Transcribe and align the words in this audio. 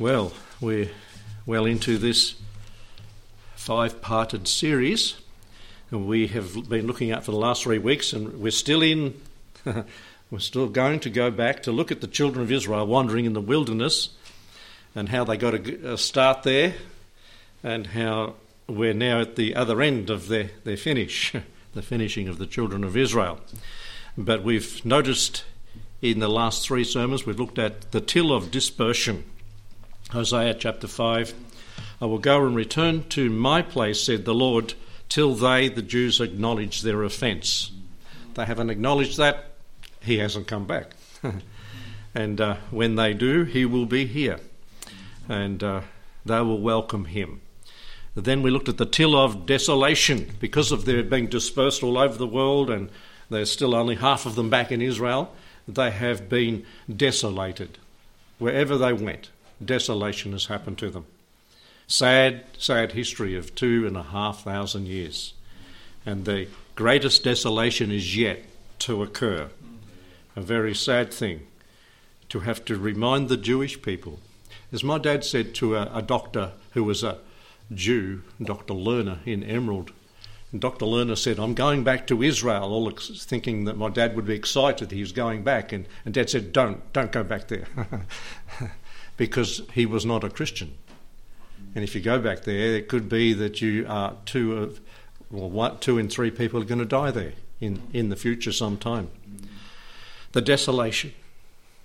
Well, 0.00 0.32
we're 0.62 0.88
well 1.44 1.66
into 1.66 1.98
this 1.98 2.34
five 3.54 4.00
parted 4.00 4.48
series. 4.48 5.16
We 5.90 6.28
have 6.28 6.70
been 6.70 6.86
looking 6.86 7.10
at 7.10 7.22
for 7.22 7.32
the 7.32 7.36
last 7.36 7.64
three 7.64 7.76
weeks, 7.76 8.14
and 8.14 8.40
we're 8.40 8.50
still 8.50 8.80
in, 8.80 9.20
we're 10.30 10.38
still 10.38 10.70
going 10.70 11.00
to 11.00 11.10
go 11.10 11.30
back 11.30 11.62
to 11.64 11.70
look 11.70 11.92
at 11.92 12.00
the 12.00 12.06
children 12.06 12.42
of 12.42 12.50
Israel 12.50 12.86
wandering 12.86 13.26
in 13.26 13.34
the 13.34 13.42
wilderness 13.42 14.08
and 14.94 15.10
how 15.10 15.22
they 15.22 15.36
got 15.36 15.52
a 15.52 15.98
start 15.98 16.44
there, 16.44 16.76
and 17.62 17.88
how 17.88 18.36
we're 18.66 18.94
now 18.94 19.20
at 19.20 19.36
the 19.36 19.54
other 19.54 19.82
end 19.82 20.08
of 20.08 20.28
their, 20.28 20.48
their 20.64 20.78
finish, 20.78 21.34
the 21.74 21.82
finishing 21.82 22.26
of 22.26 22.38
the 22.38 22.46
children 22.46 22.84
of 22.84 22.96
Israel. 22.96 23.38
But 24.16 24.44
we've 24.44 24.82
noticed 24.82 25.44
in 26.00 26.20
the 26.20 26.28
last 26.28 26.66
three 26.66 26.84
sermons, 26.84 27.26
we've 27.26 27.38
looked 27.38 27.58
at 27.58 27.92
the 27.92 28.00
till 28.00 28.32
of 28.32 28.50
dispersion. 28.50 29.24
Hosea 30.12 30.54
chapter 30.54 30.88
5. 30.88 31.34
I 32.00 32.04
will 32.06 32.18
go 32.18 32.44
and 32.44 32.56
return 32.56 33.08
to 33.10 33.30
my 33.30 33.62
place, 33.62 34.02
said 34.02 34.24
the 34.24 34.34
Lord, 34.34 34.74
till 35.08 35.34
they, 35.34 35.68
the 35.68 35.82
Jews, 35.82 36.20
acknowledge 36.20 36.82
their 36.82 37.04
offence. 37.04 37.70
They 38.34 38.44
haven't 38.44 38.70
acknowledged 38.70 39.18
that, 39.18 39.52
he 40.00 40.18
hasn't 40.18 40.48
come 40.48 40.66
back. 40.66 40.92
and 42.14 42.40
uh, 42.40 42.56
when 42.70 42.96
they 42.96 43.14
do, 43.14 43.44
he 43.44 43.64
will 43.64 43.86
be 43.86 44.06
here. 44.06 44.40
And 45.28 45.62
uh, 45.62 45.82
they 46.26 46.40
will 46.40 46.60
welcome 46.60 47.04
him. 47.04 47.40
Then 48.16 48.42
we 48.42 48.50
looked 48.50 48.68
at 48.68 48.78
the 48.78 48.86
till 48.86 49.14
of 49.14 49.46
desolation 49.46 50.34
because 50.40 50.72
of 50.72 50.86
their 50.86 51.04
being 51.04 51.28
dispersed 51.28 51.84
all 51.84 51.96
over 51.96 52.16
the 52.16 52.26
world 52.26 52.68
and 52.68 52.90
there's 53.30 53.52
still 53.52 53.76
only 53.76 53.94
half 53.94 54.26
of 54.26 54.34
them 54.34 54.50
back 54.50 54.72
in 54.72 54.82
Israel. 54.82 55.32
They 55.68 55.92
have 55.92 56.28
been 56.28 56.66
desolated. 56.94 57.78
Wherever 58.38 58.76
they 58.76 58.92
went, 58.92 59.30
desolation 59.64 60.32
has 60.32 60.46
happened 60.46 60.78
to 60.78 60.90
them. 60.90 61.06
Sad, 61.86 62.44
sad 62.58 62.92
history 62.92 63.36
of 63.36 63.54
two 63.54 63.86
and 63.86 63.96
a 63.96 64.02
half 64.02 64.44
thousand 64.44 64.86
years. 64.86 65.34
And 66.06 66.24
the 66.24 66.48
greatest 66.74 67.24
desolation 67.24 67.90
is 67.90 68.16
yet 68.16 68.44
to 68.80 69.02
occur. 69.02 69.50
A 70.36 70.40
very 70.40 70.74
sad 70.74 71.12
thing 71.12 71.46
to 72.28 72.40
have 72.40 72.64
to 72.64 72.76
remind 72.78 73.28
the 73.28 73.36
Jewish 73.36 73.82
people. 73.82 74.20
As 74.72 74.84
my 74.84 74.98
dad 74.98 75.24
said 75.24 75.54
to 75.56 75.76
a, 75.76 75.90
a 75.92 76.00
doctor 76.00 76.52
who 76.72 76.84
was 76.84 77.02
a 77.02 77.18
Jew, 77.74 78.22
Dr. 78.42 78.74
Lerner 78.74 79.18
in 79.26 79.42
Emerald, 79.42 79.92
and 80.52 80.60
Dr. 80.60 80.84
Lerner 80.84 81.16
said, 81.16 81.38
I'm 81.38 81.54
going 81.54 81.84
back 81.84 82.08
to 82.08 82.22
Israel, 82.22 82.72
all 82.72 82.90
thinking 82.90 83.64
that 83.64 83.76
my 83.76 83.88
dad 83.88 84.16
would 84.16 84.26
be 84.26 84.34
excited 84.34 84.90
he 84.90 85.00
was 85.00 85.12
going 85.12 85.44
back. 85.44 85.72
And, 85.72 85.86
and 86.04 86.12
dad 86.12 86.28
said, 86.28 86.52
Don't, 86.52 86.92
don't 86.92 87.12
go 87.12 87.22
back 87.22 87.48
there. 87.48 87.66
because 89.16 89.62
he 89.74 89.86
was 89.86 90.04
not 90.04 90.24
a 90.24 90.30
Christian. 90.30 90.74
And 91.74 91.84
if 91.84 91.94
you 91.94 92.00
go 92.00 92.18
back 92.18 92.42
there, 92.42 92.74
it 92.74 92.88
could 92.88 93.08
be 93.08 93.32
that 93.34 93.60
you 93.60 93.86
are 93.88 94.16
two 94.24 94.56
of, 94.56 94.80
well, 95.30 95.76
two 95.76 95.98
in 95.98 96.08
three 96.08 96.32
people 96.32 96.60
are 96.60 96.64
going 96.64 96.80
to 96.80 96.84
die 96.84 97.12
there 97.12 97.34
in, 97.60 97.82
in 97.92 98.08
the 98.08 98.16
future 98.16 98.50
sometime. 98.50 99.10
The 100.32 100.40
desolation. 100.40 101.12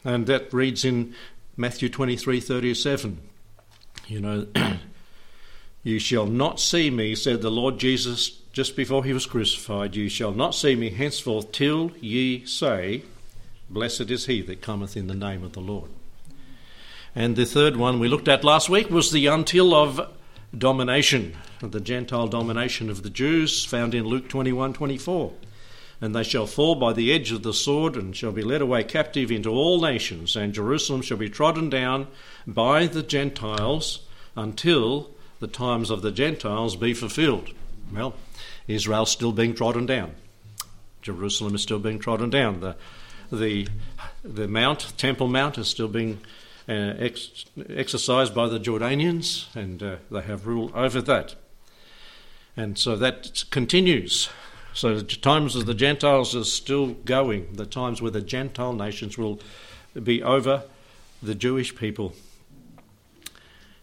And 0.03 0.25
that 0.25 0.52
reads 0.52 0.83
in 0.86 1.13
Matthew 1.55 1.89
23 1.89 2.39
37. 2.39 3.19
You 4.08 4.21
know, 4.21 4.47
you 5.83 5.99
shall 5.99 6.25
not 6.25 6.59
see 6.59 6.89
me, 6.89 7.13
said 7.13 7.41
the 7.41 7.52
Lord 7.52 7.77
Jesus 7.80 8.41
just 8.56 8.78
before 8.78 9.03
he 9.03 9.11
was 9.11 9.25
crucified. 9.25 9.98
You 9.98 10.08
shall 10.08 10.31
not 10.31 10.56
see 10.56 10.75
me 10.75 10.89
henceforth 10.89 11.52
till 11.52 11.92
ye 12.00 12.45
say, 12.45 13.03
Blessed 13.70 14.09
is 14.09 14.28
he 14.28 14.42
that 14.44 14.61
cometh 14.61 14.95
in 14.95 15.08
the 15.08 15.14
name 15.14 15.44
of 15.44 15.52
the 15.52 15.59
Lord. 15.59 15.89
And 17.14 17.36
the 17.36 17.45
third 17.45 17.76
one 17.76 18.00
we 18.00 18.08
looked 18.08 18.30
at 18.30 18.45
last 18.45 18.70
week 18.70 18.89
was 18.89 19.11
the 19.11 19.28
until 19.28 19.76
of 19.76 20.09
domination, 20.58 21.36
the 21.59 21.81
Gentile 21.81 22.28
domination 22.28 22.89
of 22.89 23.03
the 23.03 23.09
Jews, 23.09 23.66
found 23.66 23.94
in 23.94 24.05
Luke 24.05 24.30
21 24.30 24.72
24. 24.72 25.33
And 25.99 26.16
they 26.16 26.23
shall 26.23 26.48
fall 26.48 26.76
by 26.76 26.93
the 26.93 27.11
edge 27.11 27.33
of 27.33 27.43
the 27.43 27.54
sword, 27.54 27.98
and 27.98 28.16
shall 28.16 28.32
be 28.32 28.42
led 28.42 28.61
away 28.61 28.86
captive 28.86 29.32
into 29.32 29.49
all 29.49 29.82
nations, 29.82 30.33
and 30.37 30.54
Jerusalem 30.54 31.02
shall 31.02 31.17
be 31.17 31.30
trodden 31.30 31.70
down 31.70 32.08
by 32.48 32.87
the 32.87 33.04
Gentiles 33.04 34.05
until 34.33 35.10
the 35.42 35.48
times 35.48 35.89
of 35.89 36.02
the 36.02 36.11
Gentiles 36.11 36.77
be 36.77 36.93
fulfilled. 36.93 37.49
Well, 37.93 38.14
Israel's 38.67 39.11
still 39.11 39.31
being 39.31 39.53
trodden 39.53 39.86
down. 39.86 40.15
Jerusalem 41.02 41.55
is 41.55 41.61
still 41.61 41.80
being 41.80 41.99
trodden 41.99 42.30
down. 42.30 42.61
The, 42.61 42.76
the, 43.31 43.67
the 44.23 44.48
Mount, 44.48 44.93
Temple 44.98 45.27
Mount, 45.27 45.58
is 45.58 45.67
still 45.67 45.87
being 45.87 46.20
uh, 46.67 46.93
ex- 46.98 47.45
exercised 47.70 48.33
by 48.33 48.48
the 48.48 48.59
Jordanians, 48.59 49.55
and 49.55 49.83
uh, 49.83 49.95
they 50.09 50.21
have 50.21 50.48
rule 50.48 50.71
over 50.73 51.02
that. 51.02 51.36
And 52.58 52.77
so 52.77 52.95
that 52.95 53.45
continues. 53.52 54.30
So 54.73 54.95
the 54.95 55.04
times 55.04 55.55
of 55.55 55.67
the 55.67 55.73
Gentiles 55.73 56.36
are 56.36 56.43
still 56.43 56.87
going. 56.87 57.54
The 57.54 57.65
times 57.65 58.02
where 58.02 58.11
the 58.11 58.21
Gentile 58.21 58.73
nations 58.73 59.17
will 59.17 59.39
be 60.02 60.23
over 60.23 60.64
the 61.21 61.36
Jewish 61.36 61.75
people, 61.75 62.14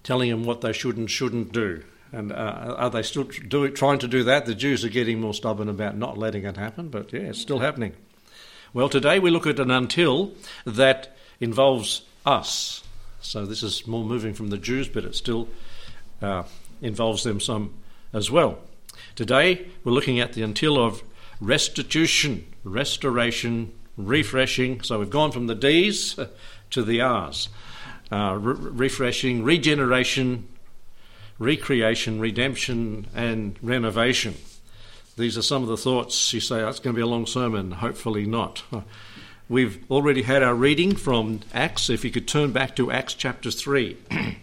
telling 0.03 0.31
them 0.31 0.45
what 0.45 0.61
they 0.61 0.73
should 0.73 0.97
and 0.97 1.11
shouldn't 1.11 1.53
do. 1.53 1.85
And 2.13 2.31
uh, 2.31 2.75
are 2.77 2.91
they 2.91 3.03
still 3.03 3.25
do, 3.25 3.69
trying 3.71 3.99
to 4.01 4.09
do 4.09 4.23
that? 4.25 4.45
The 4.45 4.55
Jews 4.55 4.85
are 4.85 4.91
getting 4.91 5.21
more 5.21 5.33
stubborn 5.33 5.69
about 5.69 5.97
not 5.97 6.19
letting 6.19 6.45
it 6.45 6.57
happen, 6.57 6.89
but 6.89 7.13
yeah, 7.13 7.21
it's 7.21 7.41
still 7.41 7.61
happening. 7.61 7.95
Well, 8.75 8.89
today 8.89 9.19
we 9.19 9.31
look 9.31 9.47
at 9.47 9.59
an 9.59 9.71
until 9.71 10.33
that 10.67 11.17
involves 11.41 12.03
us. 12.27 12.83
So 13.21 13.47
this 13.47 13.63
is 13.63 13.87
more 13.87 14.05
moving 14.05 14.35
from 14.35 14.49
the 14.49 14.59
Jews, 14.59 14.89
but 14.89 15.05
it 15.05 15.15
still 15.15 15.49
uh, 16.21 16.43
involves 16.83 17.23
them 17.23 17.41
some 17.41 17.75
as 18.13 18.31
well. 18.31 18.59
Today 19.15 19.69
we're 19.85 19.93
looking 19.93 20.21
at 20.21 20.35
the 20.35 20.43
until 20.43 20.83
of 20.83 21.03
restitution, 21.41 22.47
restoration, 22.63 23.73
refreshing. 23.97 24.83
So 24.83 24.99
we've 24.99 25.11
gone 25.11 25.33
from 25.33 25.47
the 25.47 25.55
D's 25.55 26.19
to 26.71 26.83
the 26.83 27.01
R's. 27.01 27.49
Uh, 28.11 28.37
re- 28.39 28.71
refreshing, 28.87 29.43
regeneration, 29.43 30.47
recreation, 31.43 32.21
redemption, 32.21 33.07
and 33.15 33.57
renovation. 33.63 34.35
These 35.17 35.37
are 35.37 35.43
some 35.43 35.63
of 35.63 35.69
the 35.69 35.77
thoughts 35.77 36.33
you 36.33 36.41
say, 36.41 36.63
oh, 36.63 36.69
it's 36.69 36.79
going 36.79 36.95
to 36.95 36.99
be 36.99 37.03
a 37.03 37.07
long 37.07 37.27
sermon. 37.27 37.73
Hopefully 37.73 38.25
not. 38.25 38.63
We've 39.49 39.85
already 39.91 40.23
had 40.23 40.43
our 40.43 40.55
reading 40.55 40.97
from 40.97 41.41
Acts. 41.53 41.91
If 41.91 42.05
you 42.05 42.11
could 42.11 42.27
turn 42.27 42.53
back 42.53 42.75
to 42.77 42.91
Acts 42.91 43.13
chapter 43.13 43.51
3. 43.51 43.97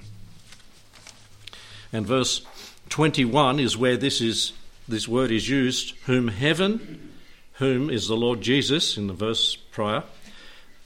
and 1.91 2.05
verse 2.05 2.45
21 2.89 3.59
is 3.59 3.75
where 3.75 3.97
this 3.97 4.21
is 4.21 4.53
this 4.87 5.07
word 5.07 5.31
is 5.31 5.47
used, 5.47 5.95
whom 6.05 6.29
heaven, 6.29 7.11
whom 7.53 7.89
is 7.89 8.07
the 8.07 8.17
Lord 8.17 8.41
Jesus 8.41 8.97
in 8.97 9.05
the 9.05 9.13
verse 9.13 9.55
prior, 9.55 10.03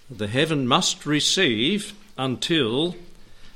the 0.09 0.27
heaven 0.27 0.67
must 0.67 1.05
receive 1.05 1.93
until 2.17 2.95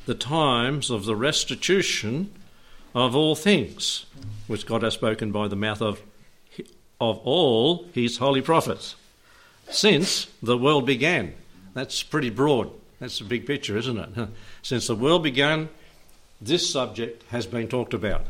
the 0.06 0.16
times 0.16 0.90
of 0.90 1.04
the 1.04 1.18
restitution 1.18 2.32
of 2.98 3.16
all 3.16 3.36
things, 3.36 4.08
which 4.48 4.66
God 4.66 4.82
has 4.82 4.96
spoken 4.96 5.32
by 5.32 5.48
the 5.48 5.56
mouth 5.56 5.84
of, 5.84 6.02
of 7.00 7.20
all 7.20 7.86
his 7.94 8.18
holy 8.18 8.42
prophets 8.42 8.96
since 9.70 10.26
the 10.42 10.58
world 10.58 10.88
began. 10.88 11.36
That's 11.76 12.02
pretty 12.02 12.32
broad. 12.32 12.72
That's 13.00 13.22
a 13.22 13.24
big 13.24 13.46
picture, 13.46 13.78
isn't 13.78 13.98
it? 14.00 14.30
Since 14.64 14.88
the 14.88 14.96
world 14.96 15.22
began, 15.22 15.70
this 16.42 16.68
subject 16.68 17.22
has 17.30 17.46
been 17.46 17.68
talked 17.68 17.94
about. 17.94 18.26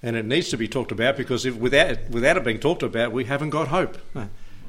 And 0.00 0.14
it 0.14 0.24
needs 0.24 0.50
to 0.50 0.56
be 0.56 0.68
talked 0.68 0.92
about 0.92 1.16
because 1.16 1.44
if 1.44 1.56
without, 1.56 2.08
without 2.10 2.36
it 2.36 2.44
being 2.44 2.60
talked 2.60 2.84
about, 2.84 3.10
we 3.10 3.24
haven't 3.24 3.50
got 3.50 3.68
hope 3.68 3.98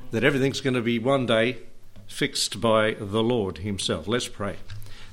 that 0.09 0.23
everything's 0.23 0.61
going 0.61 0.73
to 0.73 0.81
be 0.81 0.97
one 0.97 1.27
day 1.27 1.57
fixed 2.07 2.59
by 2.59 2.95
the 2.95 3.21
Lord 3.21 3.59
Himself. 3.59 4.07
Let's 4.07 4.27
pray. 4.27 4.55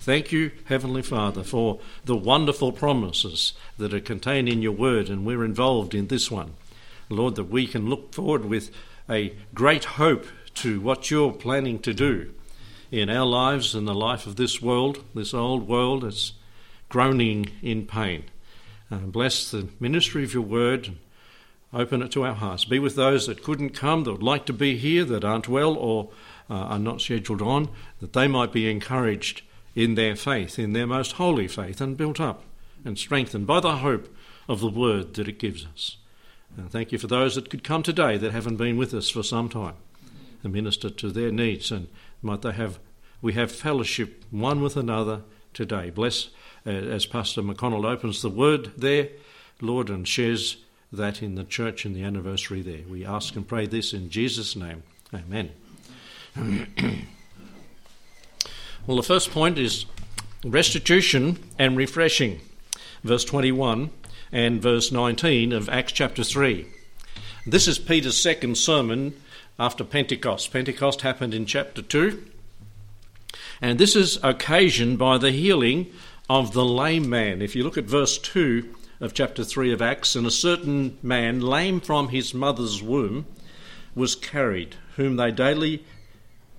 Thank 0.09 0.33
you, 0.33 0.53
Heavenly 0.65 1.03
Father, 1.03 1.45
for 1.45 1.81
the 2.07 2.17
wonderful 2.17 2.73
promises 2.73 3.53
that 3.77 3.93
are 3.93 4.01
contained 4.01 4.49
in 4.49 4.63
your 4.63 4.73
word, 4.73 5.11
and 5.11 5.27
we're 5.27 5.45
involved 5.45 5.95
in 5.95 6.07
this 6.07 6.31
one. 6.31 6.55
Lord, 7.11 7.35
that 7.35 7.51
we 7.51 7.67
can 7.67 7.91
look 7.91 8.15
forward 8.15 8.47
with 8.47 8.71
a 9.11 9.35
great 9.53 9.85
hope 9.85 10.25
to 10.55 10.81
what 10.81 11.11
you're 11.11 11.33
planning 11.33 11.79
to 11.81 11.93
do 11.93 12.33
in 12.91 13.11
our 13.11 13.27
lives 13.27 13.75
and 13.75 13.87
the 13.87 13.93
life 13.93 14.27
of 14.27 14.37
this 14.37 14.63
world, 14.63 15.05
this 15.15 15.35
old 15.35 15.69
world 15.69 16.05
that's 16.05 16.33
groaning 16.89 17.51
in 17.61 17.85
pain. 17.85 18.25
Uh, 18.91 19.01
bless 19.01 19.51
the 19.51 19.69
ministry 19.79 20.25
of 20.25 20.33
your 20.33 20.43
word. 20.43 20.97
Open 21.75 22.01
it 22.01 22.13
to 22.13 22.25
our 22.25 22.33
hearts. 22.33 22.65
Be 22.65 22.79
with 22.79 22.97
those 22.97 23.27
that 23.27 23.43
couldn't 23.43 23.75
come, 23.75 24.05
that 24.05 24.13
would 24.13 24.23
like 24.23 24.47
to 24.47 24.55
be 24.55 24.79
here, 24.79 25.05
that 25.05 25.23
aren't 25.23 25.49
well 25.49 25.75
or 25.75 26.09
uh, 26.49 26.55
are 26.55 26.79
not 26.79 27.03
scheduled 27.03 27.43
on, 27.43 27.69
that 28.01 28.15
they 28.15 28.27
might 28.27 28.53
be 28.53 28.71
encouraged 28.71 29.43
in 29.79 29.95
their 29.95 30.17
faith, 30.17 30.59
in 30.59 30.73
their 30.73 30.89
most 30.89 31.13
holy 31.13 31.47
faith, 31.47 31.81
and 31.81 31.97
built 31.97 32.19
up 32.19 32.43
and 32.85 32.99
strengthened 32.99 33.47
by 33.47 33.61
the 33.61 33.77
hope 33.77 34.13
of 34.49 34.59
the 34.59 34.69
word 34.69 35.15
that 35.15 35.29
it 35.29 35.39
gives 35.39 35.65
us. 35.65 35.99
And 36.57 36.69
thank 36.69 36.91
you 36.91 36.99
for 36.99 37.07
those 37.07 37.37
that 37.37 37.49
could 37.49 37.63
come 37.63 37.85
today 37.85 38.17
that 38.17 38.33
haven't 38.33 38.57
been 38.57 38.77
with 38.77 38.93
us 38.93 39.09
for 39.09 39.23
some 39.23 39.49
time 39.49 39.77
and 40.43 40.53
minister 40.53 40.91
to 40.91 41.13
their 41.13 41.31
needs. 41.31 41.71
And 41.71 41.87
might 42.23 42.43
they 42.43 42.51
have 42.51 42.81
we 43.23 43.35
have 43.35 43.53
fellowship 43.53 44.25
one 44.33 44.63
with 44.63 44.77
another 44.77 45.23
today. 45.55 45.91
Bless 45.91 46.31
uh, 46.67 46.71
as 46.71 47.07
Pastor 47.07 47.43
McConnell 47.43 47.89
opens 47.89 48.21
the 48.21 48.31
word 48.31 48.73
there, 48.77 49.11
Lord, 49.61 49.91
and 49.91 50.09
shares 50.09 50.57
that 50.93 51.23
in 51.23 51.37
the 51.37 51.45
church 51.45 51.87
in 51.87 51.93
the 51.93 52.03
anniversary 52.03 52.63
there. 52.63 52.83
We 52.89 53.07
ask 53.07 53.37
and 53.37 53.47
pray 53.47 53.67
this 53.67 53.93
in 53.93 54.11
Jesus' 54.11 54.57
name. 54.57 54.83
Amen. 55.15 55.53
well, 58.89 58.97
the 58.97 59.03
first 59.03 59.31
point 59.33 59.59
is 59.59 59.85
restitution 60.43 61.39
and 61.59 61.77
refreshing, 61.77 62.41
verse 63.05 63.23
21 63.23 63.91
and 64.33 64.63
verse 64.63 64.91
19 64.91 65.53
of 65.53 65.69
Acts 65.69 65.93
chapter 65.93 66.25
3. 66.25 66.67
This 67.47 67.69
is 67.69 67.79
Peter's 67.79 68.17
second 68.17 68.57
sermon 68.57 69.13
after 69.59 69.85
Pentecost. 69.85 70.51
Pentecost 70.55 71.03
happened 71.03 71.35
in 71.35 71.45
chapter 71.45 71.83
2. 71.83 72.25
And 73.61 73.79
this 73.79 73.95
is 73.95 74.19
occasioned 74.23 74.99
by 74.99 75.19
the 75.19 75.33
healing 75.33 75.93
of 76.31 76.55
the 76.55 76.65
lame 76.65 77.11
man. 77.11 77.43
If 77.43 77.55
you 77.55 77.65
look 77.65 77.77
at 77.77 77.85
verse 77.85 78.17
2 78.17 78.75
of 79.01 79.13
chapter 79.13 79.45
3 79.45 79.71
of 79.71 79.83
Acts, 79.83 80.17
and 80.17 80.27
a 80.27 80.31
certain 80.31 80.97
man, 81.03 81.43
lame 81.43 81.83
from 81.83 82.09
his 82.09 82.33
mother's 82.33 82.83
womb, 82.83 83.27
was 83.95 84.15
carried, 84.15 84.77
whom 84.97 85.17
they 85.17 85.31
daily 85.31 85.85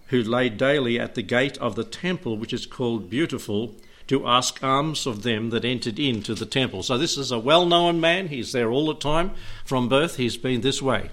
who 0.09 0.21
lay 0.21 0.49
daily 0.49 0.99
at 0.99 1.15
the 1.15 1.21
gate 1.21 1.57
of 1.57 1.75
the 1.75 1.83
temple 1.83 2.37
which 2.37 2.53
is 2.53 2.65
called 2.65 3.09
beautiful 3.09 3.75
to 4.07 4.27
ask 4.27 4.63
alms 4.63 5.05
of 5.05 5.23
them 5.23 5.51
that 5.51 5.63
entered 5.63 5.99
into 5.99 6.33
the 6.33 6.45
temple. 6.45 6.81
So 6.83 6.97
this 6.97 7.17
is 7.17 7.31
a 7.31 7.39
well-known 7.39 7.99
man, 7.99 8.27
he's 8.27 8.51
there 8.51 8.69
all 8.69 8.87
the 8.87 8.95
time 8.95 9.31
from 9.63 9.87
birth, 9.87 10.17
he's 10.17 10.37
been 10.37 10.61
this 10.61 10.81
way. 10.81 11.09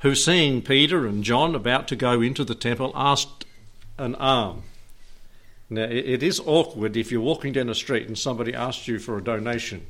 Who 0.00 0.14
seeing 0.14 0.62
Peter 0.62 1.06
and 1.06 1.24
John 1.24 1.54
about 1.54 1.88
to 1.88 1.96
go 1.96 2.20
into 2.20 2.44
the 2.44 2.54
temple 2.54 2.92
asked 2.94 3.44
an 3.98 4.14
alms 4.14 4.62
now, 5.70 5.82
it 5.82 6.22
is 6.22 6.40
awkward 6.46 6.96
if 6.96 7.12
you're 7.12 7.20
walking 7.20 7.52
down 7.52 7.66
the 7.66 7.74
street 7.74 8.06
and 8.06 8.18
somebody 8.18 8.54
asks 8.54 8.88
you 8.88 8.98
for 8.98 9.18
a 9.18 9.22
donation. 9.24 9.86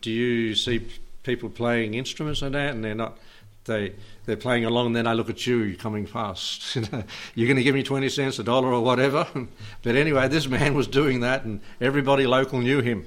Do 0.00 0.10
you 0.10 0.56
see 0.56 0.88
people 1.22 1.48
playing 1.48 1.94
instruments 1.94 2.42
and 2.42 2.54
that, 2.54 2.74
and 2.74 2.82
they're 2.82 2.94
not? 2.94 3.16
They 3.64 3.94
they're 4.24 4.36
playing 4.36 4.64
along, 4.64 4.86
and 4.88 4.96
then 4.96 5.06
I 5.06 5.12
look 5.12 5.28
at 5.28 5.46
you 5.46 5.58
you're 5.58 5.76
coming 5.76 6.06
past. 6.06 6.76
you're 7.34 7.46
going 7.46 7.56
to 7.56 7.62
give 7.62 7.74
me 7.74 7.82
twenty 7.82 8.08
cents, 8.08 8.38
a 8.38 8.42
dollar, 8.42 8.72
or 8.72 8.82
whatever. 8.82 9.26
but 9.82 9.96
anyway, 9.96 10.28
this 10.28 10.48
man 10.48 10.74
was 10.74 10.86
doing 10.86 11.20
that, 11.20 11.44
and 11.44 11.60
everybody 11.80 12.26
local 12.26 12.60
knew 12.60 12.80
him. 12.80 13.06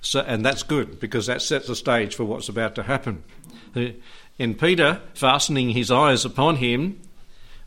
So, 0.00 0.20
and 0.20 0.44
that's 0.44 0.62
good 0.62 0.98
because 0.98 1.26
that 1.26 1.42
sets 1.42 1.68
the 1.68 1.76
stage 1.76 2.14
for 2.14 2.24
what's 2.24 2.48
about 2.48 2.74
to 2.74 2.82
happen. 2.82 3.22
Uh, 3.76 3.90
in 4.38 4.54
Peter, 4.54 5.00
fastening 5.14 5.70
his 5.70 5.90
eyes 5.90 6.24
upon 6.24 6.56
him, 6.56 7.00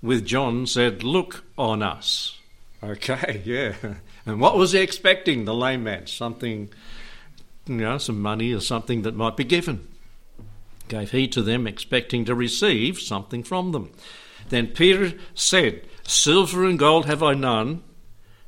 with 0.02 0.26
John, 0.26 0.66
said, 0.68 1.04
"Look 1.04 1.44
on 1.58 1.82
us." 1.82 2.40
Okay, 2.84 3.42
yeah. 3.46 3.74
And 4.26 4.42
what 4.42 4.58
was 4.58 4.72
he 4.72 4.80
expecting, 4.80 5.46
the 5.46 5.54
lame 5.54 5.84
man? 5.84 6.08
Something, 6.08 6.70
you 7.68 7.76
know, 7.76 7.98
some 7.98 8.22
money 8.22 8.54
or 8.54 8.60
something 8.60 9.04
that 9.04 9.16
might 9.16 9.38
be 9.38 9.44
given. 9.44 9.88
Gave 10.88 11.12
heed 11.12 11.32
to 11.34 11.42
them, 11.42 11.68
expecting 11.68 12.26
to 12.26 12.36
receive 12.36 13.00
something 13.00 13.44
from 13.44 13.72
them. 13.72 13.92
Then 14.50 14.68
Peter 14.68 15.14
said, 15.34 15.88
Silver 16.04 16.66
and 16.66 16.78
gold 16.78 17.06
have 17.06 17.24
I 17.24 17.34
none, 17.34 17.84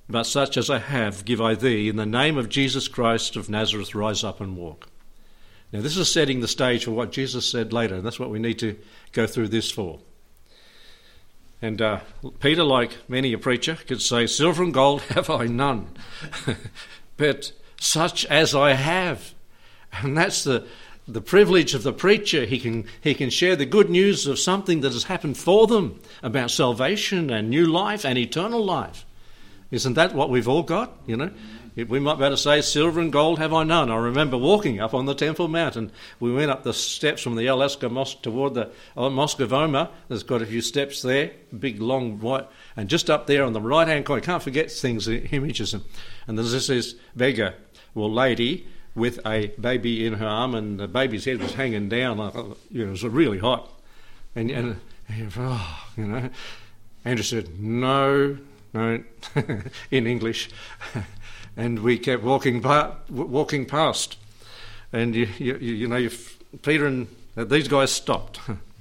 but 0.07 0.23
such 0.23 0.57
as 0.57 0.69
I 0.69 0.79
have 0.79 1.25
give 1.25 1.41
I 1.41 1.55
thee. 1.55 1.89
In 1.89 1.95
the 1.95 2.05
name 2.05 2.37
of 2.37 2.49
Jesus 2.49 2.87
Christ 2.87 3.35
of 3.35 3.49
Nazareth, 3.49 3.95
rise 3.95 4.23
up 4.23 4.39
and 4.39 4.55
walk. 4.55 4.89
Now, 5.71 5.81
this 5.81 5.97
is 5.97 6.11
setting 6.11 6.39
the 6.39 6.47
stage 6.47 6.85
for 6.85 6.91
what 6.91 7.11
Jesus 7.11 7.49
said 7.49 7.73
later, 7.73 7.95
and 7.95 8.05
that's 8.05 8.19
what 8.19 8.29
we 8.29 8.39
need 8.39 8.59
to 8.59 8.77
go 9.11 9.27
through 9.27 9.49
this 9.49 9.69
for. 9.69 9.99
And 11.61 11.81
uh, 11.81 11.99
Peter, 12.39 12.63
like 12.63 12.97
many 13.09 13.33
a 13.33 13.37
preacher, 13.37 13.75
could 13.75 14.01
say, 14.01 14.27
Silver 14.27 14.63
and 14.63 14.73
gold 14.73 15.01
have 15.09 15.29
I 15.29 15.45
none, 15.47 15.89
but 17.17 17.51
such 17.79 18.25
as 18.25 18.55
I 18.55 18.73
have. 18.73 19.33
And 19.91 20.15
that's 20.15 20.43
the, 20.43 20.67
the 21.07 21.21
privilege 21.21 21.73
of 21.73 21.83
the 21.83 21.93
preacher. 21.93 22.45
He 22.45 22.59
can, 22.59 22.85
he 23.01 23.13
can 23.13 23.29
share 23.29 23.55
the 23.55 23.65
good 23.65 23.89
news 23.89 24.27
of 24.27 24.39
something 24.39 24.81
that 24.81 24.91
has 24.91 25.05
happened 25.05 25.37
for 25.37 25.67
them 25.67 25.99
about 26.21 26.51
salvation 26.51 27.29
and 27.29 27.49
new 27.49 27.65
life 27.65 28.05
and 28.05 28.17
eternal 28.17 28.63
life. 28.63 29.05
Isn't 29.71 29.93
that 29.93 30.13
what 30.13 30.29
we've 30.29 30.47
all 30.47 30.63
got? 30.63 30.97
You 31.05 31.17
know, 31.17 31.31
we 31.75 31.99
might 31.99 32.17
better 32.17 32.37
say, 32.37 32.61
Silver 32.61 32.99
and 32.99 33.11
gold 33.11 33.37
have 33.37 33.53
I 33.53 33.63
none. 33.63 33.91
I 33.91 33.97
remember 33.97 34.37
walking 34.37 34.79
up 34.79 34.93
on 34.93 35.05
the 35.05 35.13
Temple 35.13 35.47
Mount 35.47 35.75
and 35.75 35.91
we 36.19 36.33
went 36.33 36.51
up 36.51 36.63
the 36.63 36.73
steps 36.73 37.21
from 37.21 37.35
the 37.35 37.47
Al-Aqsa 37.47 37.91
Mosque 37.91 38.21
toward 38.21 38.53
the 38.53 38.71
uh, 38.95 39.09
Mosque 39.09 39.41
of 39.41 39.53
Omar. 39.53 39.89
There's 40.07 40.23
got 40.23 40.41
a 40.41 40.45
few 40.45 40.61
steps 40.61 41.01
there, 41.01 41.31
big, 41.57 41.81
long, 41.81 42.19
white, 42.19 42.47
and 42.75 42.89
just 42.89 43.09
up 43.09 43.27
there 43.27 43.43
on 43.43 43.53
the 43.53 43.61
right 43.61 43.87
hand 43.87 44.05
corner, 44.05 44.21
can't 44.21 44.41
forget 44.41 44.71
things, 44.71 45.07
images. 45.07 45.73
And, 45.73 46.37
there's 46.37 46.51
this, 46.51 46.67
this 46.67 46.95
beggar, 47.15 47.53
well, 47.93 48.11
lady, 48.11 48.67
with 48.97 49.25
a 49.25 49.47
baby 49.61 50.05
in 50.05 50.13
her 50.13 50.27
arm, 50.27 50.55
and 50.55 50.79
the 50.79 50.87
baby's 50.87 51.25
head 51.25 51.39
was 51.39 51.53
hanging 51.53 51.87
down. 51.87 52.17
You 52.71 52.83
know, 52.83 52.87
it 52.87 52.91
was 52.91 53.03
really 53.03 53.37
hot. 53.37 53.71
And, 54.35 54.49
and 54.49 54.79
oh, 55.37 55.83
you 55.95 56.05
know, 56.05 56.29
Andrew 57.05 57.23
said, 57.23 57.59
no, 57.59 58.37
no, 58.73 59.03
in 59.91 60.07
English. 60.07 60.49
And 61.59 61.79
we 61.79 61.97
kept 61.97 62.21
walking 62.21 62.61
walking 63.09 63.65
past, 63.65 64.15
and 64.93 65.15
you 65.15 65.27
you, 65.39 65.57
you 65.57 65.87
know 65.87 66.07
Peter 66.61 66.85
and 66.85 67.07
uh, 67.35 67.45
these 67.45 67.67
guys 67.67 67.91
stopped, 67.91 68.39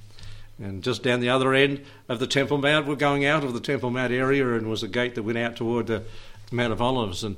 and 0.59 0.83
just 0.83 1.03
down 1.03 1.21
the 1.21 1.31
other 1.31 1.55
end 1.55 1.87
of 2.07 2.19
the 2.19 2.27
Temple 2.27 2.59
Mount, 2.59 2.87
we're 2.87 2.95
going 2.95 3.25
out 3.25 3.45
of 3.45 3.55
the 3.55 3.61
Temple 3.61 3.89
Mount 3.89 4.13
area, 4.13 4.53
and 4.53 4.69
was 4.69 4.83
a 4.83 4.89
gate 4.89 5.15
that 5.15 5.23
went 5.23 5.39
out 5.39 5.57
toward 5.57 5.87
the 5.87 6.03
Mount 6.53 6.71
of 6.71 6.83
Olives, 6.83 7.25
and 7.25 7.37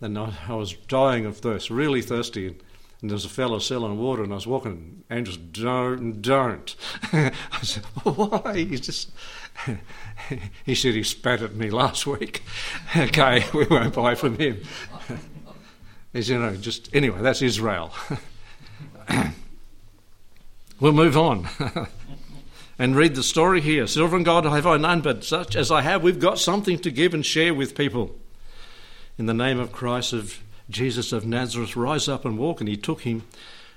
and 0.00 0.18
I, 0.18 0.32
I 0.48 0.54
was 0.54 0.74
dying 0.74 1.26
of 1.26 1.38
thirst, 1.38 1.70
really 1.70 2.02
thirsty. 2.02 2.46
And, 2.48 2.62
there 3.00 3.14
was 3.14 3.24
a 3.24 3.28
fellow 3.28 3.60
selling 3.60 3.96
water, 3.96 4.24
and 4.24 4.32
I 4.32 4.34
was 4.34 4.46
walking, 4.48 5.04
and 5.08 5.24
just 5.24 5.52
don't, 5.52 6.20
don't. 6.20 6.74
I 7.12 7.32
said, 7.62 7.84
why? 8.02 8.54
He 8.56 8.76
just, 8.76 9.12
he 10.64 10.74
said 10.74 10.94
he 10.94 11.04
spat 11.04 11.40
at 11.40 11.54
me 11.54 11.70
last 11.70 12.08
week. 12.08 12.42
okay, 12.96 13.44
we 13.54 13.66
won't 13.66 13.94
buy 13.94 14.16
from 14.16 14.36
him. 14.36 14.62
He's, 16.12 16.28
you 16.28 16.40
know, 16.40 16.56
just, 16.56 16.92
anyway, 16.92 17.20
that's 17.20 17.40
Israel. 17.40 17.92
we'll 20.80 20.90
move 20.90 21.16
on 21.16 21.46
and 22.78 22.96
read 22.96 23.14
the 23.14 23.22
story 23.22 23.60
here. 23.60 23.86
Silver 23.86 24.16
and 24.16 24.24
gold 24.24 24.44
have 24.44 24.66
I 24.66 24.76
none, 24.76 25.02
but 25.02 25.22
such 25.22 25.54
as 25.54 25.70
I 25.70 25.82
have, 25.82 26.02
we've 26.02 26.18
got 26.18 26.38
something 26.38 26.78
to 26.80 26.90
give 26.90 27.14
and 27.14 27.24
share 27.24 27.54
with 27.54 27.76
people. 27.76 28.16
In 29.18 29.26
the 29.26 29.34
name 29.34 29.58
of 29.58 29.72
Christ 29.72 30.12
of 30.12 30.38
Jesus 30.70 31.12
of 31.12 31.26
Nazareth, 31.26 31.74
rise 31.74 32.06
up 32.06 32.24
and 32.24 32.38
walk. 32.38 32.60
And 32.60 32.68
he 32.68 32.76
took 32.76 33.00
him 33.00 33.24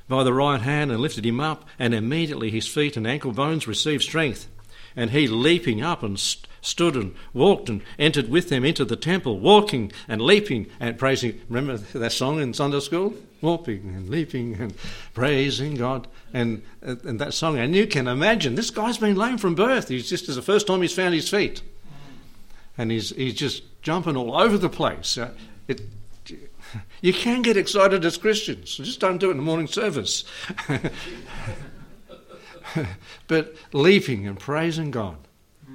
by 0.07 0.23
the 0.23 0.33
right 0.33 0.61
hand 0.61 0.91
and 0.91 0.99
lifted 0.99 1.25
him 1.25 1.39
up, 1.39 1.65
and 1.79 1.95
immediately 1.95 2.51
his 2.51 2.67
feet 2.67 2.95
and 2.95 3.07
ankle 3.07 3.31
bones 3.31 3.67
received 3.67 4.03
strength. 4.03 4.47
And 4.95 5.09
he, 5.09 5.27
leaping 5.27 5.81
up 5.81 6.03
and 6.03 6.19
st- 6.19 6.47
stood 6.61 6.95
and 6.95 7.15
walked 7.33 7.69
and 7.69 7.81
entered 7.97 8.29
with 8.29 8.49
them 8.49 8.63
into 8.63 8.85
the 8.85 8.95
temple, 8.95 9.39
walking 9.39 9.91
and 10.07 10.21
leaping 10.21 10.67
and 10.79 10.99
praising. 10.99 11.41
Remember 11.49 11.77
that 11.77 12.11
song 12.11 12.39
in 12.39 12.53
Sunday 12.53 12.81
school? 12.81 13.15
Walking 13.41 13.95
and 13.95 14.09
leaping 14.09 14.55
and 14.55 14.75
praising 15.15 15.73
God. 15.75 16.07
And, 16.33 16.61
and 16.83 17.19
that 17.19 17.33
song. 17.33 17.57
And 17.57 17.73
you 17.73 17.87
can 17.87 18.07
imagine, 18.07 18.53
this 18.53 18.69
guy's 18.69 18.99
been 18.99 19.15
lame 19.15 19.39
from 19.39 19.55
birth. 19.55 19.87
He's 19.87 20.09
just 20.09 20.27
the 20.27 20.41
first 20.43 20.67
time 20.67 20.83
he's 20.83 20.93
found 20.93 21.15
his 21.15 21.29
feet. 21.29 21.63
And 22.81 22.89
he's, 22.89 23.11
he's 23.11 23.35
just 23.35 23.61
jumping 23.83 24.17
all 24.17 24.35
over 24.35 24.57
the 24.57 24.67
place. 24.67 25.15
Uh, 25.15 25.29
it, 25.67 25.81
you 26.99 27.13
can 27.13 27.43
get 27.43 27.55
excited 27.55 28.03
as 28.03 28.17
Christians, 28.17 28.77
just 28.77 28.99
don't 28.99 29.19
do 29.19 29.27
it 29.27 29.33
in 29.33 29.37
the 29.37 29.43
morning 29.43 29.67
service. 29.67 30.23
but 33.27 33.55
leaping 33.71 34.25
and 34.25 34.39
praising 34.39 34.89
God 34.89 35.17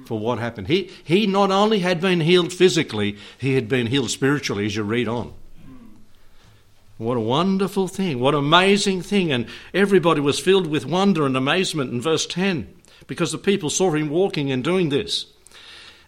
for 0.05 0.19
what 0.19 0.39
happened. 0.39 0.67
He, 0.67 0.91
he 1.01 1.27
not 1.27 1.49
only 1.49 1.79
had 1.79 2.01
been 2.01 2.19
healed 2.19 2.51
physically, 2.51 3.15
he 3.37 3.53
had 3.53 3.69
been 3.69 3.87
healed 3.87 4.09
spiritually, 4.09 4.65
as 4.65 4.75
you 4.75 4.83
read 4.83 5.07
on. 5.07 5.33
What 6.97 7.15
a 7.15 7.21
wonderful 7.21 7.87
thing. 7.87 8.19
What 8.19 8.35
amazing 8.35 9.01
thing. 9.01 9.31
And 9.31 9.47
everybody 9.73 10.19
was 10.19 10.41
filled 10.41 10.67
with 10.67 10.85
wonder 10.85 11.25
and 11.25 11.37
amazement 11.37 11.93
in 11.93 12.01
verse 12.01 12.25
10 12.25 12.67
because 13.07 13.31
the 13.31 13.37
people 13.37 13.69
saw 13.69 13.91
him 13.91 14.09
walking 14.09 14.51
and 14.51 14.61
doing 14.61 14.89
this. 14.89 15.27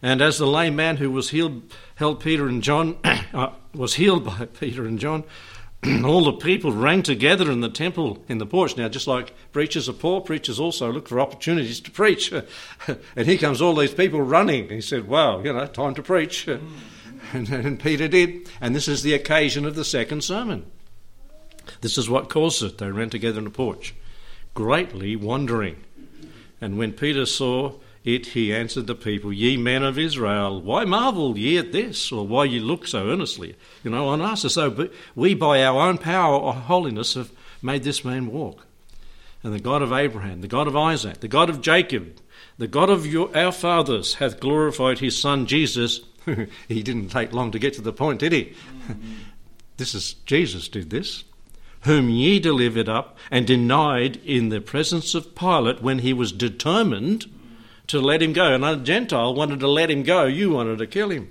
And 0.02 0.22
as 0.22 0.38
the 0.38 0.48
lame 0.48 0.76
man 0.76 0.98
who 0.98 1.12
was 1.12 1.30
healed 1.30 1.62
held 1.96 2.22
Peter 2.22 2.48
and 2.48 2.64
John, 2.64 2.98
uh, 3.04 3.52
was 3.74 3.96
healed 3.96 4.26
by 4.26 4.46
Peter 4.60 4.86
and 4.86 5.00
John, 5.00 5.24
all 6.04 6.26
the 6.26 6.34
people 6.34 6.72
rang 6.72 7.04
together 7.04 7.50
in 7.50 7.62
the 7.62 7.70
temple 7.70 8.24
in 8.28 8.38
the 8.38 8.46
porch. 8.46 8.76
Now, 8.76 8.90
just 8.90 9.08
like 9.08 9.34
preachers 9.52 9.88
are 9.88 9.94
poor, 9.94 10.22
preachers 10.22 10.60
also 10.60 10.92
look 10.92 11.08
for 11.08 11.20
opportunities 11.20 11.80
to 11.82 11.92
preach. 11.92 12.32
and 12.88 13.26
here 13.26 13.38
comes 13.38 13.62
all 13.62 13.76
these 13.76 13.94
people 13.94 14.22
running. 14.22 14.70
He 14.70 14.82
said, 14.82 15.08
Wow, 15.08 15.42
you 15.42 15.54
know, 15.54 15.66
time 15.68 15.96
to 15.96 16.04
preach. 16.04 16.48
and, 17.34 17.50
and 17.50 17.80
Peter 17.80 18.08
did. 18.08 18.50
And 18.60 18.76
this 18.76 18.88
is 18.88 19.04
the 19.04 19.14
occasion 19.14 19.66
of 19.66 19.76
the 19.76 19.86
second 19.86 20.24
sermon. 20.24 20.66
This 21.82 21.98
is 21.98 22.10
what 22.10 22.30
caused 22.30 22.64
it. 22.64 22.78
They 22.78 22.90
ran 22.90 23.10
together 23.10 23.38
in 23.38 23.46
the 23.46 23.52
porch, 23.52 23.94
greatly 24.54 25.16
wondering. 25.16 25.84
And 26.60 26.78
when 26.78 26.94
Peter 26.94 27.26
saw 27.26 27.76
it 28.04 28.28
he 28.28 28.54
answered 28.54 28.88
the 28.88 28.96
people, 28.96 29.34
Ye 29.34 29.58
men 29.58 29.84
of 29.84 30.00
Israel, 30.00 30.62
why 30.62 30.86
marvel 30.86 31.38
ye 31.38 31.58
at 31.58 31.72
this, 31.72 32.12
or 32.12 32.26
why 32.26 32.46
ye 32.46 32.60
look 32.60 32.88
so 32.88 33.10
earnestly, 33.10 33.56
you 33.84 33.92
know, 33.92 34.08
on 34.08 34.22
us? 34.22 34.42
So 34.54 34.90
we 35.16 35.34
by 35.34 35.64
our 35.64 35.82
own 35.82 35.98
power 35.98 36.36
or 36.36 36.54
holiness 36.54 37.16
have 37.16 37.32
made 37.62 37.84
this 37.84 38.06
man 38.06 38.32
walk. 38.32 38.66
And 39.44 39.54
the 39.54 39.60
God 39.60 39.82
of 39.82 39.92
Abraham, 39.92 40.42
the 40.42 40.48
God 40.48 40.68
of 40.68 40.76
Isaac, 40.76 41.20
the 41.20 41.28
God 41.28 41.50
of 41.50 41.62
Jacob, 41.62 42.20
the 42.58 42.68
God 42.68 42.90
of 42.90 43.06
your, 43.06 43.36
our 43.38 43.52
fathers 43.52 44.16
hath 44.16 44.40
glorified 44.40 45.00
his 45.00 45.18
Son 45.18 45.46
Jesus. 45.46 46.02
he 46.68 46.84
didn't 46.84 47.10
take 47.10 47.34
long 47.34 47.52
to 47.52 47.60
get 47.60 47.74
to 47.74 47.82
the 47.82 47.94
point, 47.94 48.20
did 48.20 48.32
he? 48.34 48.54
This 49.78 49.96
is 49.96 50.16
Jesus 50.26 50.68
did 50.68 50.90
this. 50.90 51.24
Whom 51.84 52.10
ye 52.10 52.38
delivered 52.40 52.90
up 52.90 53.18
and 53.32 53.48
denied 53.48 54.18
in 54.26 54.50
the 54.50 54.60
presence 54.60 55.16
of 55.16 55.36
Pilate 55.36 55.82
when 55.82 56.00
he 56.00 56.12
was 56.12 56.34
determined 56.34 57.28
to 57.90 58.00
let 58.00 58.22
him 58.22 58.34
go. 58.34 58.54
And 58.54 58.64
a 58.64 58.78
Gentile 58.78 59.34
wanted 59.36 59.60
to 59.60 59.68
let 59.68 59.92
him 59.92 60.04
go, 60.04 60.26
you 60.26 60.52
wanted 60.52 60.78
to 60.80 60.88
kill 60.88 61.10
him. 61.10 61.30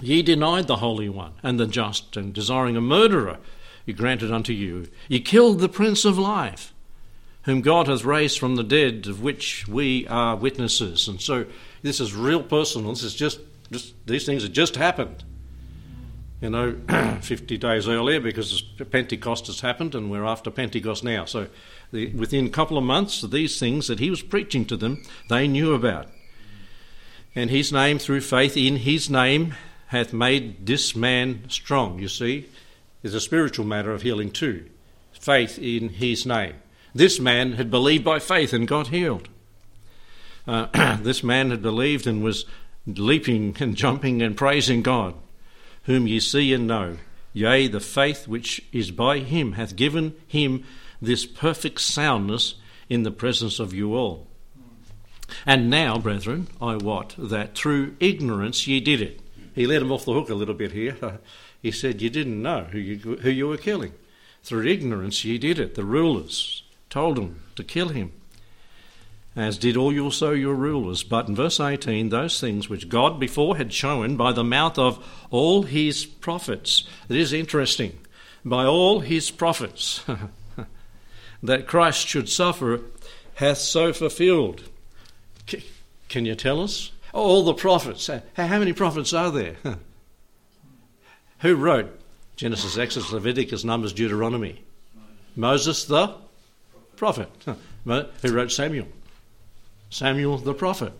Ye 0.00 0.22
denied 0.22 0.66
the 0.66 0.76
Holy 0.76 1.08
One 1.08 1.32
and 1.42 1.58
the 1.58 1.66
just, 1.66 2.16
and 2.16 2.32
desiring 2.32 2.76
a 2.76 2.80
murderer, 2.80 3.38
he 3.84 3.92
granted 3.92 4.30
unto 4.30 4.52
you. 4.52 4.88
Ye 5.08 5.20
killed 5.20 5.58
the 5.58 5.68
Prince 5.68 6.04
of 6.04 6.18
Life, 6.18 6.72
whom 7.42 7.62
God 7.62 7.88
hath 7.88 8.04
raised 8.04 8.38
from 8.38 8.56
the 8.56 8.62
dead, 8.62 9.06
of 9.06 9.22
which 9.22 9.66
we 9.66 10.06
are 10.08 10.36
witnesses. 10.36 11.08
And 11.08 11.20
so 11.20 11.46
this 11.82 12.00
is 12.00 12.14
real 12.14 12.42
personal. 12.42 12.90
This 12.90 13.02
is 13.02 13.14
just, 13.14 13.40
just 13.72 13.94
these 14.06 14.26
things 14.26 14.42
have 14.42 14.52
just 14.52 14.76
happened. 14.76 15.24
You 16.40 16.50
know, 16.50 16.76
50 17.20 17.58
days 17.58 17.88
earlier 17.88 18.20
because 18.20 18.62
Pentecost 18.90 19.48
has 19.48 19.60
happened 19.60 19.94
and 19.94 20.10
we're 20.10 20.24
after 20.24 20.50
Pentecost 20.50 21.02
now. 21.02 21.24
So 21.24 21.48
the, 21.92 22.08
within 22.14 22.46
a 22.46 22.50
couple 22.50 22.78
of 22.78 22.84
months, 22.84 23.22
these 23.22 23.58
things 23.58 23.88
that 23.88 23.98
he 23.98 24.08
was 24.08 24.22
preaching 24.22 24.64
to 24.66 24.76
them, 24.76 25.02
they 25.28 25.48
knew 25.48 25.74
about. 25.74 26.06
And 27.34 27.50
his 27.50 27.72
name, 27.72 27.98
through 27.98 28.20
faith 28.20 28.56
in 28.56 28.76
his 28.76 29.10
name, 29.10 29.54
hath 29.88 30.12
made 30.12 30.66
this 30.66 30.94
man 30.94 31.42
strong. 31.48 31.98
You 31.98 32.08
see, 32.08 32.48
there's 33.02 33.14
a 33.14 33.20
spiritual 33.20 33.64
matter 33.64 33.92
of 33.92 34.02
healing 34.02 34.30
too. 34.30 34.66
Faith 35.12 35.58
in 35.58 35.88
his 35.90 36.24
name. 36.24 36.54
This 36.94 37.18
man 37.18 37.52
had 37.52 37.70
believed 37.70 38.04
by 38.04 38.18
faith 38.18 38.52
and 38.52 38.66
got 38.66 38.88
healed. 38.88 39.28
Uh, 40.46 40.96
this 41.02 41.22
man 41.22 41.50
had 41.50 41.62
believed 41.62 42.06
and 42.06 42.22
was 42.22 42.44
leaping 42.86 43.56
and 43.60 43.76
jumping 43.76 44.22
and 44.22 44.36
praising 44.36 44.82
God, 44.82 45.14
whom 45.88 46.06
ye 46.06 46.20
see 46.20 46.52
and 46.52 46.66
know. 46.66 46.98
Yea, 47.32 47.66
the 47.66 47.80
faith 47.80 48.28
which 48.28 48.62
is 48.72 48.90
by 48.90 49.20
him 49.20 49.52
hath 49.52 49.74
given 49.74 50.14
him 50.26 50.62
this 51.00 51.24
perfect 51.24 51.80
soundness 51.80 52.56
in 52.90 53.04
the 53.04 53.10
presence 53.10 53.58
of 53.58 53.72
you 53.72 53.94
all. 53.96 54.26
And 55.46 55.70
now, 55.70 55.96
brethren, 55.98 56.48
I 56.60 56.76
wot 56.76 57.14
that 57.16 57.54
through 57.54 57.96
ignorance 58.00 58.66
ye 58.66 58.80
did 58.80 59.00
it. 59.00 59.20
He 59.54 59.66
let 59.66 59.80
him 59.80 59.90
off 59.90 60.04
the 60.04 60.12
hook 60.12 60.28
a 60.28 60.34
little 60.34 60.54
bit 60.54 60.72
here. 60.72 61.20
he 61.62 61.70
said, 61.70 62.02
You 62.02 62.10
didn't 62.10 62.42
know 62.42 62.64
who 62.64 62.78
you, 62.78 63.16
who 63.16 63.30
you 63.30 63.48
were 63.48 63.56
killing. 63.56 63.94
Through 64.42 64.66
ignorance 64.66 65.24
ye 65.24 65.38
did 65.38 65.58
it. 65.58 65.74
The 65.74 65.84
rulers 65.84 66.64
told 66.90 67.18
him 67.18 67.42
to 67.56 67.64
kill 67.64 67.88
him, 67.88 68.12
as 69.38 69.56
did 69.56 69.76
all 69.76 69.96
also 70.00 70.32
your 70.32 70.54
rulers. 70.54 71.04
But 71.04 71.28
in 71.28 71.36
verse 71.36 71.60
18, 71.60 72.08
those 72.08 72.40
things 72.40 72.68
which 72.68 72.88
God 72.88 73.20
before 73.20 73.56
had 73.56 73.72
shown 73.72 74.16
by 74.16 74.32
the 74.32 74.42
mouth 74.42 74.78
of 74.78 75.04
all 75.30 75.62
his 75.62 76.04
prophets. 76.04 76.82
It 77.08 77.16
is 77.16 77.32
interesting. 77.32 77.98
By 78.44 78.64
all 78.64 79.00
his 79.00 79.30
prophets. 79.30 80.04
that 81.42 81.68
Christ 81.68 82.06
should 82.08 82.28
suffer 82.28 82.80
hath 83.34 83.58
so 83.58 83.92
fulfilled. 83.92 84.64
Can 86.08 86.26
you 86.26 86.34
tell 86.34 86.60
us? 86.60 86.90
All 87.12 87.44
the 87.44 87.54
prophets. 87.54 88.10
How 88.34 88.58
many 88.58 88.72
prophets 88.72 89.12
are 89.12 89.30
there? 89.30 89.56
Who 91.40 91.54
wrote 91.54 91.88
Genesis, 92.34 92.76
Exodus, 92.76 93.12
Leviticus, 93.12 93.62
Numbers, 93.62 93.92
Deuteronomy? 93.92 94.64
Moses 95.36 95.84
the 95.84 96.14
prophet. 96.96 97.30
Who 97.84 98.32
wrote 98.32 98.50
Samuel? 98.50 98.88
Samuel 99.90 100.38
the 100.38 100.54
prophet. 100.54 100.92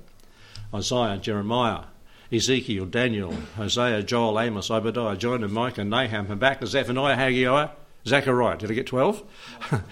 Isaiah, 0.75 1.17
Jeremiah, 1.17 1.85
Ezekiel, 2.31 2.87
Daniel, 2.87 3.33
Hosea, 3.57 4.03
Joel, 4.03 4.39
Amos, 4.39 4.71
Obadiah, 4.71 5.17
Jonah, 5.17 5.49
Micah, 5.49 5.85
Nahum, 5.85 6.27
Habakkuk, 6.27 6.69
Zephaniah, 6.69 7.17
Haggai, 7.17 7.69
Zechariah. 8.07 8.59
Did 8.59 8.71
I 8.71 8.75
get 8.75 8.87
12? 8.87 9.23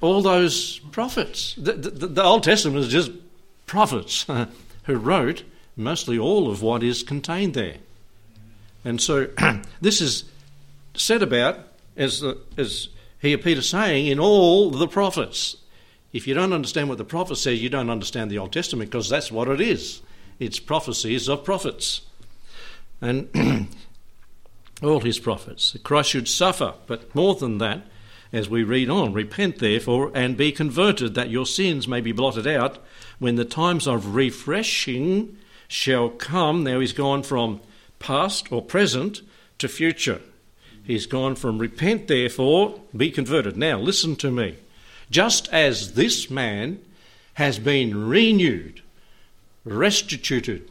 all 0.00 0.22
those 0.22 0.78
prophets. 0.78 1.54
The, 1.56 1.72
the, 1.72 2.06
the, 2.06 2.22
Old 2.22 2.44
Testament 2.44 2.78
is 2.78 2.88
just 2.88 3.10
prophets 3.66 4.26
who 4.84 4.94
wrote 4.94 5.42
mostly 5.76 6.18
all 6.18 6.50
of 6.50 6.62
what 6.62 6.82
is 6.82 7.02
contained 7.02 7.54
there. 7.54 7.76
And 8.84 9.00
so 9.00 9.28
this 9.80 10.00
is 10.00 10.24
said 10.94 11.22
about, 11.22 11.58
as, 11.96 12.24
as 12.56 12.88
here 13.20 13.38
Peter 13.38 13.62
saying, 13.62 14.06
in 14.06 14.18
all 14.18 14.70
the 14.70 14.88
prophets. 14.88 15.56
If 16.16 16.26
you 16.26 16.32
don't 16.32 16.54
understand 16.54 16.88
what 16.88 16.96
the 16.96 17.04
prophet 17.04 17.36
says, 17.36 17.62
you 17.62 17.68
don't 17.68 17.90
understand 17.90 18.30
the 18.30 18.38
Old 18.38 18.50
Testament 18.50 18.90
because 18.90 19.10
that's 19.10 19.30
what 19.30 19.48
it 19.48 19.60
is. 19.60 20.00
It's 20.38 20.58
prophecies 20.58 21.28
of 21.28 21.44
prophets. 21.44 22.00
And 23.02 23.68
all 24.82 25.00
his 25.00 25.18
prophets. 25.18 25.76
Christ 25.82 26.08
should 26.08 26.26
suffer, 26.26 26.72
but 26.86 27.14
more 27.14 27.34
than 27.34 27.58
that, 27.58 27.82
as 28.32 28.48
we 28.48 28.64
read 28.64 28.88
on. 28.88 29.12
Repent, 29.12 29.58
therefore, 29.58 30.10
and 30.14 30.38
be 30.38 30.52
converted, 30.52 31.14
that 31.16 31.28
your 31.28 31.44
sins 31.44 31.86
may 31.86 32.00
be 32.00 32.12
blotted 32.12 32.46
out 32.46 32.78
when 33.18 33.36
the 33.36 33.44
times 33.44 33.86
of 33.86 34.14
refreshing 34.14 35.36
shall 35.68 36.08
come. 36.08 36.64
Now 36.64 36.80
he's 36.80 36.94
gone 36.94 37.24
from 37.24 37.60
past 37.98 38.50
or 38.50 38.62
present 38.62 39.20
to 39.58 39.68
future. 39.68 40.22
He's 40.82 41.04
gone 41.04 41.34
from 41.34 41.58
repent, 41.58 42.08
therefore, 42.08 42.80
be 42.96 43.10
converted. 43.10 43.58
Now 43.58 43.78
listen 43.78 44.16
to 44.16 44.30
me. 44.30 44.56
Just 45.10 45.48
as 45.52 45.94
this 45.94 46.30
man 46.30 46.80
has 47.34 47.58
been 47.58 48.08
renewed, 48.08 48.82
restituted, 49.64 50.70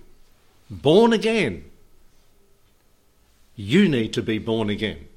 born 0.69 1.13
again, 1.13 1.63
you 3.55 3.87
need 3.87 4.13
to 4.13 4.21
be 4.21 4.37
born 4.37 4.69
again. 4.69 5.07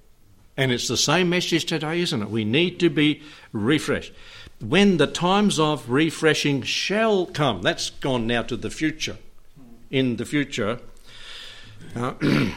And 0.57 0.73
it's 0.73 0.89
the 0.89 0.97
same 0.97 1.31
message 1.31 1.65
today, 1.65 2.01
isn't 2.01 2.23
it? 2.23 2.31
We 2.31 2.45
need 2.45 2.81
to 2.81 2.91
be 2.91 3.23
refreshed. 3.53 4.13
When 4.61 4.97
the 4.97 5.07
times 5.07 5.59
of 5.59 5.89
refreshing 5.89 6.63
shall 6.63 7.27
come, 7.27 7.63
that's 7.63 7.91
gone 7.91 8.27
now 8.27 8.43
to 8.43 8.57
the 8.57 8.71
future. 8.71 9.19
In 9.91 10.17
the 10.17 10.25
future, 10.25 10.81
uh, 11.95 12.15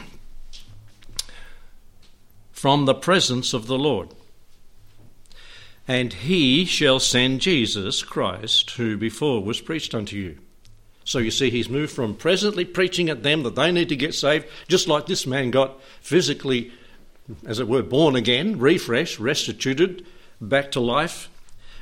from 2.52 2.86
the 2.86 2.94
presence 2.94 3.54
of 3.54 3.66
the 3.66 3.78
Lord. 3.78 4.08
And 5.88 6.12
he 6.12 6.64
shall 6.64 7.00
send 7.00 7.40
Jesus 7.40 8.02
Christ, 8.02 8.70
who 8.72 8.96
before 8.96 9.42
was 9.42 9.60
preached 9.60 9.94
unto 9.94 10.16
you. 10.16 10.38
So 11.04 11.18
you 11.18 11.32
see, 11.32 11.50
he's 11.50 11.68
moved 11.68 11.92
from 11.92 12.14
presently 12.14 12.64
preaching 12.64 13.08
at 13.10 13.24
them 13.24 13.42
that 13.42 13.56
they 13.56 13.72
need 13.72 13.88
to 13.88 13.96
get 13.96 14.14
saved, 14.14 14.46
just 14.68 14.86
like 14.86 15.06
this 15.06 15.26
man 15.26 15.50
got 15.50 15.82
physically 16.00 16.72
as 17.46 17.58
it 17.58 17.68
were, 17.68 17.82
born 17.82 18.16
again, 18.16 18.58
refreshed, 18.58 19.18
restituted 19.18 20.04
back 20.40 20.70
to 20.72 20.80
life 20.80 21.28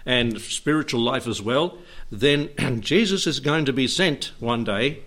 and 0.06 0.40
spiritual 0.40 1.00
life 1.00 1.26
as 1.26 1.42
well, 1.42 1.78
then 2.10 2.48
Jesus 2.80 3.26
is 3.26 3.40
going 3.40 3.64
to 3.64 3.72
be 3.72 3.86
sent 3.86 4.32
one 4.38 4.64
day 4.64 5.00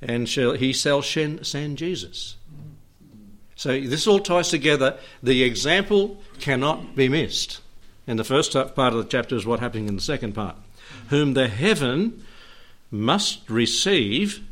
and 0.00 0.28
shall, 0.28 0.52
he 0.52 0.72
shall 0.72 1.02
send 1.02 1.76
Jesus. 1.76 2.36
So 3.58 3.80
this 3.80 4.06
all 4.06 4.20
ties 4.20 4.50
together. 4.50 4.96
The 5.20 5.42
example 5.42 6.22
cannot 6.38 6.94
be 6.94 7.08
missed. 7.08 7.60
And 8.06 8.16
the 8.16 8.24
first 8.24 8.52
part 8.52 8.94
of 8.94 8.94
the 8.94 9.04
chapter 9.04 9.34
is 9.34 9.44
what 9.44 9.58
happening 9.58 9.88
in 9.88 9.96
the 9.96 10.00
second 10.00 10.32
part. 10.32 10.54
Whom 11.08 11.34
the 11.34 11.48
heaven 11.48 12.24
must 12.88 13.50
receive. 13.50 14.44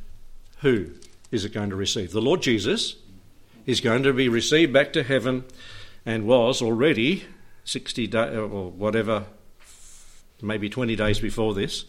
Who 0.58 0.90
is 1.30 1.44
it 1.44 1.54
going 1.54 1.70
to 1.70 1.76
receive? 1.76 2.10
The 2.10 2.20
Lord 2.20 2.42
Jesus 2.42 2.96
is 3.64 3.80
going 3.80 4.02
to 4.02 4.12
be 4.12 4.28
received 4.28 4.72
back 4.72 4.92
to 4.94 5.04
heaven 5.04 5.44
and 6.04 6.26
was 6.26 6.60
already 6.60 7.26
60 7.64 8.08
days 8.08 8.36
or 8.36 8.72
whatever, 8.72 9.26
maybe 10.42 10.68
20 10.68 10.96
days 10.96 11.20
before 11.20 11.54
this, 11.54 11.84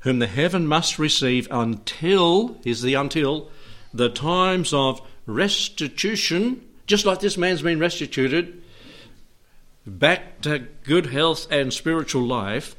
whom 0.00 0.20
the 0.20 0.28
heaven 0.28 0.68
must 0.68 1.00
receive 1.00 1.48
until, 1.50 2.58
is 2.64 2.82
the 2.82 2.94
until, 2.94 3.50
the 3.92 4.08
times 4.08 4.72
of 4.72 5.00
restitution, 5.28 6.66
just 6.86 7.04
like 7.04 7.20
this 7.20 7.36
man's 7.36 7.62
been 7.62 7.78
restituted, 7.78 8.60
back 9.86 10.40
to 10.40 10.66
good 10.84 11.06
health 11.06 11.46
and 11.52 11.72
spiritual 11.72 12.22
life. 12.22 12.74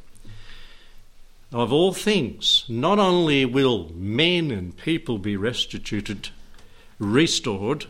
Of 1.51 1.71
all 1.71 1.93
things, 1.93 2.65
not 2.67 2.99
only 2.99 3.45
will 3.45 3.89
men 3.93 4.51
and 4.51 4.75
people 4.75 5.17
be 5.17 5.37
restituted, 5.37 6.29
restored, 6.99 7.85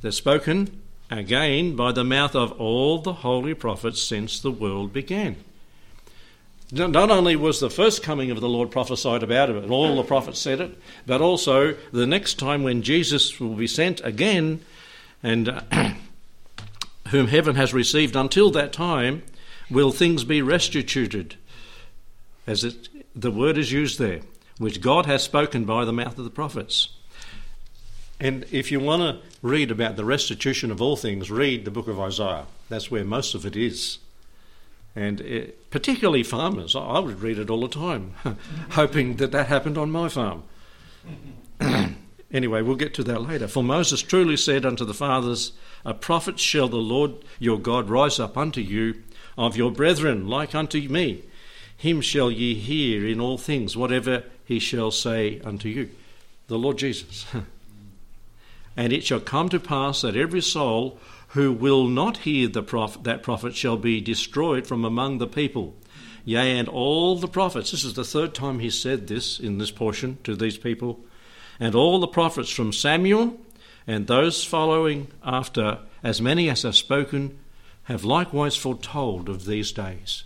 they're 0.00 0.12
spoken 0.12 0.80
again 1.10 1.74
by 1.74 1.92
the 1.92 2.04
mouth 2.04 2.36
of 2.36 2.52
all 2.60 2.98
the 2.98 3.14
holy 3.14 3.54
prophets 3.54 4.02
since 4.02 4.38
the 4.38 4.52
world 4.52 4.92
began. 4.92 5.36
Not 6.70 7.10
only 7.10 7.34
was 7.34 7.60
the 7.60 7.70
first 7.70 8.02
coming 8.02 8.30
of 8.30 8.40
the 8.40 8.48
Lord 8.48 8.70
prophesied 8.70 9.22
about 9.22 9.48
it, 9.48 9.56
and 9.56 9.70
all 9.70 9.96
the 9.96 10.02
prophets 10.02 10.38
said 10.38 10.60
it, 10.60 10.78
but 11.06 11.22
also 11.22 11.74
the 11.92 12.06
next 12.06 12.38
time 12.38 12.62
when 12.62 12.82
Jesus 12.82 13.40
will 13.40 13.54
be 13.54 13.66
sent 13.66 14.02
again, 14.04 14.60
and 15.22 15.48
uh, 15.48 15.62
whom 17.08 17.28
heaven 17.28 17.56
has 17.56 17.72
received 17.72 18.14
until 18.14 18.50
that 18.50 18.74
time, 18.74 19.22
will 19.70 19.92
things 19.92 20.24
be 20.24 20.42
restituted, 20.42 21.36
as 22.46 22.64
it, 22.64 22.88
the 23.14 23.30
word 23.30 23.56
is 23.56 23.72
used 23.72 23.98
there, 23.98 24.20
which 24.58 24.82
God 24.82 25.06
has 25.06 25.22
spoken 25.22 25.64
by 25.64 25.86
the 25.86 25.92
mouth 25.92 26.18
of 26.18 26.24
the 26.24 26.30
prophets. 26.30 26.90
And 28.20 28.44
if 28.50 28.70
you 28.70 28.80
want 28.80 29.02
to 29.02 29.26
read 29.42 29.70
about 29.70 29.96
the 29.96 30.04
restitution 30.04 30.70
of 30.70 30.82
all 30.82 30.96
things, 30.96 31.30
read 31.30 31.64
the 31.64 31.70
book 31.70 31.88
of 31.88 32.00
Isaiah. 32.00 32.46
That's 32.68 32.90
where 32.90 33.04
most 33.04 33.34
of 33.34 33.46
it 33.46 33.56
is. 33.56 33.98
And 34.96 35.20
it, 35.20 35.70
particularly 35.70 36.22
farmers, 36.22 36.74
I 36.74 36.98
would 36.98 37.22
read 37.22 37.38
it 37.38 37.50
all 37.50 37.60
the 37.60 37.68
time, 37.68 38.14
hoping 38.70 39.16
that 39.16 39.32
that 39.32 39.46
happened 39.46 39.78
on 39.78 39.90
my 39.90 40.08
farm. 40.08 40.42
anyway, 42.32 42.62
we'll 42.62 42.76
get 42.76 42.94
to 42.94 43.04
that 43.04 43.22
later. 43.22 43.48
For 43.48 43.62
Moses 43.62 44.02
truly 44.02 44.36
said 44.36 44.66
unto 44.66 44.84
the 44.84 44.94
fathers, 44.94 45.52
A 45.84 45.94
prophet 45.94 46.38
shall 46.38 46.68
the 46.68 46.76
Lord 46.76 47.12
your 47.38 47.58
God 47.58 47.88
rise 47.88 48.18
up 48.18 48.36
unto 48.36 48.60
you 48.60 49.02
of 49.36 49.56
your 49.56 49.70
brethren, 49.70 50.26
like 50.26 50.54
unto 50.54 50.80
me. 50.88 51.22
Him 51.76 52.00
shall 52.00 52.30
ye 52.30 52.54
hear 52.54 53.06
in 53.06 53.20
all 53.20 53.38
things, 53.38 53.76
whatever 53.76 54.24
he 54.44 54.58
shall 54.58 54.90
say 54.90 55.40
unto 55.42 55.68
you. 55.68 55.90
The 56.48 56.58
Lord 56.58 56.78
Jesus. 56.78 57.26
and 58.76 58.92
it 58.92 59.04
shall 59.04 59.20
come 59.20 59.48
to 59.50 59.60
pass 59.60 60.02
that 60.02 60.16
every 60.16 60.40
soul 60.40 60.98
who 61.28 61.52
will 61.52 61.86
not 61.86 62.18
hear 62.18 62.48
the 62.48 62.62
prophet, 62.62 63.04
that 63.04 63.22
prophet 63.22 63.54
shall 63.54 63.76
be 63.76 64.00
destroyed 64.00 64.66
from 64.66 64.84
among 64.84 65.18
the 65.18 65.26
people. 65.26 65.74
Yea, 66.24 66.58
and 66.58 66.68
all 66.68 67.16
the 67.16 67.28
prophets, 67.28 67.70
this 67.70 67.84
is 67.84 67.94
the 67.94 68.04
third 68.04 68.34
time 68.34 68.58
he 68.58 68.70
said 68.70 69.06
this 69.06 69.38
in 69.38 69.58
this 69.58 69.70
portion 69.70 70.18
to 70.24 70.36
these 70.36 70.58
people, 70.58 71.00
and 71.60 71.74
all 71.74 71.98
the 71.98 72.06
prophets 72.06 72.50
from 72.50 72.72
Samuel 72.72 73.38
and 73.86 74.06
those 74.06 74.44
following 74.44 75.08
after, 75.22 75.78
as 76.02 76.20
many 76.20 76.50
as 76.50 76.62
have 76.62 76.76
spoken, 76.76 77.38
have 77.84 78.04
likewise 78.04 78.54
foretold 78.54 79.30
of 79.30 79.46
these 79.46 79.72
days. 79.72 80.24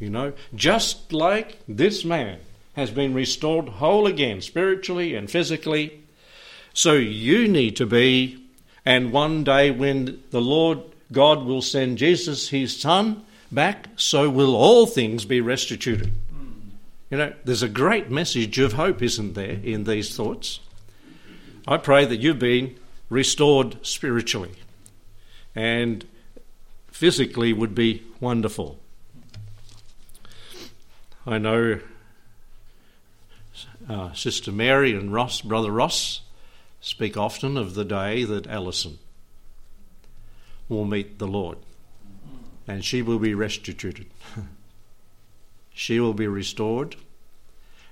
You 0.00 0.10
know, 0.10 0.32
just 0.54 1.12
like 1.12 1.58
this 1.68 2.04
man 2.04 2.40
has 2.74 2.90
been 2.90 3.14
restored 3.14 3.68
whole 3.68 4.06
again, 4.06 4.40
spiritually 4.40 5.14
and 5.14 5.30
physically, 5.30 6.02
so 6.74 6.94
you 6.94 7.48
need 7.48 7.76
to 7.76 7.86
be 7.86 8.44
and 8.88 9.12
one 9.12 9.44
day, 9.44 9.70
when 9.70 10.22
the 10.30 10.40
Lord 10.40 10.80
God 11.12 11.44
will 11.44 11.60
send 11.60 11.98
Jesus, 11.98 12.48
his 12.48 12.74
Son, 12.74 13.22
back, 13.52 13.88
so 13.96 14.30
will 14.30 14.56
all 14.56 14.86
things 14.86 15.26
be 15.26 15.42
restituted. 15.42 16.10
You 17.10 17.18
know, 17.18 17.34
there's 17.44 17.62
a 17.62 17.68
great 17.68 18.10
message 18.10 18.58
of 18.58 18.72
hope, 18.72 19.02
isn't 19.02 19.34
there, 19.34 19.58
in 19.62 19.84
these 19.84 20.16
thoughts? 20.16 20.60
I 21.66 21.76
pray 21.76 22.06
that 22.06 22.20
you've 22.20 22.38
been 22.38 22.76
restored 23.10 23.76
spiritually 23.86 24.52
and 25.54 26.06
physically 26.86 27.52
would 27.52 27.74
be 27.74 28.04
wonderful. 28.20 28.78
I 31.26 31.36
know 31.36 31.80
uh, 33.86 34.14
Sister 34.14 34.50
Mary 34.50 34.94
and 34.94 35.12
Ross, 35.12 35.42
Brother 35.42 35.70
Ross, 35.70 36.22
speak 36.80 37.16
often 37.16 37.56
of 37.56 37.74
the 37.74 37.84
day 37.84 38.24
that 38.24 38.46
Alison 38.46 38.98
will 40.68 40.84
meet 40.84 41.18
the 41.18 41.26
Lord 41.26 41.58
and 42.68 42.84
she 42.84 43.00
will 43.00 43.18
be 43.18 43.34
restituted. 43.34 44.06
she 45.72 45.98
will 45.98 46.12
be 46.12 46.28
restored, 46.28 46.96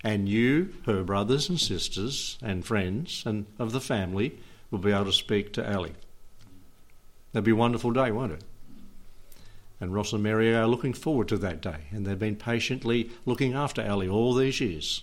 and 0.05 0.29
you, 0.29 0.75
her 0.85 1.03
brothers 1.03 1.49
and 1.49 1.59
sisters 1.59 2.39
and 2.43 2.65
friends 2.65 3.25
and 3.25 3.47
of 3.59 3.73
the 3.73 3.81
family, 3.81 4.39
will 4.71 4.79
be 4.79 4.93
able 4.93 5.07
to 5.07 5.13
speak 5.13 5.53
to 5.55 5.75
Ali. 5.75 5.95
That'll 7.33 7.45
be 7.45 7.53
a 7.53 7.57
wonderful 7.57 7.91
day, 7.91 8.11
won't 8.11 8.33
it? 8.33 8.45
And 9.81 9.95
Ross 9.95 10.13
and 10.13 10.23
Mary 10.23 10.55
are 10.55 10.67
looking 10.67 10.93
forward 10.93 11.29
to 11.29 11.39
that 11.39 11.63
day, 11.63 11.87
and 11.91 12.07
they've 12.07 12.19
been 12.19 12.37
patiently 12.37 13.11
looking 13.25 13.55
after 13.55 13.83
Ali 13.83 14.09
all 14.09 14.35
these 14.35 14.61
years. 14.61 15.03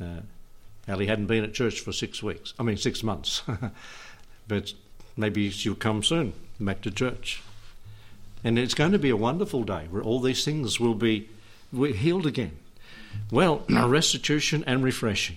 Uh, 0.00 0.20
Ali 0.88 1.06
hadn't 1.06 1.26
been 1.26 1.44
at 1.44 1.54
church 1.54 1.80
for 1.80 1.92
six 1.92 2.22
weeks, 2.22 2.52
I 2.58 2.62
mean, 2.62 2.76
six 2.76 3.02
months. 3.02 3.42
but 4.48 4.74
maybe 5.16 5.50
she'll 5.50 5.74
come 5.74 6.02
soon 6.02 6.34
back 6.60 6.82
to 6.82 6.90
church. 6.90 7.42
And 8.42 8.58
it's 8.58 8.74
going 8.74 8.92
to 8.92 8.98
be 8.98 9.10
a 9.10 9.16
wonderful 9.16 9.64
day 9.64 9.86
where 9.90 10.02
all 10.02 10.20
these 10.20 10.44
things 10.44 10.78
will 10.78 10.94
be 10.94 11.28
healed 11.72 12.26
again. 12.26 12.58
Well, 13.30 13.64
restitution 13.68 14.62
and 14.66 14.84
refreshing. 14.84 15.36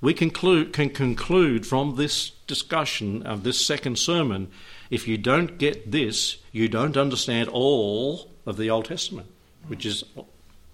We 0.00 0.14
conclude, 0.14 0.72
can 0.72 0.90
conclude 0.90 1.66
from 1.66 1.96
this 1.96 2.30
discussion 2.46 3.26
of 3.26 3.42
this 3.42 3.64
second 3.64 3.98
sermon 3.98 4.48
if 4.90 5.06
you 5.06 5.18
don't 5.18 5.58
get 5.58 5.90
this, 5.90 6.38
you 6.52 6.68
don't 6.68 6.96
understand 6.96 7.48
all 7.48 8.30
of 8.46 8.56
the 8.56 8.70
Old 8.70 8.86
Testament, 8.86 9.28
which 9.68 9.86
is 9.86 10.02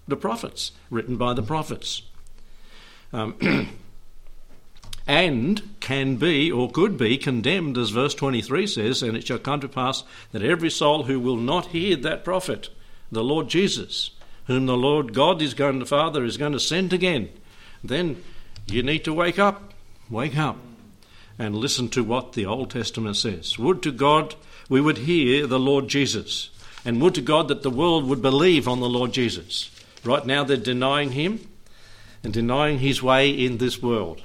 the 0.07 0.15
prophets, 0.15 0.71
written 0.89 1.17
by 1.17 1.33
the 1.33 1.43
prophets. 1.43 2.01
Um, 3.13 3.69
and 5.07 5.61
can 5.79 6.17
be 6.17 6.51
or 6.51 6.69
could 6.69 6.97
be 6.97 7.17
condemned, 7.17 7.77
as 7.77 7.91
verse 7.91 8.13
23 8.13 8.67
says, 8.67 9.01
and 9.01 9.15
it 9.15 9.25
shall 9.25 9.39
come 9.39 9.61
to 9.61 9.69
pass 9.69 10.03
that 10.33 10.43
every 10.43 10.69
soul 10.69 11.03
who 11.03 11.19
will 11.19 11.37
not 11.37 11.67
hear 11.67 11.95
that 11.95 12.25
prophet, 12.25 12.69
the 13.11 13.23
Lord 13.23 13.47
Jesus, 13.47 14.11
whom 14.47 14.65
the 14.65 14.75
Lord 14.75 15.13
God 15.13 15.41
is 15.41 15.53
going 15.53 15.79
to 15.79 15.85
Father 15.85 16.25
is 16.25 16.37
going 16.37 16.51
to 16.51 16.59
send 16.59 16.91
again, 16.91 17.29
then 17.83 18.21
you 18.67 18.83
need 18.83 19.05
to 19.05 19.13
wake 19.13 19.39
up, 19.39 19.73
wake 20.09 20.37
up, 20.37 20.57
and 21.39 21.55
listen 21.55 21.87
to 21.89 22.03
what 22.03 22.33
the 22.33 22.45
Old 22.45 22.71
Testament 22.71 23.15
says. 23.15 23.57
Would 23.57 23.81
to 23.83 23.91
God 23.91 24.35
we 24.67 24.81
would 24.81 24.99
hear 24.99 25.47
the 25.47 25.59
Lord 25.59 25.87
Jesus, 25.87 26.49
and 26.83 27.01
would 27.01 27.15
to 27.15 27.21
God 27.21 27.47
that 27.47 27.63
the 27.63 27.69
world 27.69 28.05
would 28.05 28.21
believe 28.21 28.67
on 28.67 28.81
the 28.81 28.89
Lord 28.89 29.13
Jesus. 29.13 29.71
Right 30.03 30.25
now 30.25 30.43
they're 30.43 30.57
denying 30.57 31.11
him 31.11 31.47
and 32.23 32.33
denying 32.33 32.79
his 32.79 33.01
way 33.01 33.29
in 33.29 33.57
this 33.57 33.81
world. 33.81 34.21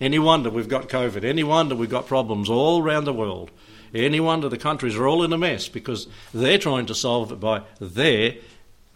Any 0.00 0.18
wonder 0.18 0.50
we've 0.50 0.68
got 0.68 0.88
COVID? 0.88 1.24
Any 1.24 1.42
wonder 1.42 1.74
we've 1.74 1.90
got 1.90 2.06
problems 2.06 2.50
all 2.50 2.82
around 2.82 3.04
the 3.04 3.12
world? 3.12 3.50
Any 3.94 4.20
wonder 4.20 4.48
the 4.48 4.58
countries 4.58 4.96
are 4.96 5.06
all 5.06 5.22
in 5.22 5.32
a 5.32 5.38
mess 5.38 5.68
because 5.68 6.06
they're 6.34 6.58
trying 6.58 6.86
to 6.86 6.94
solve 6.94 7.32
it 7.32 7.40
by 7.40 7.62
their 7.80 8.34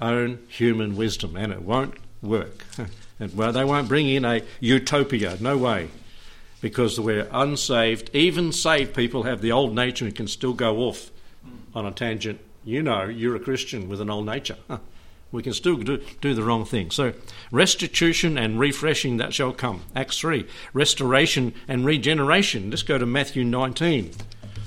own 0.01 0.41
human 0.49 0.97
wisdom 0.97 1.37
and 1.37 1.53
it 1.53 1.63
won't 1.63 1.95
work. 2.21 2.65
and 3.21 3.35
well, 3.35 3.53
they 3.53 3.65
won't 3.65 3.89
bring 3.89 4.09
in 4.09 4.25
a 4.25 4.43
utopia, 4.61 5.39
no 5.41 5.57
way, 5.57 5.89
because 6.61 7.01
we're 7.01 7.29
unsaved. 7.33 8.11
Even 8.13 8.53
saved 8.53 8.95
people 8.95 9.23
have 9.23 9.41
the 9.41 9.53
old 9.53 9.75
nature 9.75 10.05
and 10.05 10.15
can 10.15 10.29
still 10.29 10.53
go 10.53 10.79
off 10.81 11.11
on 11.75 11.87
a 11.87 11.93
tangent. 11.93 12.41
You 12.65 12.83
know, 12.83 13.05
you're 13.05 13.37
a 13.37 13.41
Christian 13.41 13.89
with 13.89 14.03
an 14.03 14.11
old 14.11 14.27
nature. 14.27 14.59
We 15.33 15.43
can 15.43 15.53
still 15.53 15.77
do, 15.77 16.03
do 16.21 16.35
the 16.35 16.43
wrong 16.43 16.65
thing. 16.65 16.91
So, 16.91 17.13
restitution 17.53 18.37
and 18.37 18.59
refreshing 18.59 19.19
that 19.19 19.33
shall 19.33 19.53
come. 19.53 19.83
Acts 19.95 20.19
3. 20.19 20.47
Restoration 20.73 21.55
and 21.69 21.85
regeneration. 21.85 22.71
Let's 22.71 22.83
go 22.83 22.99
to 22.99 23.07
Matthew 23.07 23.45
19. 23.45 24.11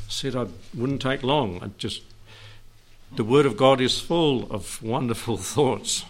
said 0.08 0.36
I 0.36 0.48
wouldn't 0.74 1.02
take 1.02 1.22
long. 1.22 1.62
I 1.62 1.68
just 1.78 2.02
the 3.16 3.24
Word 3.24 3.46
of 3.46 3.58
God 3.58 3.80
is 3.80 4.00
full 4.00 4.52
of 4.52 4.82
wonderful 4.82 5.38
thoughts. 5.54 6.04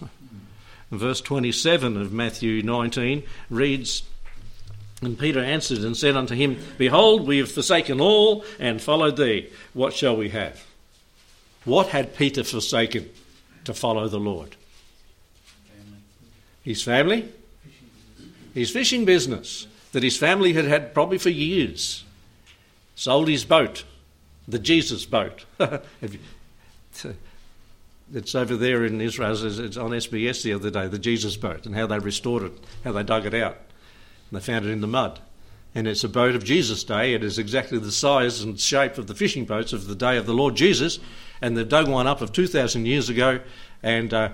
Verse 0.89 1.20
27 1.20 2.00
of 2.00 2.13
Matthew 2.13 2.62
19 2.62 3.24
reads, 3.50 4.04
And 5.02 5.20
Peter 5.20 5.44
answered 5.44 5.80
and 5.80 5.98
said 5.98 6.16
unto 6.16 6.34
him, 6.34 6.58
Behold, 6.78 7.28
we 7.28 7.39
have 7.39 7.52
forsaken 7.52 8.00
all 8.00 8.46
and 8.58 8.82
followed 8.82 9.18
thee. 9.18 9.50
What 9.74 9.94
shall 9.94 10.16
we 10.16 10.30
have? 10.30 10.66
What 11.66 11.88
had 11.88 12.16
Peter 12.16 12.44
forsaken? 12.44 13.10
To 13.65 13.73
follow 13.73 14.08
the 14.08 14.19
Lord. 14.19 14.56
His 16.63 16.82
family, 16.82 17.30
his 18.54 18.71
fishing 18.71 19.06
business 19.06 19.67
that 19.91 20.04
his 20.04 20.17
family 20.17 20.54
had 20.54 20.65
had 20.65 20.93
probably 20.93 21.17
for 21.17 21.30
years, 21.30 22.04
sold 22.95 23.28
his 23.28 23.45
boat, 23.45 23.84
the 24.47 24.60
Jesus 24.60 25.06
boat. 25.06 25.45
it's 28.13 28.36
over 28.36 28.56
there 28.56 28.86
in 28.86 29.02
Israel. 29.02 29.32
It's 29.32 29.78
on 29.78 29.91
SBS 29.91 30.43
the 30.43 30.54
other 30.54 30.69
day, 30.69 30.88
the 30.88 30.99
Jesus 30.99 31.38
boat, 31.38 31.65
and 31.65 31.76
how 31.76 31.88
they 31.88 31.99
restored 31.99 32.43
it, 32.43 32.54
how 32.84 32.91
they 32.91 33.04
dug 33.04 33.26
it 33.26 33.34
out. 33.34 33.58
And 34.32 34.39
they 34.39 34.45
found 34.45 34.65
it 34.65 34.69
in 34.69 34.82
the 34.82 34.88
mud. 34.88 35.19
And 35.75 35.88
it's 35.88 36.03
a 36.03 36.09
boat 36.09 36.36
of 36.36 36.43
Jesus' 36.43 36.83
day. 36.83 37.13
It 37.13 37.23
is 37.23 37.39
exactly 37.39 37.79
the 37.79 37.91
size 37.91 38.41
and 38.41 38.59
shape 38.59 38.97
of 38.97 39.07
the 39.07 39.15
fishing 39.15 39.45
boats 39.45 39.73
of 39.73 39.88
the 39.88 39.95
day 39.95 40.17
of 40.17 40.25
the 40.25 40.33
Lord 40.33 40.55
Jesus 40.55 40.99
and 41.43 41.57
they've 41.57 41.67
dug 41.67 41.89
one 41.89 42.07
up 42.07 42.21
of 42.21 42.31
2,000 42.31 42.86
years 42.86 43.09
ago, 43.09 43.41
and 43.83 44.13
uh, 44.13 44.29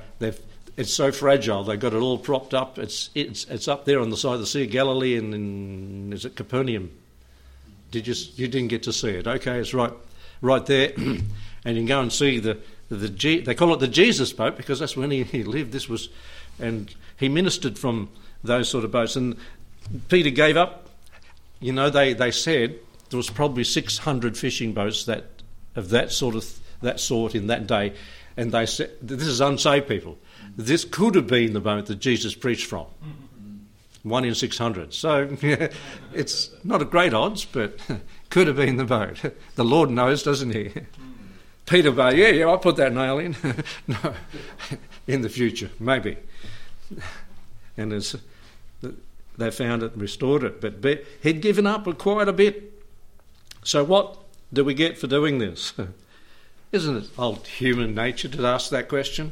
it's 0.78 0.94
so 0.94 1.12
fragile. 1.12 1.64
They've 1.64 1.80
got 1.80 1.96
it 1.96 1.98
all 1.98 2.20
propped 2.20 2.54
up. 2.54 2.78
It's 2.78 3.10
it's 3.16 3.46
it's 3.46 3.68
up 3.68 3.86
there 3.86 4.00
on 4.00 4.12
the 4.12 4.16
side 4.16 4.36
of 4.36 4.42
the 4.42 4.46
Sea 4.46 4.66
of 4.66 4.70
Galilee, 4.70 5.18
and 5.18 5.34
in, 5.34 6.14
is 6.14 6.24
it 6.24 6.36
Capernaum? 6.36 6.92
Did 7.90 8.06
you 8.06 8.14
you 8.36 8.48
didn't 8.48 8.68
get 8.68 8.84
to 8.84 8.94
see 8.94 9.10
it? 9.10 9.26
Okay, 9.26 9.60
it's 9.60 9.74
right 9.74 9.92
right 10.40 10.64
there, 10.68 10.94
and 10.98 11.26
you 11.66 11.74
can 11.74 11.86
go 11.88 12.00
and 12.00 12.14
see 12.14 12.38
the 12.38 12.60
the 12.90 13.10
G, 13.10 13.42
they 13.42 13.56
call 13.56 13.74
it 13.74 13.80
the 13.80 13.88
Jesus 13.88 14.32
boat 14.32 14.56
because 14.56 14.80
that's 14.80 14.96
when 14.96 15.10
he, 15.10 15.24
he 15.24 15.44
lived. 15.44 15.72
This 15.72 15.90
was, 15.90 16.10
and 16.60 16.94
he 17.18 17.28
ministered 17.28 17.78
from 17.80 18.10
those 18.44 18.70
sort 18.70 18.84
of 18.84 18.92
boats. 18.92 19.16
And 19.16 19.36
Peter 20.10 20.30
gave 20.30 20.58
up. 20.58 20.89
You 21.60 21.74
know, 21.74 21.90
they, 21.90 22.14
they 22.14 22.32
said 22.32 22.80
there 23.10 23.18
was 23.18 23.30
probably 23.30 23.64
600 23.64 24.38
fishing 24.38 24.74
boats 24.74 25.06
that 25.06 25.26
of 25.76 25.90
that 25.90 26.12
sort 26.12 26.36
of 26.36 26.60
that 26.82 27.00
sort 27.00 27.36
in 27.36 27.48
that 27.48 27.68
day, 27.68 27.94
and 28.38 28.52
they 28.52 28.66
said 28.66 28.92
this 29.02 29.28
is 29.28 29.42
unsaved 29.42 29.88
people. 29.88 30.18
This 30.56 30.86
could 30.86 31.16
have 31.16 31.28
been 31.28 31.54
the 31.54 31.60
boat 31.60 31.88
that 31.88 32.00
Jesus 32.00 32.36
preached 32.36 32.66
from. 32.66 32.86
One 34.04 34.24
in 34.24 34.34
600. 34.34 34.94
So 34.94 35.38
it's 36.14 36.50
not 36.64 36.82
a 36.82 36.86
great 36.86 37.14
odds, 37.14 37.46
but 37.46 37.78
could 38.30 38.48
have 38.48 38.56
been 38.56 38.78
the 38.78 38.86
boat. 38.86 39.22
The 39.56 39.66
Lord 39.66 39.90
knows, 39.90 40.24
doesn't 40.24 40.52
He? 40.52 40.72
Peter 41.66 41.92
Bar, 41.92 42.16
yeah, 42.16 42.30
yeah, 42.30 42.46
I'll 42.46 42.58
put 42.58 42.78
that 42.78 42.94
nail 42.94 43.20
in. 43.20 43.36
no, 43.88 44.14
in 45.06 45.22
the 45.22 45.30
future, 45.30 45.70
maybe. 45.80 46.18
And 47.78 47.94
it's, 47.94 48.16
they 49.40 49.52
found 49.52 49.84
it 49.84 49.94
and 49.94 50.02
restored 50.02 50.44
it. 50.44 50.62
But 50.62 51.04
he'd 51.22 51.42
given 51.42 51.66
up 51.66 51.98
quite 51.98 52.28
a 52.28 52.34
bit. 52.34 52.74
So, 53.64 53.84
what 53.84 54.18
do 54.54 54.64
we 54.64 54.74
get 54.74 54.98
for 54.98 55.08
doing 55.08 55.40
this? 55.40 55.74
Isn't 56.72 56.98
it 56.98 57.10
old 57.18 57.48
human 57.48 57.96
nature 57.96 58.28
to 58.30 58.46
ask 58.46 58.70
that 58.70 58.90
question? 58.90 59.32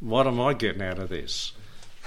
What 0.00 0.26
am 0.26 0.40
I 0.40 0.52
getting 0.52 0.82
out 0.82 0.98
of 0.98 1.08
this? 1.08 1.52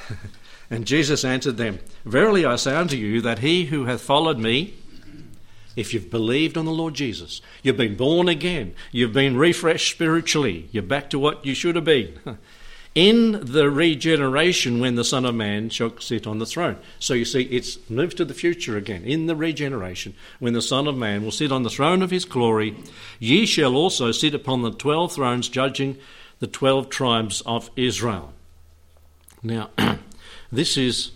and 0.70 0.86
Jesus 0.86 1.26
answered 1.26 1.58
them 1.58 1.80
Verily 2.06 2.46
I 2.46 2.56
say 2.56 2.76
unto 2.76 2.96
you 2.96 3.20
that 3.22 3.40
he 3.40 3.66
who 3.66 3.86
hath 3.86 4.02
followed 4.02 4.38
me, 4.38 4.76
if 5.76 5.94
you've 5.94 6.10
believed 6.10 6.58
on 6.58 6.66
the 6.66 6.72
Lord 6.72 6.94
Jesus, 6.94 7.42
you've 7.64 7.78
been 7.78 7.96
born 7.96 8.28
again, 8.28 8.74
you've 8.92 9.14
been 9.14 9.38
refreshed 9.38 9.92
spiritually, 9.92 10.68
you're 10.72 10.84
back 10.84 11.10
to 11.12 11.20
what 11.20 11.46
you 11.46 11.54
should 11.54 11.76
have 11.76 11.86
been. 11.86 12.20
In 12.96 13.46
the 13.46 13.70
regeneration, 13.70 14.80
when 14.80 14.96
the 14.96 15.04
Son 15.04 15.24
of 15.24 15.36
Man 15.36 15.70
shall 15.70 15.98
sit 16.00 16.26
on 16.26 16.40
the 16.40 16.46
throne. 16.46 16.78
So 17.00 17.14
you 17.14 17.24
see, 17.24 17.44
it's 17.44 17.78
moved 17.90 18.18
to 18.18 18.26
the 18.26 18.34
future 18.34 18.78
again. 18.78 19.04
In 19.04 19.28
the 19.28 19.36
regeneration, 19.36 20.16
when 20.40 20.54
the 20.54 20.62
Son 20.62 20.88
of 20.88 20.98
Man 20.98 21.24
will 21.24 21.32
sit 21.32 21.52
on 21.52 21.64
the 21.64 21.70
throne 21.70 22.02
of 22.02 22.10
his 22.10 22.26
glory, 22.26 22.76
ye 23.20 23.46
shall 23.46 23.76
also 23.76 24.12
sit 24.12 24.34
upon 24.34 24.64
the 24.64 24.72
twelve 24.72 25.14
thrones, 25.14 25.50
judging 25.50 25.98
the 26.40 26.48
twelve 26.48 26.90
tribes 26.90 27.42
of 27.42 27.70
Israel. 27.76 28.34
Now, 29.44 29.70
this 30.52 30.76
is 30.76 31.12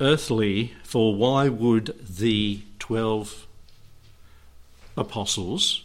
earthly, 0.00 0.72
for 0.82 1.14
why 1.14 1.50
would 1.50 1.94
the 2.08 2.62
twelve 2.78 3.46
apostles 4.96 5.84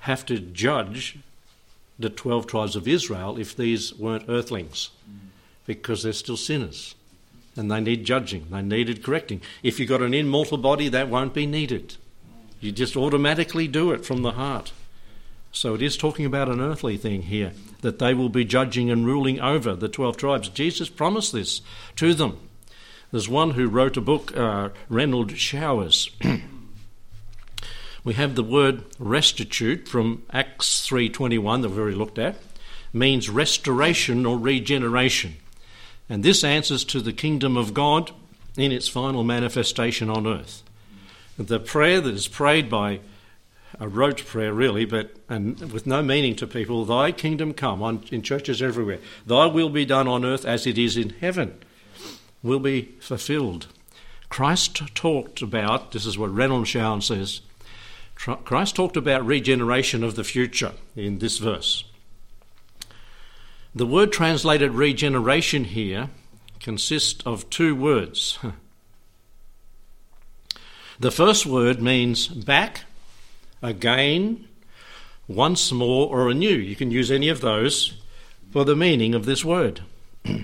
have 0.00 0.24
to 0.26 0.38
judge 0.38 1.18
the 1.98 2.10
12 2.10 2.46
tribes 2.46 2.76
of 2.76 2.86
Israel 2.86 3.38
if 3.38 3.56
these 3.56 3.94
weren't 3.94 4.28
earthlings 4.28 4.90
because 5.66 6.02
they're 6.02 6.12
still 6.12 6.36
sinners 6.36 6.94
and 7.56 7.70
they 7.70 7.80
need 7.80 8.04
judging, 8.04 8.46
they 8.50 8.62
needed 8.62 9.02
correcting. 9.02 9.40
If 9.62 9.80
you've 9.80 9.88
got 9.88 10.02
an 10.02 10.14
immortal 10.14 10.58
body, 10.58 10.88
that 10.88 11.08
won't 11.08 11.32
be 11.32 11.46
needed. 11.46 11.96
You 12.60 12.72
just 12.72 12.96
automatically 12.96 13.66
do 13.66 13.92
it 13.92 14.04
from 14.04 14.22
the 14.22 14.32
heart. 14.32 14.72
So 15.52 15.74
it 15.74 15.80
is 15.80 15.96
talking 15.96 16.26
about 16.26 16.50
an 16.50 16.60
earthly 16.60 16.98
thing 16.98 17.22
here, 17.22 17.52
that 17.80 17.98
they 17.98 18.12
will 18.12 18.28
be 18.28 18.44
judging 18.44 18.90
and 18.90 19.06
ruling 19.06 19.40
over 19.40 19.74
the 19.74 19.88
12 19.88 20.18
tribes. 20.18 20.48
Jesus 20.50 20.90
promised 20.90 21.32
this 21.32 21.62
to 21.96 22.12
them. 22.12 22.38
There's 23.10 23.28
one 23.28 23.52
who 23.52 23.68
wrote 23.68 23.96
a 23.96 24.02
book, 24.02 24.36
uh, 24.36 24.70
Renald 24.90 25.36
Showers. 25.36 26.10
we 28.06 28.14
have 28.14 28.36
the 28.36 28.42
word 28.44 28.84
restitute 29.00 29.88
from 29.88 30.22
Acts 30.32 30.86
3:21 30.86 31.62
that 31.62 31.70
we've 31.70 31.78
already 31.78 31.96
looked 31.96 32.20
at 32.20 32.36
means 32.92 33.28
restoration 33.28 34.24
or 34.24 34.38
regeneration. 34.38 35.34
And 36.08 36.22
this 36.22 36.44
answers 36.44 36.84
to 36.84 37.00
the 37.00 37.12
kingdom 37.12 37.56
of 37.56 37.74
God 37.74 38.12
in 38.56 38.70
its 38.70 38.86
final 38.86 39.24
manifestation 39.24 40.08
on 40.08 40.24
earth. 40.24 40.62
The 41.36 41.58
prayer 41.58 42.00
that 42.00 42.14
is 42.14 42.28
prayed 42.28 42.70
by 42.70 43.00
a 43.80 43.88
rote 43.88 44.24
prayer 44.24 44.52
really, 44.52 44.84
but 44.84 45.16
and 45.28 45.72
with 45.72 45.84
no 45.84 46.00
meaning 46.00 46.36
to 46.36 46.46
people, 46.46 46.84
thy 46.84 47.10
kingdom 47.10 47.52
come 47.52 47.82
on 47.82 48.04
in 48.12 48.22
churches 48.22 48.62
everywhere. 48.62 49.00
Thy 49.26 49.46
will 49.46 49.68
be 49.68 49.84
done 49.84 50.06
on 50.06 50.24
earth 50.24 50.44
as 50.44 50.64
it 50.64 50.78
is 50.78 50.96
in 50.96 51.10
heaven 51.20 51.58
will 52.40 52.60
be 52.60 52.94
fulfilled. 53.00 53.66
Christ 54.28 54.80
talked 54.94 55.42
about, 55.42 55.90
this 55.90 56.06
is 56.06 56.16
what 56.16 56.30
Renald 56.30 57.02
says, 57.02 57.40
Christ 58.16 58.74
talked 58.74 58.96
about 58.96 59.24
regeneration 59.24 60.02
of 60.02 60.16
the 60.16 60.24
future 60.24 60.72
in 60.96 61.18
this 61.18 61.38
verse. 61.38 61.84
The 63.74 63.86
word 63.86 64.10
translated 64.10 64.72
regeneration 64.72 65.64
here 65.64 66.08
consists 66.58 67.24
of 67.26 67.48
two 67.50 67.76
words. 67.76 68.38
The 70.98 71.10
first 71.10 71.44
word 71.44 71.82
means 71.82 72.26
back, 72.26 72.84
again, 73.60 74.48
once 75.28 75.70
more, 75.70 76.08
or 76.08 76.30
anew. 76.30 76.56
You 76.56 76.74
can 76.74 76.90
use 76.90 77.10
any 77.10 77.28
of 77.28 77.42
those 77.42 78.00
for 78.50 78.64
the 78.64 78.74
meaning 78.74 79.14
of 79.14 79.26
this 79.26 79.44
word. 79.44 79.82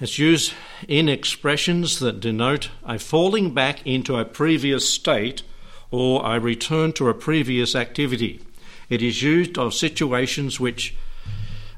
it's 0.00 0.18
used 0.18 0.52
in 0.88 1.08
expressions 1.08 2.00
that 2.00 2.18
denote 2.18 2.70
a 2.84 2.98
falling 2.98 3.54
back 3.54 3.86
into 3.86 4.16
a 4.16 4.24
previous 4.24 4.88
state 4.88 5.44
or 5.90 6.24
I 6.24 6.36
return 6.36 6.92
to 6.94 7.08
a 7.08 7.14
previous 7.14 7.74
activity. 7.74 8.40
It 8.88 9.02
is 9.02 9.22
used 9.22 9.58
of 9.58 9.74
situations 9.74 10.60
which 10.60 10.94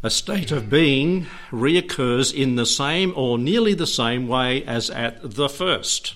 a 0.03 0.11
state 0.11 0.51
of 0.51 0.68
being 0.68 1.27
reoccurs 1.51 2.35
in 2.35 2.57
the 2.57 2.66
same 2.66 3.12
or 3.16 3.38
nearly 3.38 3.75
the 3.75 3.87
same 3.87 4.27
way 4.27 4.64
as 4.64 4.90
at 4.90 5.18
the 5.22 5.48
first. 5.48 6.14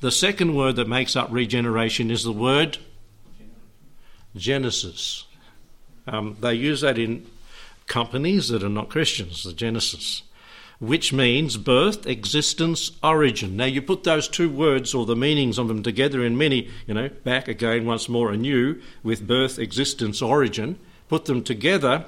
The 0.00 0.10
second 0.10 0.54
word 0.54 0.76
that 0.76 0.88
makes 0.88 1.16
up 1.16 1.28
regeneration 1.30 2.10
is 2.10 2.24
the 2.24 2.32
word 2.32 2.78
Genesis. 4.36 5.24
Um, 6.06 6.36
they 6.40 6.54
use 6.54 6.80
that 6.80 6.98
in 6.98 7.26
companies 7.86 8.48
that 8.48 8.62
are 8.62 8.68
not 8.68 8.88
Christians, 8.88 9.44
the 9.44 9.52
Genesis 9.52 10.22
which 10.78 11.12
means 11.12 11.56
birth, 11.56 12.06
existence, 12.06 12.92
origin. 13.02 13.56
Now 13.56 13.66
you 13.66 13.80
put 13.80 14.04
those 14.04 14.28
two 14.28 14.50
words 14.50 14.94
or 14.94 15.06
the 15.06 15.16
meanings 15.16 15.58
of 15.58 15.68
them 15.68 15.82
together 15.82 16.24
in 16.24 16.36
many, 16.36 16.70
you 16.86 16.94
know, 16.94 17.08
back 17.08 17.48
again 17.48 17.86
once 17.86 18.08
more 18.08 18.32
anew 18.32 18.80
with 19.02 19.26
birth, 19.26 19.58
existence, 19.58 20.20
origin, 20.20 20.78
put 21.08 21.26
them 21.26 21.42
together, 21.42 22.06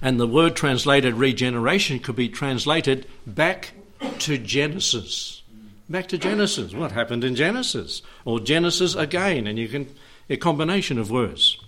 and 0.00 0.20
the 0.20 0.26
word 0.26 0.54
translated 0.54 1.14
regeneration 1.14 1.98
could 1.98 2.16
be 2.16 2.28
translated 2.28 3.06
back 3.26 3.72
to 4.20 4.38
Genesis. 4.38 5.42
Back 5.88 6.06
to 6.08 6.18
Genesis. 6.18 6.74
What 6.74 6.92
happened 6.92 7.24
in 7.24 7.34
Genesis? 7.34 8.02
Or 8.24 8.38
Genesis 8.38 8.94
again, 8.94 9.46
and 9.46 9.58
you 9.58 9.68
can 9.68 9.88
a 10.30 10.36
combination 10.36 10.98
of 10.98 11.10
words 11.10 11.58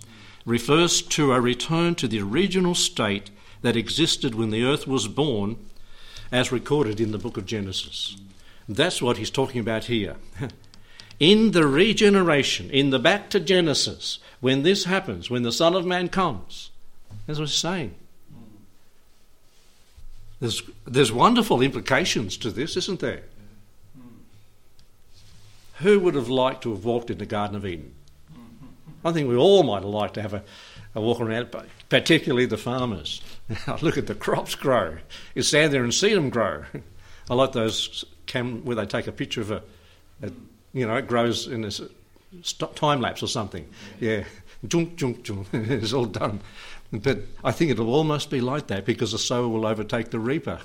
refers 0.45 1.01
to 1.01 1.33
a 1.33 1.41
return 1.41 1.95
to 1.95 2.07
the 2.07 2.21
original 2.21 2.75
state 2.75 3.29
that 3.61 3.75
existed 3.75 4.35
when 4.35 4.49
the 4.49 4.63
earth 4.63 4.87
was 4.87 5.07
born 5.07 5.57
as 6.31 6.51
recorded 6.51 6.99
in 6.99 7.11
the 7.11 7.17
book 7.17 7.37
of 7.37 7.45
Genesis. 7.45 8.15
That's 8.67 9.01
what 9.01 9.17
he's 9.17 9.29
talking 9.29 9.59
about 9.59 9.85
here. 9.85 10.15
in 11.19 11.51
the 11.51 11.67
regeneration, 11.67 12.69
in 12.69 12.89
the 12.89 12.99
back 12.99 13.29
to 13.31 13.39
Genesis, 13.39 14.19
when 14.39 14.63
this 14.63 14.85
happens, 14.85 15.29
when 15.29 15.43
the 15.43 15.51
Son 15.51 15.75
of 15.75 15.85
Man 15.85 16.07
comes, 16.07 16.71
that's 17.27 17.39
what 17.39 17.49
he's 17.49 17.57
saying. 17.57 17.95
There's, 20.39 20.63
there's 20.85 21.11
wonderful 21.11 21.61
implications 21.61 22.37
to 22.37 22.49
this, 22.49 22.75
isn't 22.75 22.99
there? 22.99 23.23
Who 25.75 25.99
would 25.99 26.15
have 26.15 26.29
liked 26.29 26.63
to 26.63 26.71
have 26.71 26.85
walked 26.85 27.11
in 27.11 27.19
the 27.19 27.25
Garden 27.25 27.55
of 27.55 27.65
Eden? 27.65 27.93
I 29.03 29.11
think 29.11 29.27
we 29.27 29.35
all 29.35 29.63
might 29.63 29.83
have 29.83 29.85
liked 29.85 30.13
to 30.15 30.21
have 30.21 30.33
a, 30.33 30.43
a 30.95 31.01
walk 31.01 31.19
around, 31.19 31.49
particularly 31.89 32.45
the 32.45 32.57
farmers. 32.57 33.21
Look 33.81 33.97
at 33.97 34.07
the 34.07 34.15
crops 34.15 34.55
grow. 34.55 34.97
You 35.35 35.41
stand 35.41 35.73
there 35.73 35.83
and 35.83 35.93
see 35.93 36.13
them 36.13 36.29
grow. 36.29 36.63
I 37.29 37.33
like 37.33 37.53
those 37.53 38.05
cam 38.25 38.63
where 38.65 38.75
they 38.75 38.85
take 38.85 39.07
a 39.07 39.11
picture 39.11 39.41
of 39.41 39.51
a, 39.51 39.63
a 40.21 40.31
you 40.73 40.87
know, 40.87 40.95
it 40.95 41.07
grows 41.07 41.47
in 41.47 41.65
a 41.65 41.71
time 42.75 43.01
lapse 43.01 43.23
or 43.23 43.27
something. 43.27 43.67
Yeah, 43.99 44.23
junk, 44.67 44.95
junk, 44.95 45.23
junk. 45.23 45.47
it's 45.53 45.93
all 45.93 46.05
done. 46.05 46.39
But 46.91 47.19
I 47.43 47.51
think 47.51 47.71
it'll 47.71 47.93
almost 47.93 48.29
be 48.29 48.41
like 48.41 48.67
that 48.67 48.85
because 48.85 49.13
the 49.13 49.17
sower 49.17 49.47
will 49.47 49.65
overtake 49.65 50.11
the 50.11 50.19
reaper. 50.19 50.59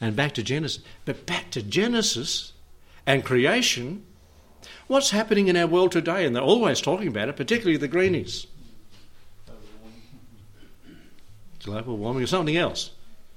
and 0.00 0.16
back 0.16 0.32
to 0.34 0.42
Genesis. 0.42 0.82
But 1.04 1.26
back 1.26 1.50
to 1.52 1.62
Genesis 1.62 2.52
and 3.06 3.24
creation. 3.24 4.04
What's 4.86 5.10
happening 5.10 5.48
in 5.48 5.56
our 5.56 5.66
world 5.66 5.92
today? 5.92 6.24
And 6.24 6.34
they're 6.34 6.42
always 6.42 6.80
talking 6.80 7.08
about 7.08 7.28
it, 7.28 7.36
particularly 7.36 7.76
the 7.76 7.88
greenies 7.88 8.46
global 11.66 11.98
warming 11.98 12.22
or 12.22 12.26
something 12.26 12.56
else. 12.56 12.92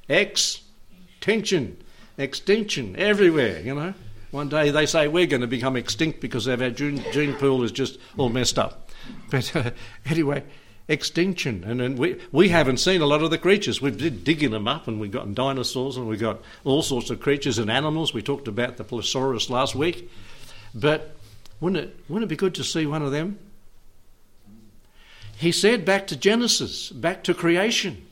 Extinction, 0.08 1.78
extinction 2.18 2.96
everywhere, 2.96 3.60
you 3.60 3.76
know. 3.76 3.94
One 4.32 4.48
day 4.48 4.70
they 4.70 4.86
say 4.86 5.08
we're 5.08 5.26
going 5.26 5.42
to 5.42 5.48
become 5.48 5.76
extinct 5.76 6.22
because 6.22 6.48
our 6.48 6.70
gene, 6.70 7.04
gene 7.12 7.34
pool 7.34 7.64
is 7.64 7.72
just 7.72 7.98
all 8.16 8.30
messed 8.30 8.60
up. 8.60 8.90
But 9.32 9.56
uh, 9.56 9.72
anyway, 10.06 10.44
extinction. 10.88 11.64
And, 11.64 11.82
and 11.82 11.98
we, 11.98 12.20
we 12.32 12.50
haven't 12.50 12.78
seen 12.78 13.02
a 13.02 13.08
lot 13.08 13.24
of 13.24 13.32
the 13.32 13.40
creatures. 13.40 13.82
We've 13.82 13.98
been 13.98 14.24
digging 14.24 14.52
them 14.52 14.68
up 14.68 14.88
and 14.88 15.00
we've 15.00 15.12
got 15.12 15.34
dinosaurs 15.34 15.98
and 15.98 16.08
we've 16.08 16.20
got 16.20 16.42
all 16.64 16.84
sorts 16.84 17.10
of 17.10 17.20
creatures 17.20 17.58
and 17.58 17.72
animals. 17.72 18.14
We 18.14 18.22
talked 18.22 18.48
about 18.48 18.78
the 18.78 18.86
Plesiosaurus 18.86 19.50
last 19.50 19.74
week. 19.74 20.12
But 20.76 21.16
wouldn't 21.62 21.84
it, 21.84 22.00
wouldn't 22.08 22.30
it 22.30 22.34
be 22.34 22.36
good 22.36 22.56
to 22.56 22.64
see 22.64 22.86
one 22.86 23.02
of 23.02 23.12
them? 23.12 23.40
He 25.38 25.52
said 25.52 25.86
back 25.86 26.08
to 26.08 26.16
Genesis, 26.16 26.90
back 26.90 27.24
to 27.24 27.34
creation. 27.34 28.06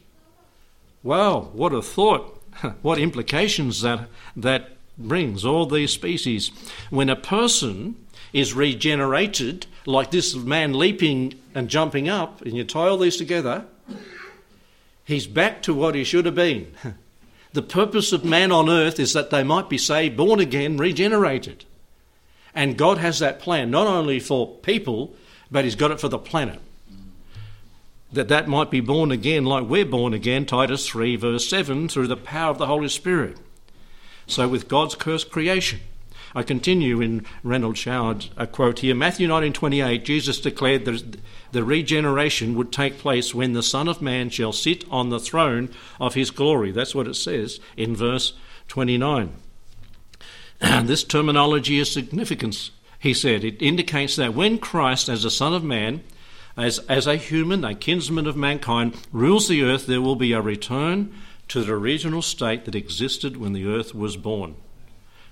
Wow, 1.04 1.50
what 1.54 1.74
a 1.74 1.82
thought. 1.82 2.42
what 2.82 3.00
implications 3.00 3.82
that, 3.82 4.08
that 4.36 4.72
brings, 4.98 5.46
all 5.46 5.66
these 5.66 5.92
species. 5.92 6.52
When 6.90 7.10
a 7.10 7.16
person 7.16 7.96
is 8.34 8.54
regenerated, 8.54 9.68
like 9.86 10.12
this 10.12 10.36
man 10.36 10.74
leaping 10.74 11.40
and 11.54 11.70
jumping 11.70 12.10
up, 12.10 12.42
and 12.42 12.56
you 12.56 12.64
tie 12.64 12.88
all 12.88 12.98
these 12.98 13.18
together, 13.18 13.66
he's 15.06 15.28
back 15.28 15.62
to 15.64 15.74
what 15.74 15.96
he 15.96 16.04
should 16.04 16.26
have 16.26 16.36
been. 16.36 16.74
The 17.54 17.62
purpose 17.64 18.12
of 18.12 18.24
man 18.24 18.52
on 18.52 18.70
earth 18.70 19.00
is 19.00 19.14
that 19.14 19.32
they 19.32 19.42
might 19.42 19.68
be 19.68 19.80
saved, 19.80 20.16
born 20.16 20.40
again, 20.40 20.78
regenerated. 20.78 21.66
And 22.58 22.76
God 22.76 22.98
has 22.98 23.20
that 23.20 23.40
plan 23.40 23.70
not 23.70 23.86
only 23.86 24.20
for 24.20 24.48
people, 24.48 25.16
but 25.52 25.64
He's 25.64 25.76
got 25.76 25.92
it 25.92 26.00
for 26.00 26.10
the 26.10 26.18
planet. 26.18 26.60
That 28.12 28.30
that 28.30 28.48
might 28.48 28.72
be 28.72 28.80
born 28.80 29.12
again 29.12 29.46
like 29.46 29.66
we're 29.66 29.86
born 29.86 30.12
again, 30.12 30.48
Titus 30.48 30.88
3, 30.88 31.18
verse 31.18 31.48
7, 31.48 31.88
through 31.88 32.08
the 32.08 32.18
power 32.18 32.50
of 32.50 32.58
the 32.58 32.66
Holy 32.66 32.90
Spirit. 32.90 33.38
So, 34.26 34.48
with 34.48 34.68
God's 34.68 34.96
cursed 34.96 35.30
creation, 35.30 35.82
I 36.34 36.42
continue 36.42 37.00
in 37.00 37.28
Renald 37.46 37.76
Showers 37.76 38.32
a 38.38 38.42
uh, 38.42 38.46
quote 38.48 38.80
here. 38.80 38.96
Matthew 38.96 39.28
19:28, 39.28 40.04
Jesus 40.04 40.42
declared 40.42 40.86
that 40.86 41.18
the 41.52 41.64
regeneration 41.64 42.56
would 42.56 42.72
take 42.72 42.98
place 42.98 43.36
when 43.36 43.54
the 43.54 43.62
Son 43.62 43.88
of 43.88 44.02
Man 44.02 44.32
shall 44.32 44.52
sit 44.52 44.84
on 44.90 45.10
the 45.10 45.20
throne 45.20 45.70
of 46.00 46.16
his 46.16 46.32
glory. 46.32 46.72
That's 46.72 46.96
what 46.96 47.08
it 47.08 47.18
says 47.18 47.60
in 47.78 47.96
verse 47.96 48.34
29. 48.68 49.34
And 50.62 50.88
this 50.90 51.04
terminology 51.04 51.80
is 51.80 51.92
significant, 51.92 52.72
he 53.00 53.14
said. 53.14 53.44
It 53.44 53.62
indicates 53.62 54.16
that 54.16 54.34
when 54.34 54.58
Christ, 54.58 55.10
as 55.10 55.24
the 55.24 55.32
Son 55.32 55.54
of 55.54 55.64
Man, 55.64 56.04
as, 56.56 56.80
as 56.90 57.08
a 57.08 57.18
human, 57.18 57.64
a 57.64 57.76
kinsman 57.76 58.28
of 58.28 58.36
mankind, 58.36 58.96
rules 59.12 59.48
the 59.48 59.64
earth, 59.64 59.86
there 59.86 60.02
will 60.02 60.16
be 60.16 60.34
a 60.34 60.42
return 60.42 61.14
to 61.50 61.64
the 61.64 61.74
original 61.74 62.22
state 62.22 62.66
that 62.66 62.76
existed 62.76 63.38
when 63.38 63.54
the 63.54 63.68
earth 63.68 63.94
was 63.94 64.18
born 64.18 64.56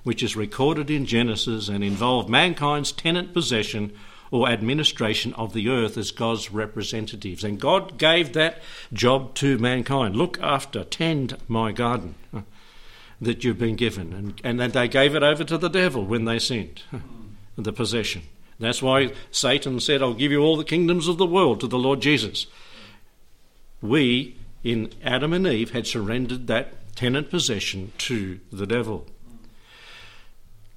which 0.06 0.22
is 0.22 0.36
recorded 0.36 0.90
in 0.90 1.06
Genesis 1.06 1.68
and 1.68 1.84
involved 1.84 2.30
mankind's 2.30 2.92
tenant 2.92 3.34
possession 3.34 3.92
or 4.30 4.48
administration 4.48 5.34
of 5.34 5.54
the 5.54 5.68
earth 5.68 5.98
as 5.98 6.12
God's 6.12 6.52
representatives. 6.52 7.44
And 7.44 7.60
God 7.60 7.98
gave 7.98 8.34
that 8.34 8.62
job 8.94 9.34
to 9.36 9.58
mankind. 9.58 10.16
Look 10.16 10.40
after, 10.42 10.84
tend 10.84 11.38
my 11.48 11.72
garden 11.72 12.14
that 13.22 13.44
you've 13.44 13.60
been 13.60 13.76
given. 13.76 14.14
And, 14.14 14.42
and 14.44 14.60
then 14.60 14.72
they 14.72 14.88
gave 14.88 15.16
it 15.16 15.24
over 15.24 15.44
to 15.44 15.58
the 15.58 15.70
devil 15.70 16.06
when 16.06 16.26
they 16.26 16.40
sinned, 16.40 16.84
the 17.58 17.74
possession. 17.74 18.24
That's 18.60 18.82
why 18.82 19.12
Satan 19.32 19.80
said, 19.80 20.02
I'll 20.02 20.14
give 20.14 20.32
you 20.32 20.42
all 20.42 20.58
the 20.58 20.64
kingdoms 20.64 21.08
of 21.08 21.18
the 21.18 21.26
world 21.26 21.60
to 21.60 21.68
the 21.68 21.78
Lord 21.78 22.02
Jesus. 22.02 22.48
We, 23.82 24.38
in 24.64 24.94
Adam 25.04 25.34
and 25.34 25.46
Eve, 25.46 25.72
had 25.72 25.88
surrendered 25.88 26.48
that 26.48 26.96
tenant 26.96 27.30
possession 27.30 27.92
to 28.00 28.40
the 28.52 28.66
devil. 28.66 29.08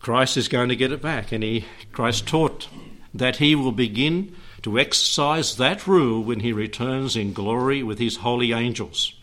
Christ 0.01 0.37
is 0.37 0.48
going 0.48 0.68
to 0.68 0.77
get 0.77 0.92
it 0.92 1.03
back, 1.03 1.33
and 1.33 1.42
he, 1.42 1.64
Christ 1.92 2.27
taught 2.27 2.68
that 3.14 3.37
he 3.37 3.55
will 3.55 3.72
begin 3.72 4.35
to 4.62 4.79
exercise 4.79 5.57
that 5.57 5.87
rule 5.87 6.22
when 6.22 6.40
he 6.40 6.53
returns 6.53 7.16
in 7.16 7.33
glory 7.33 7.83
with 7.83 7.98
his 7.98 8.16
holy 8.16 8.53
angels. 8.53 9.14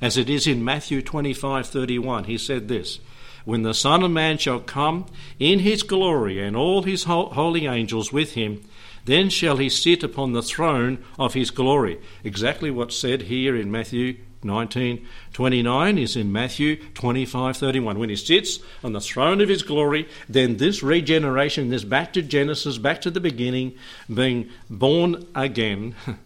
As 0.00 0.16
it 0.16 0.28
is 0.28 0.46
in 0.46 0.64
Matthew 0.64 1.02
25:31, 1.02 2.26
he 2.26 2.38
said 2.38 2.68
this, 2.68 3.00
when 3.46 3.62
the 3.62 3.74
Son 3.74 4.02
of 4.02 4.10
Man 4.10 4.38
shall 4.38 4.58
come 4.58 5.06
in 5.38 5.60
his 5.60 5.84
glory 5.84 6.42
and 6.42 6.56
all 6.56 6.82
his 6.82 7.04
holy 7.04 7.66
angels 7.66 8.12
with 8.12 8.32
him, 8.32 8.60
then 9.04 9.30
shall 9.30 9.58
he 9.58 9.68
sit 9.68 10.02
upon 10.02 10.32
the 10.32 10.42
throne 10.42 10.98
of 11.16 11.34
his 11.34 11.52
glory. 11.52 11.98
Exactly 12.24 12.72
what's 12.72 12.98
said 12.98 13.22
here 13.22 13.54
in 13.54 13.70
Matthew 13.70 14.16
1929 14.42 15.96
is 15.96 16.16
in 16.16 16.32
Matthew 16.32 16.76
25:31. 16.94 17.98
When 17.98 18.10
he 18.10 18.16
sits 18.16 18.58
on 18.82 18.92
the 18.92 19.00
throne 19.00 19.40
of 19.40 19.48
his 19.48 19.62
glory, 19.62 20.08
then 20.28 20.56
this 20.56 20.82
regeneration, 20.82 21.70
this 21.70 21.84
back 21.84 22.12
to 22.14 22.22
Genesis, 22.22 22.78
back 22.78 23.00
to 23.02 23.12
the 23.12 23.20
beginning, 23.20 23.74
being 24.12 24.50
born 24.68 25.24
again, 25.36 25.94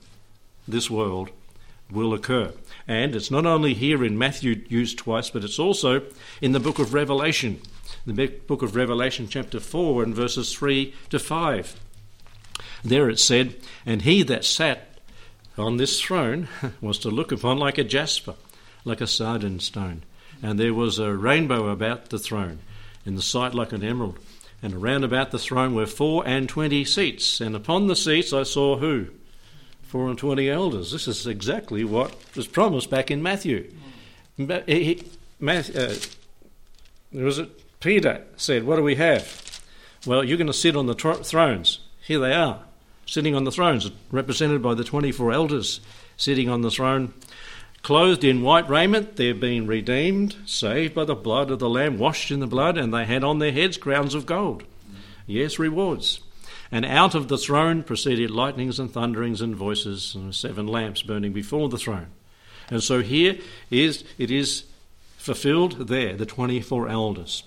this 0.67 0.91
world 0.91 1.31
will 1.93 2.15
occur. 2.15 2.53
And 2.87 3.15
it's 3.15 3.31
not 3.31 3.47
only 3.47 3.75
here 3.75 4.05
in 4.05 4.19
Matthew 4.19 4.65
used 4.69 4.99
twice, 4.99 5.31
but 5.31 5.45
it's 5.45 5.59
also 5.59 6.03
in 6.41 6.53
the 6.53 6.61
book 6.61 6.79
of 6.79 6.95
Revelation, 6.95 7.61
the 8.07 8.29
book 8.47 8.63
of 8.63 8.77
Revelation, 8.77 9.29
chapter 9.29 9.61
4, 9.61 10.03
and 10.03 10.15
verses 10.15 10.55
3 10.55 10.95
to 11.11 11.19
5. 11.19 11.81
There 12.85 13.11
it 13.11 13.19
said, 13.19 13.57
And 13.85 14.03
he 14.03 14.23
that 14.25 14.45
sat 14.45 14.99
on 15.59 15.77
this 15.77 16.01
throne 16.01 16.49
was 16.81 16.99
to 17.01 17.11
look 17.11 17.33
upon 17.33 17.59
like 17.59 17.79
a 17.79 17.85
jasper, 17.85 18.35
like 18.85 19.01
a 19.01 19.07
sardine 19.07 19.61
stone. 19.61 20.03
And 20.43 20.59
there 20.59 20.75
was 20.75 20.99
a 20.99 21.15
rainbow 21.15 21.69
about 21.69 22.09
the 22.09 22.19
throne, 22.19 22.61
in 23.05 23.15
the 23.15 23.23
sight 23.23 23.55
like 23.55 23.73
an 23.73 23.85
emerald. 23.85 24.19
And 24.63 24.75
around 24.75 25.05
about 25.05 25.31
the 25.31 25.39
throne 25.39 25.75
were 25.75 25.87
four 25.87 26.27
and 26.27 26.49
twenty 26.49 26.85
seats, 26.85 27.41
and 27.41 27.55
upon 27.55 27.87
the 27.87 27.97
seats 27.97 28.33
I 28.33 28.43
saw 28.43 28.77
who? 28.77 29.09
Four 29.91 30.09
and 30.09 30.17
twenty 30.17 30.49
elders. 30.49 30.93
This 30.93 31.09
is 31.09 31.27
exactly 31.27 31.83
what 31.83 32.15
was 32.37 32.47
promised 32.47 32.91
back 32.91 33.11
in 33.11 33.25
Matthew. 33.25 33.73
He, 34.37 35.03
Matthew 35.41 35.81
uh, 35.81 35.95
was 37.13 37.41
it 37.41 37.81
Peter 37.81 38.25
said, 38.37 38.63
"What 38.63 38.77
do 38.77 38.85
we 38.85 38.95
have?" 38.95 39.61
Well, 40.07 40.23
you're 40.23 40.39
going 40.39 40.47
to 40.47 40.53
sit 40.53 40.77
on 40.77 40.87
the 40.87 40.95
tr- 40.95 41.15
thrones. 41.15 41.81
Here 42.07 42.21
they 42.21 42.33
are 42.33 42.61
sitting 43.05 43.35
on 43.35 43.43
the 43.43 43.51
thrones, 43.51 43.91
represented 44.13 44.63
by 44.63 44.75
the 44.75 44.85
24 44.85 45.33
elders 45.33 45.81
sitting 46.17 46.49
on 46.49 46.61
the 46.61 46.71
throne. 46.71 47.13
Clothed 47.83 48.23
in 48.23 48.43
white 48.43 48.71
raiment, 48.71 49.17
they're 49.17 49.35
being 49.35 49.67
redeemed, 49.67 50.37
saved 50.47 50.95
by 50.95 51.05
the 51.05 51.17
blood 51.17 51.51
of 51.51 51.59
the 51.59 51.69
Lamb, 51.69 51.99
washed 51.99 52.31
in 52.31 52.39
the 52.39 52.47
blood, 52.47 52.79
and 52.79 52.95
they 52.95 53.07
had 53.07 53.25
on 53.25 53.41
their 53.41 53.51
heads 53.51 53.77
crowns 53.77 54.15
of 54.15 54.25
gold. 54.25 54.63
Yes, 55.27 55.59
rewards. 55.59 56.21
And 56.73 56.85
out 56.85 57.15
of 57.15 57.29
the 57.29 57.39
throne 57.39 57.83
proceeded 57.83 58.31
lightnings 58.31 58.79
and 58.79 58.91
thunderings 58.91 59.41
and 59.41 59.57
voices, 59.57 60.15
and 60.15 60.35
seven 60.35 60.67
lamps 60.67 61.03
burning 61.03 61.33
before 61.33 61.69
the 61.69 61.79
throne. 61.79 62.09
And 62.71 62.83
so 62.83 63.03
here 63.03 63.39
is 63.71 64.05
it 64.19 64.31
is 64.31 64.65
fulfilled 65.19 65.89
there, 65.89 66.17
the 66.17 66.27
24 66.27 66.89
elders. 66.89 67.43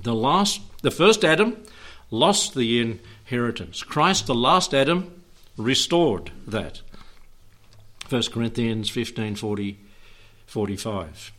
The 0.00 0.14
last, 0.14 0.60
the 0.82 0.90
first 0.90 1.24
Adam 1.24 1.56
lost 2.10 2.54
the 2.54 2.80
inheritance. 2.80 3.82
Christ, 3.82 4.26
the 4.26 4.34
last 4.34 4.74
Adam, 4.74 5.22
restored 5.56 6.30
that. 6.46 6.82
1 8.08 8.22
Corinthians 8.32 8.88
15 8.88 9.36
40, 9.36 9.78
45. 10.46 11.32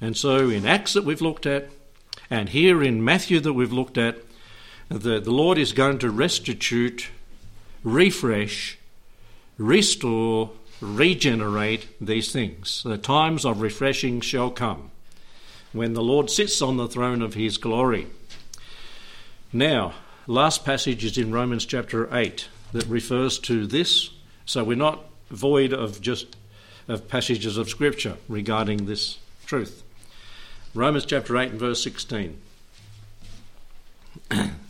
And 0.00 0.16
so 0.16 0.48
in 0.48 0.66
Acts 0.66 0.94
that 0.94 1.04
we've 1.04 1.20
looked 1.20 1.46
at, 1.46 1.68
and 2.28 2.48
here 2.48 2.82
in 2.82 3.04
Matthew 3.04 3.40
that 3.40 3.52
we've 3.52 3.72
looked 3.72 3.98
at, 3.98 4.16
the, 4.90 5.20
the 5.20 5.30
Lord 5.30 5.56
is 5.56 5.72
going 5.72 5.98
to 6.00 6.10
restitute, 6.10 7.08
refresh, 7.84 8.76
restore, 9.56 10.50
regenerate 10.80 11.86
these 12.00 12.32
things. 12.32 12.82
The 12.82 12.98
times 12.98 13.44
of 13.44 13.60
refreshing 13.60 14.20
shall 14.20 14.50
come 14.50 14.90
when 15.72 15.94
the 15.94 16.02
Lord 16.02 16.28
sits 16.28 16.60
on 16.60 16.76
the 16.76 16.88
throne 16.88 17.22
of 17.22 17.34
his 17.34 17.56
glory. 17.56 18.08
Now, 19.52 19.94
last 20.26 20.64
passage 20.64 21.04
is 21.04 21.16
in 21.16 21.30
Romans 21.30 21.64
chapter 21.64 22.12
8 22.12 22.48
that 22.72 22.86
refers 22.86 23.38
to 23.40 23.66
this. 23.66 24.10
So 24.44 24.64
we're 24.64 24.76
not 24.76 25.04
void 25.30 25.72
of 25.72 26.00
just 26.00 26.36
of 26.88 27.06
passages 27.06 27.56
of 27.56 27.68
scripture 27.68 28.16
regarding 28.28 28.86
this 28.86 29.18
truth. 29.46 29.84
Romans 30.74 31.04
chapter 31.04 31.38
8 31.38 31.52
and 31.52 31.60
verse 31.60 31.80
16. 31.84 32.36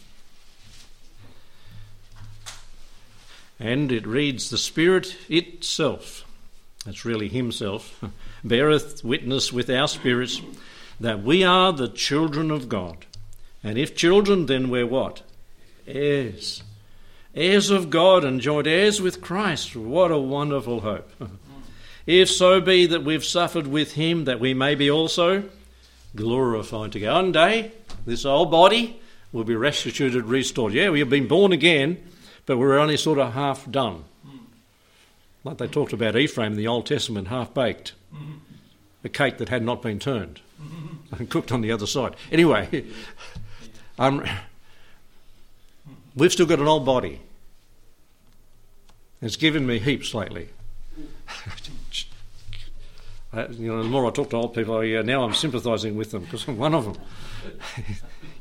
and 3.61 3.93
it 3.93 4.07
reads, 4.07 4.49
The 4.49 4.59
Spirit 4.59 5.17
itself, 5.29 6.25
that's 6.85 7.05
really 7.05 7.29
Himself, 7.29 8.03
beareth 8.45 9.05
witness 9.05 9.53
with 9.53 9.69
our 9.71 9.87
spirits 9.87 10.41
that 10.99 11.23
we 11.23 11.45
are 11.45 11.73
the 11.73 11.89
children 11.89 12.51
of 12.51 12.69
God. 12.69 13.07
And 13.63 13.79
if 13.79 13.95
children, 13.95 14.47
then 14.47 14.71
we're 14.71 14.87
what? 14.87 15.23
Heirs. 15.87 16.63
Heirs 17.35 17.71
of 17.71 17.91
God 17.91 18.25
and 18.25 18.41
joint 18.41 18.67
heirs 18.67 19.01
with 19.01 19.21
Christ. 19.21 19.77
What 19.77 20.11
a 20.11 20.19
wonderful 20.19 20.81
hope. 20.81 21.11
if 22.07 22.31
so 22.31 22.61
be 22.61 22.87
that 22.87 23.05
we've 23.05 23.25
suffered 23.25 23.67
with 23.67 23.93
him, 23.93 24.25
that 24.25 24.41
we 24.41 24.55
may 24.55 24.75
be 24.75 24.91
also 24.91 25.45
glorified 26.17 26.93
together. 26.93 27.15
One 27.15 27.33
day, 27.33 27.73
this 28.07 28.25
old 28.25 28.51
body 28.51 29.01
will 29.33 29.45
be 29.45 29.55
restituted, 29.55 30.25
restored. 30.25 30.73
Yeah, 30.73 30.91
we 30.91 30.99
have 30.99 31.11
been 31.11 31.29
born 31.29 31.53
again, 31.53 32.03
but 32.47 32.59
we're 32.59 32.79
only 32.79 32.97
sort 32.97 33.19
of 33.19 33.33
half 33.35 33.71
done. 33.71 34.05
like 35.45 35.59
they 35.59 35.67
talked 35.67 35.93
about 35.93 36.17
Ephraim 36.17 36.53
in 36.53 36.59
the 36.59 36.67
Old 36.69 36.87
Testament, 36.87 37.29
half 37.29 37.53
baked, 37.55 37.93
a 39.05 39.09
cake 39.09 39.39
that 39.39 39.49
had 39.49 39.63
not 39.63 39.83
been 39.83 39.99
turned 39.99 40.41
and 41.13 41.31
cooked 41.31 41.53
on 41.53 41.61
the 41.61 41.73
other 41.73 41.87
side. 41.87 42.17
Anyway, 42.31 42.85
um, 43.99 44.25
we've 46.15 46.33
still 46.33 46.47
got 46.47 46.59
an 46.59 46.67
old 46.67 46.85
body. 46.85 47.21
It's 49.23 49.37
given 49.37 49.67
me 49.67 49.79
heaps 49.79 50.15
lately. 50.15 50.49
you 53.33 53.69
know, 53.69 53.83
the 53.83 53.89
more 53.89 54.07
I 54.07 54.11
talk 54.11 54.31
to 54.31 54.37
old 54.37 54.55
people, 54.55 54.83
yeah, 54.85 55.03
now 55.03 55.25
I'm 55.25 55.35
sympathising 55.35 55.97
with 55.97 56.11
them 56.11 56.25
because 56.25 56.49
I'm 56.49 56.57
one 56.57 56.75
of 56.75 56.85
them. 56.85 56.97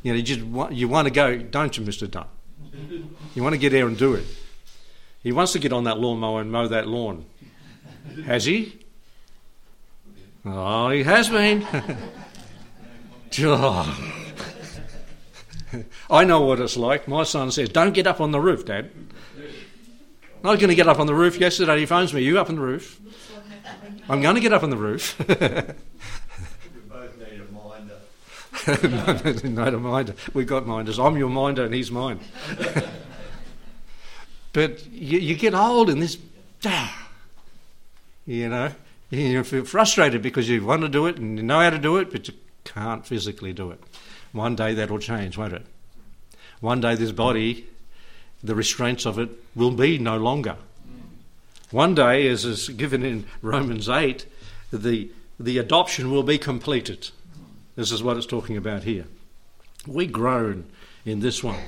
you 0.03 0.13
know, 0.13 0.17
you 0.17 0.23
just 0.23 0.41
want, 0.41 0.73
you 0.73 0.87
want 0.87 1.07
to 1.07 1.13
go, 1.13 1.37
don't 1.37 1.77
you, 1.77 1.83
Mister 1.85 2.07
Dunn? 2.07 2.27
You 3.35 3.43
want 3.43 3.53
to 3.53 3.59
get 3.59 3.71
there 3.71 3.87
and 3.87 3.97
do 3.97 4.13
it. 4.15 4.25
He 5.21 5.31
wants 5.31 5.51
to 5.53 5.59
get 5.59 5.73
on 5.73 5.83
that 5.83 5.99
lawnmower 5.99 6.41
and 6.41 6.51
mow 6.51 6.67
that 6.67 6.87
lawn. 6.87 7.25
Has 8.25 8.45
he? 8.45 8.79
Oh, 10.45 10.89
he 10.89 11.03
has 11.03 11.29
been. 11.29 11.65
I 16.09 16.23
know 16.23 16.41
what 16.41 16.59
it's 16.59 16.77
like. 16.77 17.07
My 17.07 17.23
son 17.23 17.51
says, 17.51 17.69
Don't 17.69 17.93
get 17.93 18.07
up 18.07 18.19
on 18.19 18.31
the 18.31 18.39
roof, 18.39 18.65
Dad. 18.65 18.89
I 20.43 20.51
was 20.51 20.59
going 20.59 20.69
to 20.69 20.75
get 20.75 20.87
up 20.87 20.99
on 20.99 21.07
the 21.07 21.13
roof 21.13 21.37
yesterday. 21.37 21.79
He 21.79 21.85
phones 21.85 22.13
me, 22.13 22.23
You 22.23 22.39
up 22.39 22.49
on 22.49 22.55
the 22.55 22.61
roof? 22.61 22.99
I'm 24.07 24.21
going 24.21 24.35
to 24.35 24.41
get 24.41 24.53
up 24.53 24.63
on 24.63 24.69
the 24.69 24.77
roof. 24.77 25.19
we 25.27 25.35
both 25.35 25.45
need 27.19 27.41
a 27.41 27.51
minder. 27.53 27.97
Not 28.67 29.73
a 29.73 29.79
minder. 29.79 30.15
We've 30.33 30.47
got 30.47 30.65
minders. 30.65 30.99
I'm 30.99 31.17
your 31.17 31.29
minder 31.29 31.65
and 31.65 31.73
he's 31.73 31.91
mine. 31.91 32.19
but 34.53 34.85
you, 34.87 35.19
you, 35.19 35.35
get 35.35 35.53
old 35.53 35.89
and 35.89 36.01
this, 36.01 36.17
you 38.25 38.49
know, 38.49 38.71
you 39.09 39.43
feel 39.43 39.65
frustrated 39.65 40.21
because 40.21 40.49
you 40.49 40.63
want 40.65 40.81
to 40.81 40.89
do 40.89 41.07
it 41.07 41.17
and 41.17 41.37
you 41.37 41.43
know 41.43 41.59
how 41.59 41.69
to 41.69 41.79
do 41.79 41.97
it, 41.97 42.11
but 42.11 42.27
you 42.27 42.33
can't 42.63 43.05
physically 43.05 43.53
do 43.53 43.71
it. 43.71 43.81
One 44.31 44.55
day 44.55 44.73
that'll 44.73 44.99
change, 44.99 45.37
won't 45.37 45.53
it? 45.53 45.65
One 46.59 46.81
day 46.81 46.95
this 46.95 47.11
body, 47.11 47.67
the 48.43 48.55
restraints 48.55 49.05
of 49.05 49.17
it 49.17 49.29
will 49.55 49.71
be 49.71 49.97
no 49.97 50.17
longer. 50.17 50.57
One 51.71 51.93
day, 51.93 52.27
as 52.27 52.45
is 52.45 52.69
given 52.69 53.03
in 53.03 53.25
Romans 53.41 53.87
8, 53.87 54.25
the, 54.71 55.11
the 55.39 55.57
adoption 55.59 56.09
will 56.11 56.23
be 56.23 56.37
completed. 56.37 57.11
This 57.79 57.93
is 57.93 58.03
what 58.03 58.17
it's 58.17 58.25
talking 58.25 58.57
about 58.57 58.83
here. 58.83 59.05
We 59.87 60.05
groan 60.05 60.65
in 61.05 61.21
this 61.21 61.41
one. 61.41 61.61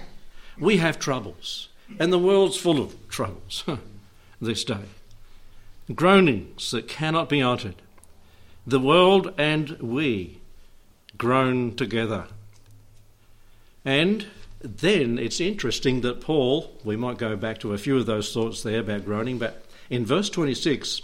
We 0.59 0.75
have 0.75 0.99
troubles, 0.99 1.69
and 1.99 2.11
the 2.11 2.19
world's 2.19 2.57
full 2.57 2.81
of 2.81 3.07
troubles 3.07 3.63
this 4.41 4.65
day. 4.65 4.83
Groanings 5.95 6.71
that 6.71 6.89
cannot 6.89 7.29
be 7.29 7.41
uttered. 7.41 7.81
The 8.67 8.81
world 8.81 9.33
and 9.37 9.69
we 9.79 10.41
groan 11.17 11.77
together. 11.77 12.25
And 13.85 14.25
then 14.59 15.17
it's 15.17 15.39
interesting 15.39 16.01
that 16.01 16.19
Paul, 16.19 16.77
we 16.83 16.97
might 16.97 17.19
go 17.19 17.37
back 17.37 17.59
to 17.59 17.71
a 17.71 17.77
few 17.77 17.97
of 17.97 18.05
those 18.05 18.33
thoughts 18.33 18.63
there 18.63 18.81
about 18.81 19.05
groaning, 19.05 19.37
but 19.37 19.63
in 19.89 20.05
verse 20.05 20.29
26, 20.29 21.03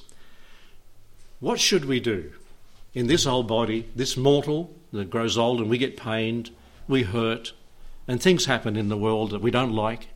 what 1.40 1.62
should 1.62 1.86
we 1.86 2.02
do 2.02 2.34
in 2.94 3.08
this 3.08 3.26
old 3.26 3.48
body, 3.48 3.88
this 3.96 4.18
mortal 4.18 4.74
that 4.92 5.10
grows 5.10 5.38
old 5.38 5.60
and 5.60 5.70
we 5.70 5.78
get 5.78 5.98
pained, 5.98 6.52
we 6.88 7.04
hurt, 7.04 7.54
and 8.08 8.22
things 8.22 8.46
happen 8.46 8.76
in 8.76 8.90
the 8.90 8.98
world 8.98 9.32
that 9.32 9.42
we 9.42 9.52
don't 9.52 9.74
like? 9.74 10.10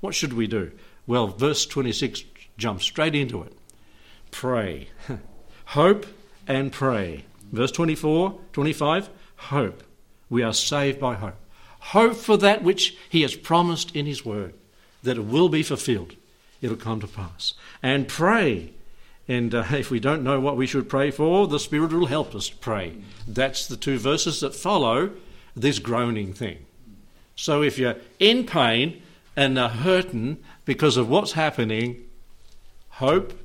What 0.00 0.14
should 0.14 0.32
we 0.32 0.46
do? 0.46 0.72
Well, 1.06 1.28
verse 1.28 1.66
26 1.66 2.24
jumps 2.56 2.84
straight 2.84 3.14
into 3.14 3.42
it. 3.42 3.52
Pray. 4.30 4.88
Hope 5.66 6.06
and 6.46 6.72
pray. 6.72 7.24
Verse 7.52 7.72
24, 7.72 8.38
25, 8.52 9.08
hope. 9.36 9.82
We 10.28 10.42
are 10.42 10.52
saved 10.52 10.98
by 10.98 11.14
hope. 11.14 11.36
Hope 11.78 12.16
for 12.16 12.36
that 12.36 12.62
which 12.62 12.96
He 13.08 13.22
has 13.22 13.34
promised 13.34 13.94
in 13.94 14.06
His 14.06 14.24
word, 14.24 14.54
that 15.02 15.16
it 15.16 15.24
will 15.24 15.48
be 15.48 15.62
fulfilled 15.62 16.16
it'll 16.60 16.76
come 16.76 17.00
to 17.00 17.06
pass. 17.06 17.54
And 17.82 18.08
pray. 18.08 18.72
And 19.28 19.54
uh, 19.54 19.64
if 19.70 19.90
we 19.90 20.00
don't 20.00 20.22
know 20.22 20.40
what 20.40 20.56
we 20.56 20.66
should 20.66 20.88
pray 20.88 21.10
for, 21.10 21.46
the 21.46 21.58
Spirit 21.58 21.92
will 21.92 22.06
help 22.06 22.34
us 22.34 22.48
pray. 22.48 22.96
That's 23.26 23.66
the 23.66 23.76
two 23.76 23.98
verses 23.98 24.40
that 24.40 24.54
follow 24.54 25.12
this 25.54 25.78
groaning 25.78 26.32
thing. 26.32 26.58
So 27.34 27.62
if 27.62 27.78
you're 27.78 27.96
in 28.18 28.44
pain 28.44 29.02
and 29.36 29.58
are 29.58 29.68
hurting 29.68 30.38
because 30.64 30.96
of 30.96 31.08
what's 31.08 31.32
happening, 31.32 32.04
hope 32.88 33.38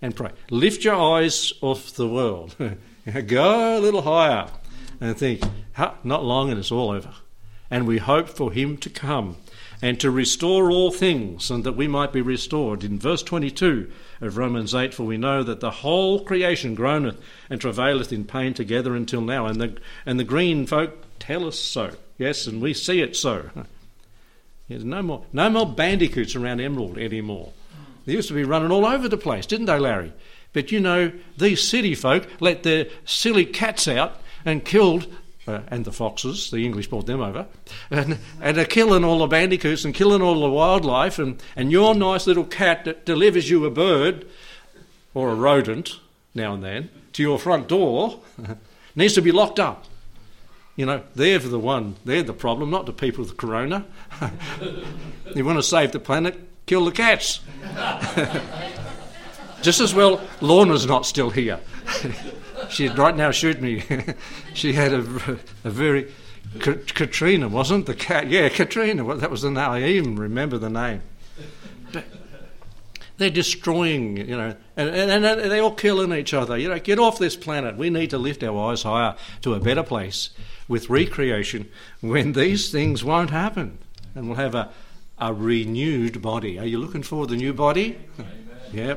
and 0.00 0.14
pray. 0.14 0.30
Lift 0.50 0.84
your 0.84 0.96
eyes 0.96 1.52
off 1.60 1.92
the 1.92 2.08
world. 2.08 2.54
Go 3.26 3.78
a 3.78 3.80
little 3.80 4.02
higher 4.02 4.48
and 5.00 5.16
think, 5.16 5.42
not 6.04 6.24
long 6.24 6.50
and 6.50 6.58
it's 6.58 6.70
all 6.72 6.90
over. 6.90 7.14
And 7.70 7.86
we 7.86 7.98
hope 7.98 8.28
for 8.28 8.52
Him 8.52 8.76
to 8.78 8.90
come 8.90 9.36
and 9.80 9.98
to 9.98 10.10
restore 10.10 10.70
all 10.70 10.92
things, 10.92 11.50
and 11.50 11.64
that 11.64 11.72
we 11.72 11.88
might 11.88 12.12
be 12.12 12.20
restored. 12.20 12.84
In 12.84 13.00
verse 13.00 13.22
22 13.22 13.90
of 14.22 14.36
Romans 14.36 14.74
8, 14.74 14.94
for 14.94 15.02
we 15.02 15.16
know 15.18 15.42
that 15.42 15.60
the 15.60 15.70
whole 15.70 16.24
creation 16.24 16.74
groaneth 16.74 17.20
and 17.50 17.60
travaileth 17.60 18.12
in 18.12 18.24
pain 18.24 18.54
together 18.54 18.94
until 18.94 19.20
now. 19.20 19.46
And 19.46 19.60
the, 19.60 19.76
and 20.06 20.18
the 20.18 20.24
green 20.24 20.66
folk 20.66 21.04
tell 21.18 21.46
us 21.46 21.58
so. 21.58 21.96
Yes, 22.16 22.46
and 22.46 22.62
we 22.62 22.72
see 22.72 23.02
it 23.02 23.16
so. 23.16 23.50
There's 24.68 24.84
no 24.84 25.02
more, 25.02 25.26
no 25.32 25.50
more 25.50 25.66
bandicoots 25.66 26.36
around 26.36 26.60
Emerald 26.60 26.96
anymore. 26.96 27.52
They 28.06 28.14
used 28.14 28.28
to 28.28 28.34
be 28.34 28.44
running 28.44 28.70
all 28.70 28.86
over 28.86 29.08
the 29.08 29.18
place, 29.18 29.44
didn't 29.44 29.66
they, 29.66 29.78
Larry? 29.78 30.12
But 30.52 30.72
you 30.72 30.80
know, 30.80 31.12
these 31.36 31.62
city 31.62 31.94
folk 31.94 32.26
let 32.40 32.62
their 32.62 32.86
silly 33.04 33.44
cats 33.44 33.88
out 33.88 34.20
and 34.44 34.64
killed 34.64 35.06
uh, 35.46 35.60
and 35.68 35.84
the 35.84 35.92
foxes, 35.92 36.50
the 36.50 36.64
English 36.64 36.88
brought 36.88 37.06
them 37.06 37.20
over, 37.20 37.46
and, 37.90 38.18
and 38.40 38.58
are 38.58 38.64
killing 38.64 39.04
all 39.04 39.18
the 39.18 39.26
bandicoots 39.26 39.84
and 39.84 39.94
killing 39.94 40.22
all 40.22 40.40
the 40.40 40.50
wildlife, 40.50 41.18
and, 41.18 41.42
and 41.56 41.72
your 41.72 41.94
nice 41.94 42.26
little 42.26 42.44
cat 42.44 42.84
that 42.84 43.04
delivers 43.04 43.50
you 43.50 43.64
a 43.64 43.70
bird 43.70 44.26
or 45.14 45.30
a 45.30 45.34
rodent 45.34 45.98
now 46.34 46.54
and 46.54 46.62
then 46.62 46.88
to 47.12 47.22
your 47.22 47.38
front 47.38 47.68
door 47.68 48.20
needs 48.94 49.14
to 49.14 49.22
be 49.22 49.32
locked 49.32 49.58
up. 49.58 49.86
You 50.76 50.86
know, 50.86 51.02
they're 51.14 51.38
the 51.38 51.58
one, 51.58 51.96
they're 52.04 52.22
the 52.22 52.32
problem, 52.32 52.70
not 52.70 52.86
the 52.86 52.92
people 52.92 53.24
with 53.24 53.36
corona. 53.36 53.84
you 55.34 55.44
want 55.44 55.58
to 55.58 55.62
save 55.62 55.92
the 55.92 55.98
planet, 55.98 56.38
kill 56.66 56.86
the 56.86 56.92
cats. 56.92 57.40
Just 59.62 59.80
as 59.80 59.94
well, 59.94 60.20
Lorna's 60.40 60.86
not 60.86 61.04
still 61.04 61.30
here. 61.30 61.60
She'd 62.70 62.96
right 62.98 63.16
now 63.16 63.30
shoot 63.30 63.60
me. 63.60 63.82
she 64.54 64.72
had 64.72 64.92
a, 64.92 64.98
a 65.64 65.70
very 65.70 66.12
Katrina, 66.60 67.48
wasn't 67.48 67.86
the 67.86 67.94
cat? 67.94 68.28
Yeah, 68.28 68.48
Katrina. 68.48 69.04
Well, 69.04 69.16
that 69.16 69.30
was 69.30 69.42
the 69.42 69.50
name. 69.50 69.70
I 69.70 69.84
even 69.84 70.16
remember 70.16 70.58
the 70.58 70.68
name. 70.68 71.02
But 71.92 72.04
they're 73.16 73.30
destroying, 73.30 74.16
you 74.18 74.36
know, 74.36 74.54
and, 74.76 74.88
and, 74.90 75.24
and 75.24 75.50
they're 75.50 75.62
all 75.62 75.74
killing 75.74 76.12
each 76.12 76.34
other. 76.34 76.58
You 76.58 76.68
know, 76.68 76.78
get 76.78 76.98
off 76.98 77.18
this 77.18 77.36
planet. 77.36 77.76
We 77.76 77.88
need 77.90 78.10
to 78.10 78.18
lift 78.18 78.42
our 78.42 78.70
eyes 78.70 78.82
higher 78.82 79.16
to 79.42 79.54
a 79.54 79.60
better 79.60 79.82
place 79.82 80.30
with 80.68 80.90
recreation 80.90 81.68
when 82.00 82.32
these 82.32 82.70
things 82.70 83.02
won't 83.02 83.30
happen, 83.30 83.78
and 84.14 84.26
we'll 84.26 84.36
have 84.36 84.54
a 84.54 84.70
a 85.22 85.32
renewed 85.32 86.20
body. 86.20 86.58
Are 86.58 86.66
you 86.66 86.78
looking 86.78 87.04
for 87.04 87.26
the 87.26 87.36
new 87.36 87.52
body? 87.52 87.96
yeah. 88.72 88.96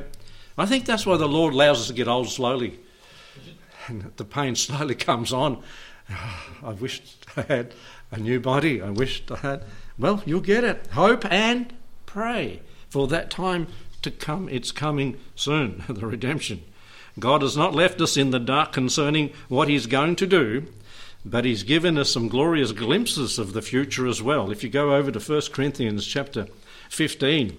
I 0.58 0.66
think 0.66 0.84
that's 0.84 1.06
why 1.06 1.16
the 1.16 1.28
Lord 1.28 1.54
allows 1.54 1.80
us 1.80 1.86
to 1.86 1.92
get 1.92 2.08
old 2.08 2.28
slowly 2.28 2.80
and 3.88 4.12
the 4.16 4.24
pain 4.24 4.56
slowly 4.56 4.94
comes 5.08 5.32
on. 5.32 5.62
I 6.62 6.72
wish 6.72 7.02
I 7.36 7.42
had 7.42 7.74
a 8.10 8.18
new 8.18 8.40
body. 8.40 8.80
I 8.80 8.90
wished 8.90 9.30
I 9.30 9.36
had. 9.36 9.64
Well, 9.98 10.22
you'll 10.24 10.40
get 10.40 10.64
it. 10.64 10.86
Hope 10.92 11.24
and 11.30 11.72
pray 12.04 12.60
for 12.88 13.08
that 13.08 13.30
time 13.30 13.66
to 14.02 14.10
come. 14.10 14.48
It's 14.48 14.72
coming 14.72 15.18
soon, 15.34 15.84
the 15.88 16.06
redemption. 16.06 16.62
God 17.18 17.42
has 17.42 17.56
not 17.56 17.74
left 17.74 18.00
us 18.00 18.16
in 18.16 18.30
the 18.30 18.38
dark 18.38 18.72
concerning 18.72 19.32
what 19.48 19.68
He's 19.68 19.86
going 19.86 20.16
to 20.16 20.26
do, 20.26 20.66
but 21.24 21.44
He's 21.44 21.62
given 21.62 21.96
us 21.98 22.10
some 22.10 22.28
glorious 22.28 22.72
glimpses 22.72 23.38
of 23.38 23.52
the 23.52 23.62
future 23.62 24.06
as 24.06 24.22
well. 24.22 24.50
If 24.50 24.62
you 24.62 24.68
go 24.68 24.94
over 24.94 25.10
to 25.10 25.18
1 25.18 25.42
Corinthians 25.52 26.06
chapter 26.06 26.46
15, 26.90 27.56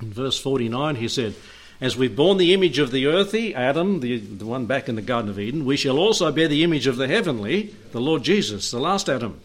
verse 0.00 0.38
49, 0.38 0.96
he 0.96 1.08
said, 1.08 1.34
as 1.80 1.96
we've 1.96 2.14
borne 2.14 2.38
the 2.38 2.52
image 2.52 2.78
of 2.78 2.90
the 2.90 3.06
earthy, 3.06 3.54
Adam, 3.54 4.00
the, 4.00 4.18
the 4.18 4.46
one 4.46 4.66
back 4.66 4.88
in 4.88 4.96
the 4.96 5.02
Garden 5.02 5.30
of 5.30 5.38
Eden, 5.38 5.64
we 5.64 5.76
shall 5.76 5.98
also 5.98 6.32
bear 6.32 6.48
the 6.48 6.64
image 6.64 6.86
of 6.86 6.96
the 6.96 7.06
heavenly, 7.06 7.74
the 7.92 8.00
Lord 8.00 8.24
Jesus, 8.24 8.70
the 8.70 8.80
last 8.80 9.08
Adam. 9.08 9.40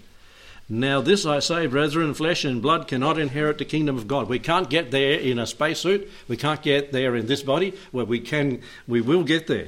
Now, 0.70 1.02
this 1.02 1.26
I 1.26 1.40
say, 1.40 1.68
brethren, 1.68 2.14
flesh 2.14 2.46
and 2.46 2.62
blood 2.62 2.88
cannot 2.88 3.20
inherit 3.20 3.58
the 3.58 3.66
kingdom 3.66 3.98
of 3.98 4.08
God. 4.08 4.30
We 4.30 4.40
can't 4.40 4.70
get 4.70 4.92
there 4.92 5.20
in 5.20 5.38
a 5.38 5.46
spacesuit. 5.46 6.10
We 6.28 6.38
can't 6.38 6.62
get 6.62 6.92
there 6.92 7.16
in 7.16 7.28
this 7.28 7.44
body. 7.44 7.74
Where 7.92 8.06
we 8.06 8.20
can, 8.20 8.62
we 8.88 9.02
will 9.02 9.24
get 9.24 9.48
there. 9.48 9.68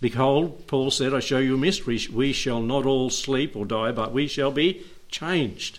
Behold, 0.00 0.66
Paul 0.66 0.90
said, 0.90 1.14
I 1.14 1.20
show 1.20 1.38
you 1.38 1.54
a 1.54 1.58
mystery. 1.58 1.98
We 2.12 2.32
shall 2.32 2.60
not 2.60 2.84
all 2.84 3.08
sleep 3.08 3.56
or 3.56 3.64
die, 3.64 3.90
but 3.90 4.12
we 4.12 4.28
shall 4.28 4.52
be 4.52 4.84
changed. 5.08 5.78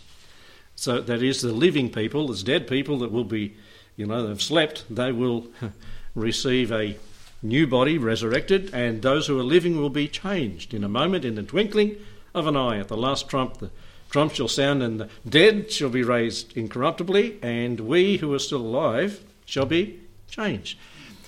So 0.75 0.99
that 0.99 1.21
is 1.21 1.41
the 1.41 1.53
living 1.53 1.89
people, 1.91 2.27
there's 2.27 2.43
dead 2.43 2.67
people 2.67 2.99
that 2.99 3.11
will 3.11 3.23
be, 3.23 3.55
you 3.95 4.05
know, 4.05 4.27
they've 4.27 4.41
slept, 4.41 4.83
they 4.89 5.11
will 5.11 5.47
receive 6.15 6.71
a 6.71 6.97
new 7.43 7.67
body, 7.67 7.97
resurrected, 7.97 8.73
and 8.73 9.01
those 9.01 9.27
who 9.27 9.39
are 9.39 9.43
living 9.43 9.77
will 9.77 9.89
be 9.89 10.07
changed 10.07 10.73
in 10.73 10.83
a 10.83 10.89
moment, 10.89 11.25
in 11.25 11.35
the 11.35 11.43
twinkling 11.43 11.97
of 12.33 12.47
an 12.47 12.57
eye. 12.57 12.79
At 12.79 12.87
the 12.87 12.97
last 12.97 13.29
trump, 13.29 13.57
the 13.57 13.69
trump 14.09 14.33
shall 14.33 14.47
sound, 14.47 14.81
and 14.81 14.99
the 14.99 15.09
dead 15.27 15.71
shall 15.71 15.89
be 15.89 16.03
raised 16.03 16.57
incorruptibly, 16.57 17.37
and 17.41 17.81
we 17.81 18.17
who 18.17 18.33
are 18.33 18.39
still 18.39 18.61
alive 18.61 19.23
shall 19.45 19.65
be 19.65 19.99
changed. 20.29 20.77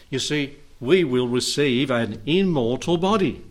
You 0.09 0.19
see, 0.19 0.55
we 0.79 1.03
will 1.03 1.27
receive 1.27 1.91
an 1.91 2.21
immortal 2.25 2.97
body, 2.97 3.43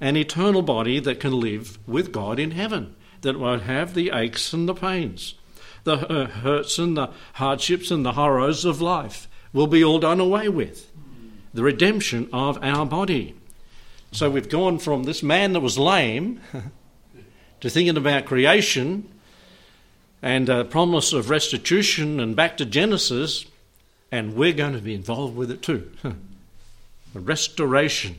an 0.00 0.16
eternal 0.16 0.62
body 0.62 0.98
that 1.00 1.20
can 1.20 1.38
live 1.38 1.78
with 1.86 2.12
God 2.12 2.38
in 2.38 2.52
heaven, 2.52 2.96
that 3.20 3.38
won't 3.38 3.62
have 3.62 3.94
the 3.94 4.10
aches 4.10 4.52
and 4.52 4.68
the 4.68 4.74
pains, 4.74 5.34
the 5.84 5.96
hurts 5.96 6.78
and 6.78 6.96
the 6.96 7.10
hardships 7.34 7.90
and 7.90 8.04
the 8.04 8.12
horrors 8.12 8.64
of 8.64 8.80
life 8.80 9.28
will 9.54 9.66
be 9.66 9.82
all 9.82 9.98
done 9.98 10.20
away 10.20 10.50
with. 10.50 10.90
The 11.54 11.62
redemption 11.62 12.28
of 12.32 12.62
our 12.62 12.84
body. 12.84 13.34
So 14.12 14.28
we've 14.28 14.48
gone 14.48 14.78
from 14.78 15.04
this 15.04 15.22
man 15.22 15.54
that 15.54 15.60
was 15.60 15.78
lame 15.78 16.40
to 17.60 17.70
thinking 17.70 17.96
about 17.96 18.26
creation 18.26 19.10
and 20.20 20.48
a 20.48 20.64
promise 20.64 21.12
of 21.12 21.30
restitution 21.30 22.20
and 22.20 22.36
back 22.36 22.56
to 22.58 22.66
Genesis, 22.66 23.46
and 24.10 24.34
we're 24.34 24.52
going 24.52 24.74
to 24.74 24.80
be 24.80 24.94
involved 24.94 25.36
with 25.36 25.50
it 25.50 25.62
too. 25.62 25.90
restoration. 27.14 28.16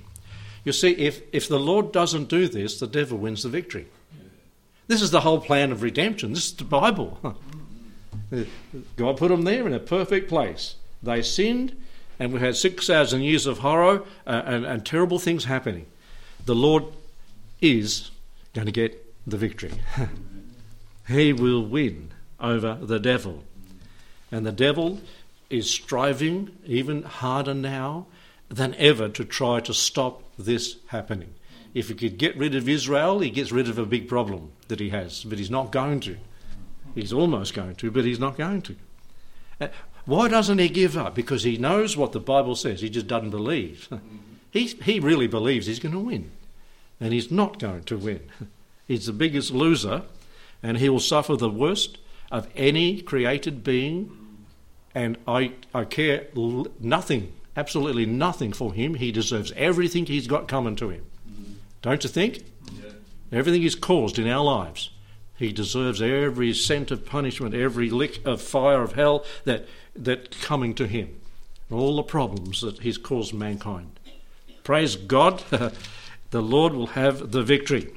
You 0.64 0.72
see, 0.72 0.92
if, 0.92 1.22
if 1.32 1.48
the 1.48 1.60
Lord 1.60 1.92
doesn't 1.92 2.30
do 2.30 2.48
this, 2.48 2.80
the 2.80 2.88
devil 2.88 3.18
wins 3.18 3.44
the 3.44 3.50
victory. 3.50 3.88
This 4.88 5.02
is 5.02 5.12
the 5.12 5.22
whole 5.22 5.42
plan 5.42 5.72
of 5.72 5.82
redemption. 5.82 6.34
This 6.34 6.46
is 6.46 6.54
the 6.54 6.64
Bible. 6.64 7.38
God 8.96 9.18
put 9.18 9.30
them 9.30 9.44
there 9.44 9.68
in 9.68 9.74
a 9.74 9.80
perfect 9.80 10.30
place. 10.30 10.76
They 11.02 11.22
sinned, 11.22 11.76
and 12.20 12.34
we 12.34 12.40
had 12.40 12.56
6,000 12.56 13.22
years 13.22 13.46
of 13.46 13.60
horror 13.60 14.04
uh, 14.26 14.42
and, 14.46 14.66
and 14.66 14.86
terrible 14.86 15.20
things 15.20 15.46
happening. 15.46 15.86
The 16.46 16.56
Lord 16.56 16.86
is 17.62 18.12
going 18.54 18.66
to 18.66 18.72
get 18.72 19.02
the 19.28 19.38
victory. 19.38 19.74
he 21.08 21.34
will 21.34 21.66
win 21.66 22.12
over 22.40 22.78
the 22.82 23.00
devil. 23.00 23.44
And 24.32 24.46
the 24.46 24.52
devil 24.52 25.02
is 25.50 25.70
striving 25.70 26.52
even 26.66 27.04
harder 27.04 27.54
now 27.54 28.08
than 28.50 28.76
ever 28.76 29.10
to 29.10 29.26
try 29.26 29.60
to 29.60 29.74
stop 29.74 30.24
this 30.38 30.78
happening. 30.88 31.34
If 31.74 31.90
he 31.90 31.96
could 31.96 32.18
get 32.18 32.38
rid 32.38 32.56
of 32.56 32.70
Israel, 32.70 33.20
he 33.20 33.30
gets 33.30 33.52
rid 33.52 33.68
of 33.68 33.78
a 33.78 33.86
big 33.86 34.08
problem 34.08 34.52
that 34.68 34.80
he 34.80 34.90
has, 34.90 35.24
but 35.24 35.38
he's 35.38 35.50
not 35.50 35.72
going 35.72 36.00
to. 36.02 36.18
He's 36.94 37.12
almost 37.12 37.54
going 37.54 37.76
to, 37.76 37.92
but 37.92 38.06
he's 38.06 38.20
not 38.20 38.38
going 38.38 38.62
to. 38.64 38.76
Why 40.06 40.28
doesn't 40.28 40.60
he 40.60 40.70
give 40.70 40.98
up? 40.98 41.16
Because 41.16 41.44
he 41.44 41.58
knows 41.58 41.98
what 41.98 42.12
the 42.12 42.20
Bible 42.20 42.56
says. 42.56 42.82
He 42.82 42.90
just 42.90 43.08
doesn't 43.08 43.32
believe. 43.32 43.90
he, 44.52 44.68
he 44.68 45.00
really 45.00 45.28
believes 45.28 45.66
he's 45.66 45.80
going 45.80 45.94
to 45.94 46.00
win, 46.00 46.32
and 47.00 47.12
he's 47.14 47.32
not 47.32 47.60
going 47.60 47.84
to 47.84 47.98
win. 47.98 48.22
He's 48.88 49.08
the 49.08 49.14
biggest 49.14 49.50
loser, 49.50 50.04
and 50.62 50.78
he 50.78 50.90
will 50.90 51.00
suffer 51.00 51.36
the 51.36 51.50
worst 51.50 51.98
of 52.32 52.48
any 52.56 53.02
created 53.02 53.64
being. 53.64 54.16
And 54.94 55.18
I, 55.28 55.54
I 55.74 55.86
care 55.86 56.28
nothing 56.80 57.34
absolutely 57.56 58.06
nothing 58.06 58.54
for 58.54 58.74
him. 58.74 58.96
He 58.96 59.12
deserves 59.12 59.52
everything 59.56 60.06
he's 60.06 60.28
got 60.28 60.48
coming 60.48 60.76
to 60.78 60.90
him. 60.90 61.06
Don't 61.82 62.04
you 62.04 62.10
think? 62.10 62.44
Yeah. 62.74 62.92
Everything 63.32 63.62
he's 63.62 63.76
caused 63.76 64.18
in 64.20 64.28
our 64.28 64.44
lives. 64.44 64.90
He 65.38 65.52
deserves 65.52 66.02
every 66.02 66.54
cent 66.54 66.92
of 66.92 67.06
punishment, 67.06 67.54
every 67.54 67.90
lick 67.90 68.26
of 68.26 68.42
fire 68.42 68.82
of 68.82 68.94
hell 68.94 69.26
that 69.44 69.68
that 69.96 70.40
coming 70.42 70.74
to 70.76 70.88
him. 70.88 71.16
All 71.72 71.96
the 71.96 72.04
problems 72.04 72.62
that 72.62 72.80
he's 72.80 72.98
caused 72.98 73.34
mankind. 73.34 74.00
Praise 74.64 74.96
God, 74.96 75.44
the 76.32 76.42
Lord 76.42 76.74
will 76.74 76.88
have 76.88 77.32
the 77.32 77.44
victory. 77.44 77.92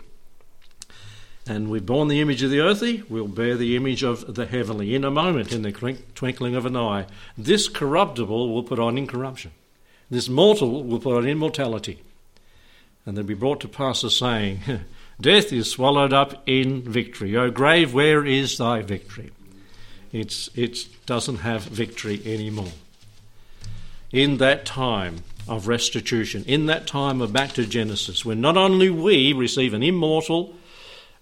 And 1.46 1.70
we've 1.70 1.84
borne 1.84 2.08
the 2.08 2.20
image 2.20 2.42
of 2.42 2.50
the 2.50 2.60
earthly, 2.60 3.02
we'll 3.08 3.26
bear 3.26 3.56
the 3.56 3.74
image 3.74 4.02
of 4.02 4.34
the 4.34 4.44
heavenly 4.44 4.94
in 4.94 5.02
a 5.02 5.10
moment, 5.10 5.50
in 5.50 5.62
the 5.62 5.72
twinkling 6.14 6.54
of 6.54 6.66
an 6.66 6.76
eye. 6.76 7.06
This 7.38 7.68
corruptible 7.68 8.52
will 8.52 8.62
put 8.62 8.78
on 8.78 8.98
incorruption. 8.98 9.52
This 10.10 10.28
mortal 10.28 10.84
will 10.84 11.00
put 11.00 11.16
on 11.16 11.26
immortality. 11.26 12.02
And 13.06 13.16
they'll 13.16 13.24
be 13.24 13.34
brought 13.34 13.60
to 13.60 13.68
pass 13.68 14.04
a 14.04 14.10
saying, 14.10 14.60
Death 15.20 15.52
is 15.52 15.70
swallowed 15.70 16.12
up 16.12 16.42
in 16.46 16.82
victory. 16.82 17.34
O 17.36 17.50
grave, 17.50 17.94
where 17.94 18.24
is 18.24 18.58
thy 18.58 18.82
victory? 18.82 19.30
It's, 20.12 20.48
it 20.54 20.86
doesn't 21.06 21.38
have 21.38 21.62
victory 21.64 22.20
anymore. 22.24 22.72
In 24.10 24.38
that 24.38 24.64
time 24.64 25.24
of 25.46 25.68
restitution, 25.68 26.44
in 26.46 26.66
that 26.66 26.86
time 26.86 27.20
of 27.20 27.32
back 27.32 27.52
to 27.52 27.66
Genesis, 27.66 28.24
when 28.24 28.40
not 28.40 28.56
only 28.56 28.90
we 28.90 29.32
receive 29.32 29.74
an 29.74 29.82
immortal, 29.82 30.54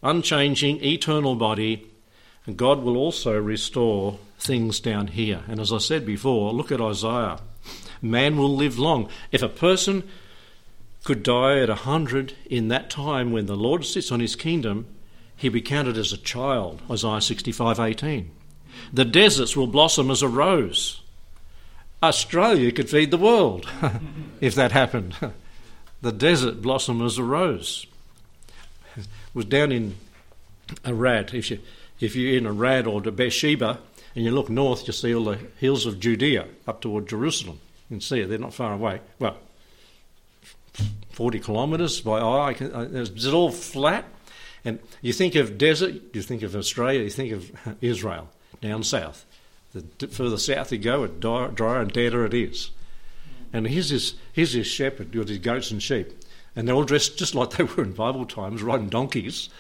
unchanging, 0.03 0.85
eternal 0.85 1.35
body, 1.35 1.87
God 2.55 2.83
will 2.83 2.97
also 2.97 3.39
restore 3.41 4.19
things 4.39 4.79
down 4.79 5.09
here. 5.09 5.43
And 5.49 5.59
as 5.59 5.73
I 5.73 5.79
said 5.79 6.07
before, 6.07 6.53
look 6.53 6.71
at 6.71 6.81
Isaiah. 6.81 7.41
Man 8.01 8.37
will 8.37 8.55
live 8.55 8.79
long. 8.79 9.09
If 9.33 9.43
a 9.43 9.49
person 9.49 10.05
could 11.03 11.23
die 11.23 11.59
at 11.59 11.71
a 11.71 11.77
hundred 11.77 12.35
in 12.47 12.69
that 12.69 12.91
time 12.91 13.33
when 13.33 13.47
the 13.47 13.57
Lord 13.57 13.85
sits 13.85 14.13
on 14.13 14.21
his 14.21 14.37
kingdom, 14.37 14.87
he'll 15.37 15.53
be 15.53 15.61
counted 15.61 15.97
as 15.97 16.13
a 16.13 16.19
child. 16.19 16.83
Isaiah 16.91 17.21
65:18. 17.21 18.31
The 18.93 19.05
deserts 19.05 19.57
will 19.57 19.67
blossom 19.67 20.11
as 20.11 20.23
a 20.23 20.29
rose. 20.29 21.01
Australia 22.03 22.71
could 22.73 22.91
feed 22.91 23.11
the 23.11 23.19
world 23.19 23.69
if 24.41 24.55
that 24.55 24.73
happened. 24.73 25.17
the 26.03 26.13
desert 26.13 26.63
blossom 26.63 27.03
as 27.03 27.19
a 27.19 27.23
rose 27.25 27.87
was 29.35 29.45
down 29.45 29.73
in 29.73 29.95
Arad. 30.85 31.35
If, 31.35 31.51
you, 31.51 31.59
if 32.01 32.15
you're 32.15 32.37
in 32.37 32.47
Arad 32.47 32.87
or 32.87 33.01
to 33.03 33.11
Beersheba 33.11 33.79
and 34.15 34.25
you 34.25 34.31
look 34.31 34.49
north, 34.49 34.87
you 34.87 34.93
see 34.93 35.15
all 35.15 35.25
the 35.25 35.39
hills 35.59 35.87
of 35.87 36.01
Judea 36.01 36.47
up 36.67 36.81
toward 36.81 37.09
Jerusalem. 37.09 37.61
You 37.89 37.97
can 37.97 38.01
see 38.01 38.21
it, 38.21 38.29
they're 38.29 38.39
not 38.39 38.55
far 38.55 38.73
away. 38.73 39.01
Well, 39.19 39.37
40 41.11 41.41
kilometres 41.41 42.01
by 42.01 42.21
eye. 42.21 42.57
Uh, 42.61 42.89
it's 42.93 43.27
all 43.27 43.51
flat. 43.51 44.05
And 44.65 44.81
you 45.01 45.13
think 45.13 45.35
of 45.35 45.59
desert, 45.59 45.95
you 46.13 46.23
think 46.23 46.43
of 46.43 46.55
Australia, 46.57 47.03
you 47.03 47.11
think 47.11 47.33
of 47.33 47.51
Israel 47.81 48.29
down 48.61 48.83
south. 48.83 49.25
The 49.73 50.09
further 50.09 50.39
south 50.39 50.73
you 50.73 50.79
go, 50.79 51.07
the 51.07 51.51
drier 51.55 51.81
and 51.81 51.93
deader 51.93 52.25
it 52.25 52.35
is. 52.35 52.71
And 53.53 53.67
here's 53.67 53.91
this, 53.91 54.15
here's 54.33 54.55
this 54.55 54.67
shepherd 54.67 55.15
with 55.15 55.29
his 55.29 55.39
goats 55.39 55.71
and 55.71 55.83
sheep 55.83 56.13
and 56.57 56.67
they're 56.67 56.75
all 56.75 56.85
dressed 56.85 57.19
just 57.19 57.35
like 57.35 57.51
they 57.51 57.65
were 57.65 57.83
in 57.83 57.93
Bible 57.93 58.25
times, 58.25 58.63
riding 58.63 58.89
donkeys, 58.89 59.51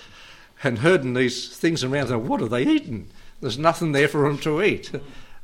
and 0.64 0.78
herding 0.78 1.12
these 1.12 1.54
things 1.54 1.84
around. 1.84 2.10
And 2.10 2.26
what 2.26 2.40
are 2.40 2.48
they 2.48 2.66
eating? 2.66 3.08
There's 3.42 3.58
nothing 3.58 3.92
there 3.92 4.08
for 4.08 4.26
them 4.26 4.38
to 4.38 4.62
eat. 4.62 4.90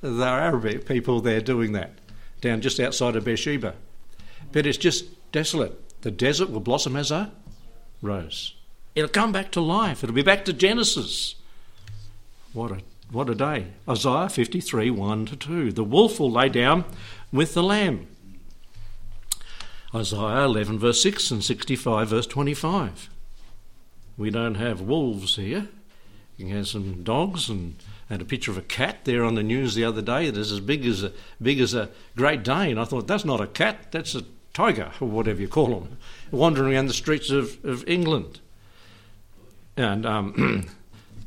There 0.01 0.27
are 0.27 0.41
Arabic 0.41 0.87
people 0.87 1.21
there 1.21 1.41
doing 1.41 1.73
that, 1.73 1.93
down 2.41 2.63
just 2.63 2.81
outside 2.81 3.15
of 3.15 3.25
Beersheba. 3.25 3.75
But 4.51 4.67
it's 4.67 4.79
just 4.79 5.05
desolate. 5.31 6.01
The 6.01 6.11
desert 6.11 6.51
will 6.51 6.61
blossom 6.61 6.97
as 6.97 7.13
a 7.13 7.31
rose. 8.01 8.55
It'll 8.95 9.09
come 9.09 9.31
back 9.31 9.53
to 9.53 9.61
life. 9.61 10.03
It'll 10.03 10.17
be 10.17 10.23
back 10.23 10.45
to 10.47 10.53
Genesis. 10.53 11.37
What 12.53 12.73
a 12.73 12.81
what 13.13 13.29
a 13.29 13.35
day. 13.35 13.67
Isaiah 13.89 14.29
53, 14.29 14.91
1 14.91 15.27
to 15.27 15.37
2. 15.37 15.73
The 15.73 15.85
wolf 15.85 16.19
will 16.19 16.31
lay 16.31 16.49
down 16.49 16.85
with 17.31 17.55
the 17.55 17.63
lamb. 17.63 18.07
Isaiah 19.95 20.45
11, 20.45 20.79
verse 20.79 21.03
6, 21.03 21.31
and 21.31 21.45
65, 21.45 22.09
verse 22.09 22.27
25. 22.27 23.11
We 24.17 24.31
don't 24.31 24.55
have 24.55 24.81
wolves 24.81 25.37
here. 25.37 25.69
You 26.39 26.47
can 26.47 26.57
have 26.57 26.69
some 26.69 27.03
dogs 27.03 27.51
and, 27.51 27.77
and 28.09 28.23
a 28.23 28.25
picture 28.25 28.51
of 28.51 28.57
a 28.57 28.63
cat 28.63 29.05
there 29.05 29.25
on 29.25 29.35
the 29.35 29.43
news 29.43 29.75
the 29.75 29.85
other 29.85 30.01
day 30.01 30.31
that 30.31 30.41
is 30.41 30.51
as 30.51 30.61
big 30.61 30.87
as 30.87 31.03
a, 31.03 31.13
big 31.41 31.61
as 31.61 31.75
a 31.75 31.91
Great 32.17 32.43
Dane. 32.43 32.79
I 32.79 32.85
thought, 32.85 33.07
that's 33.07 33.27
not 33.27 33.43
a 33.43 33.47
cat, 33.47 33.93
that's 33.93 34.15
a 34.15 34.25
tiger, 34.55 34.91
or 35.01 35.09
whatever 35.09 35.41
you 35.41 35.49
call 35.49 35.81
them, 35.81 35.99
wandering 36.31 36.75
around 36.75 36.87
the 36.87 36.95
streets 36.95 37.31
of, 37.31 37.63
of 37.63 37.87
England. 37.87 38.41
And 39.77 40.07
um, 40.07 40.67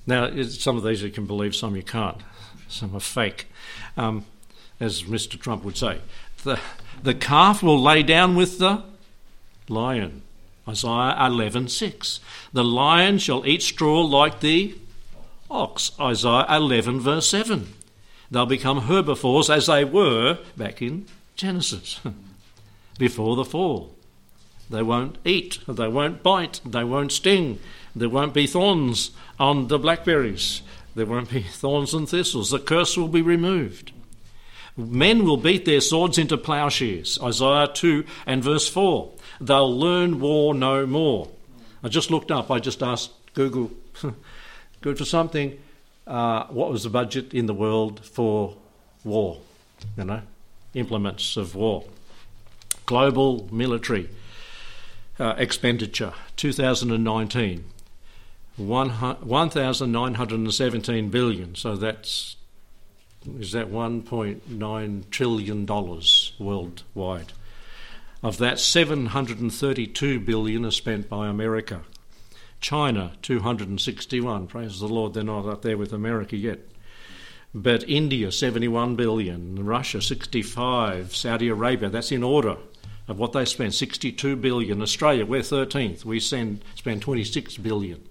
now, 0.08 0.44
some 0.44 0.78
of 0.78 0.84
these 0.84 1.02
you 1.02 1.10
can 1.10 1.26
believe, 1.26 1.56
some 1.56 1.76
you 1.76 1.84
can't. 1.84 2.22
Some 2.68 2.96
are 2.96 3.00
fake, 3.00 3.48
um, 3.98 4.26
as 4.80 5.04
Mr. 5.04 5.40
Trump 5.40 5.64
would 5.64 5.78
say. 5.78 6.00
The, 6.44 6.60
the 7.02 7.14
calf 7.14 7.64
will 7.64 7.82
lay 7.82 8.04
down 8.04 8.36
with 8.36 8.60
the 8.60 8.84
lion. 9.68 10.22
Isaiah 10.68 11.16
11:6. 11.20 12.20
The 12.54 12.64
lion 12.64 13.20
shall 13.20 13.46
eat 13.46 13.62
straw 13.62 14.02
like 14.02 14.40
the 14.40 14.76
ox. 15.50 15.92
Isaiah 16.00 16.46
11 16.50 17.00
verse 17.00 17.28
7. 17.30 17.74
They'll 18.32 18.46
become 18.46 18.82
herbivores 18.82 19.50
as 19.50 19.68
they 19.68 19.86
were 19.86 20.40
back 20.58 20.82
in 20.82 21.06
Genesis 21.36 22.00
before 22.98 23.36
the 23.36 23.46
fall. 23.46 23.96
They 24.70 24.82
won't 24.82 25.18
eat, 25.24 25.60
they 25.68 25.88
won't 25.88 26.24
bite, 26.24 26.60
they 26.66 26.84
won't 26.84 27.12
sting, 27.12 27.60
there 27.96 28.10
won't 28.10 28.34
be 28.34 28.48
thorns 28.48 29.12
on 29.40 29.68
the 29.68 29.80
blackberries, 29.80 30.62
there 30.96 31.06
won't 31.06 31.32
be 31.32 31.42
thorns 31.52 31.94
and 31.94 32.08
thistles. 32.08 32.50
The 32.50 32.60
curse 32.60 32.98
will 32.98 33.08
be 33.08 33.22
removed. 33.22 33.92
Men 34.78 35.24
will 35.24 35.38
beat 35.38 35.64
their 35.64 35.80
swords 35.80 36.18
into 36.18 36.38
plowshares. 36.38 37.18
Isaiah 37.22 37.70
2 37.74 38.04
and 38.26 38.44
verse 38.44 38.68
4. 38.68 39.10
They'll 39.40 39.78
learn 39.78 40.20
war 40.20 40.54
no 40.54 40.86
more. 40.86 41.30
I 41.82 41.88
just 41.88 42.12
looked 42.12 42.32
up, 42.32 42.52
I 42.52 42.60
just 42.60 42.84
asked 42.84 43.12
Google, 43.34 43.72
good 44.82 44.98
for 44.98 45.06
something, 45.06 45.58
uh, 46.08 46.46
what 46.48 46.72
was 46.72 46.84
the 46.84 46.90
budget 46.90 47.34
in 47.34 47.46
the 47.46 47.54
world 47.54 48.04
for 48.04 48.56
war? 49.04 49.40
You 49.98 50.06
know, 50.06 50.22
implements 50.74 51.38
of 51.38 51.56
war. 51.56 51.86
Global 52.86 53.48
military 53.52 54.10
uh, 55.20 55.36
expenditure, 55.38 56.14
2019, 56.36 57.64
1,917 58.58 61.10
billion. 61.10 61.56
So 61.56 61.76
that's 61.76 62.38
is 63.40 63.54
that 63.54 63.72
1.9 63.72 65.10
trillion 65.10 65.66
dollars 65.66 66.34
worldwide. 66.40 67.34
Of 68.22 68.38
that, 68.38 68.60
732 68.60 70.20
billion 70.20 70.66
is 70.66 70.76
spent 70.76 71.10
by 71.10 71.28
America. 71.28 71.82
China, 72.60 73.14
261. 73.22 74.48
Praise 74.48 74.80
the 74.80 74.88
Lord, 74.88 75.14
they're 75.14 75.24
not 75.24 75.46
up 75.46 75.62
there 75.62 75.78
with 75.78 75.94
America 75.94 76.36
yet. 76.36 76.60
But 77.54 77.88
India, 77.88 78.32
71 78.32 78.96
billion. 78.96 79.66
Russia, 79.66 80.02
65. 80.02 81.16
Saudi 81.16 81.50
Arabia, 81.50 81.90
that's 81.90 82.12
in 82.12 82.24
order 82.24 82.58
of 83.08 83.20
what 83.20 83.34
they 83.34 83.46
spend, 83.46 83.74
62 83.74 84.36
billion. 84.36 84.82
Australia, 84.82 85.26
we're 85.26 85.42
13th. 85.42 86.04
We 86.04 86.20
send, 86.20 86.64
spend 86.76 87.02
26 87.02 87.58
billion. 87.58 88.08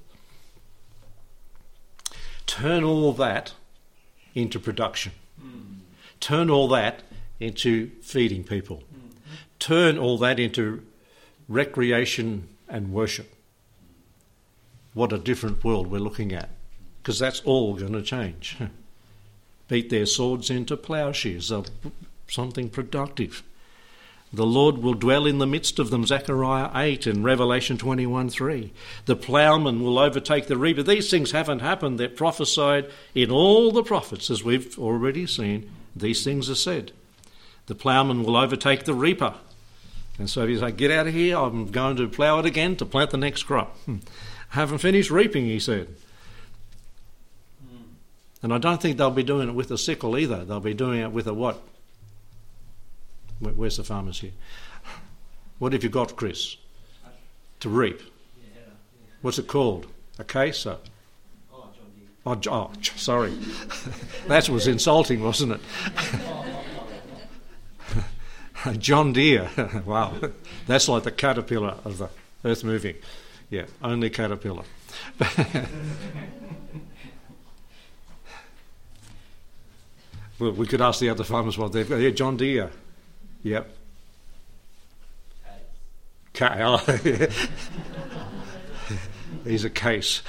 Turn 2.55 2.85
all 2.85 3.13
that 3.15 3.53
into 4.33 4.61
production. 4.61 5.11
Turn 6.21 6.49
all 6.49 6.69
that 6.69 7.03
into 7.41 7.91
feeding 8.01 8.45
people. 8.45 8.85
Turn 9.59 9.99
all 9.99 10.17
that 10.19 10.39
into 10.39 10.87
recreation 11.49 12.47
and 12.69 12.93
worship. 12.93 13.35
What 14.93 15.13
a 15.13 15.19
different 15.19 15.65
world 15.65 15.89
we're 15.89 15.99
looking 15.99 16.33
at. 16.33 16.51
Because 17.03 17.19
that's 17.19 17.41
all 17.41 17.75
going 17.75 17.93
to 17.93 18.03
change. 18.03 18.57
Beat 19.69 19.91
their 19.91 20.07
swords 20.07 20.49
into 20.49 20.77
plowshares, 20.77 21.53
something 22.29 22.71
productive. 22.71 23.43
The 24.35 24.47
Lord 24.47 24.79
will 24.79 24.95
dwell 24.95 25.27
in 25.27 25.39
the 25.39 25.47
midst 25.47 25.79
of 25.79 25.91
them, 25.91 26.07
Zechariah 26.07 26.71
8 26.75 27.07
and 27.07 27.23
Revelation 27.23 27.79
21 27.79 28.29
3. 28.31 28.73
The 29.07 29.15
ploughman 29.15 29.83
will 29.83 29.99
overtake 29.99 30.49
the 30.49 30.57
reaper. 30.57 30.83
These 30.83 31.09
things 31.09 31.31
haven't 31.31 31.61
happened. 31.61 32.01
They're 32.01 32.09
prophesied 32.09 32.91
in 33.15 33.31
all 33.31 33.71
the 33.71 33.85
prophets, 33.85 34.31
as 34.31 34.43
we've 34.43 34.77
already 34.77 35.27
seen. 35.27 35.71
These 35.95 36.25
things 36.25 36.51
are 36.51 36.57
said. 36.57 36.91
The 37.67 37.77
ploughman 37.77 38.25
will 38.25 38.37
overtake 38.37 38.85
the 38.85 38.95
reaper. 38.95 39.35
And 40.19 40.29
so 40.29 40.43
if 40.43 40.51
you 40.51 40.59
say, 40.59 40.73
Get 40.73 40.91
out 40.91 41.07
of 41.07 41.15
here, 41.15 41.39
I'm 41.39 41.71
going 41.71 41.97
to 41.97 42.09
plough 42.09 42.41
it 42.41 42.47
again 42.47 42.75
to 42.77 42.85
plant 42.85 43.11
the 43.11 43.17
next 43.17 43.45
crop. 43.45 43.77
Hmm. 43.85 43.99
haven't 44.51 44.79
finished 44.79 45.11
reaping, 45.13 45.45
he 45.45 45.61
said. 45.61 45.89
And 48.43 48.53
I 48.53 48.59
don't 48.59 48.83
think 48.83 48.99
they'll 48.99 49.11
be 49.11 49.23
doing 49.23 49.49
it 49.49 49.55
with 49.55 49.71
a 49.71 49.79
sickle 49.79 50.19
either. 50.19 50.45
They'll 50.45 50.61
be 50.61 50.75
doing 50.75 51.01
it 51.01 51.13
with 51.13 51.29
a 51.29 51.35
what? 51.35 51.63
Where's 53.41 53.77
the 53.77 53.85
farmers 53.85 54.21
here? 54.21 54.33
What 55.59 55.73
have 55.73 55.83
you 55.83 55.91
got, 55.91 56.17
Chris? 56.17 56.57
To 57.61 57.69
reap. 57.69 58.01
What's 59.23 59.39
it 59.39 59.47
called? 59.47 59.87
A 60.19 60.25
case? 60.25 60.67
Oh, 60.67 60.79
John 61.51 61.91
Deere. 61.97 62.09
oh, 62.27 62.41
oh 62.51 62.73
sorry. 62.97 63.33
that 64.29 64.49
was 64.49 64.67
insulting, 64.67 65.23
wasn't 65.23 65.53
it? 65.53 65.61
John 68.79 69.13
Deere. 69.13 69.51
wow. 69.87 70.15
That's 70.67 70.89
like 70.89 71.05
the 71.05 71.11
caterpillar 71.11 71.77
of 71.85 71.99
the 71.99 72.09
earth 72.45 72.65
moving. 72.65 72.97
Yeah, 73.51 73.65
only 73.83 74.11
caterpillar. 74.11 74.65
well, 80.39 80.53
we 80.53 80.67
could 80.67 80.81
ask 80.81 81.01
the 81.01 81.09
other 81.09 81.25
farmers 81.25 81.57
what 81.59 81.73
they've 81.73 81.89
got. 81.89 81.97
Yeah, 81.97 82.11
John 82.11 82.37
Deere. 82.37 82.71
Yep. 83.45 83.71
Kyle. 86.33 86.79
He's 89.45 89.65
a 89.65 89.71
case. 89.71 90.23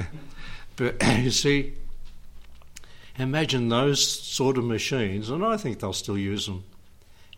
but 0.76 1.02
you 1.18 1.32
see, 1.32 1.74
imagine 3.18 3.68
those 3.68 4.06
sort 4.06 4.56
of 4.56 4.64
machines, 4.64 5.28
and 5.30 5.44
I 5.44 5.56
think 5.56 5.80
they'll 5.80 5.92
still 5.92 6.16
use 6.16 6.46
them 6.46 6.62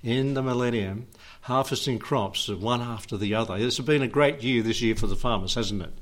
in 0.05 0.35
the 0.35 0.43
millennium, 0.43 1.07
harvesting 1.41 1.99
crops 1.99 2.49
one 2.49 2.83
after 2.83 3.17
the 3.17 3.35
other. 3.35 3.57
It's 3.57 3.81
been 3.81 4.03
a 4.03 4.09
great 4.09 4.43
year 4.43 4.63
this 4.63 4.83
year 4.83 4.97
for 4.97 5.07
the 5.07 5.17
farmers, 5.17 5.55
hasn't 5.55 5.81
it? 5.81 5.93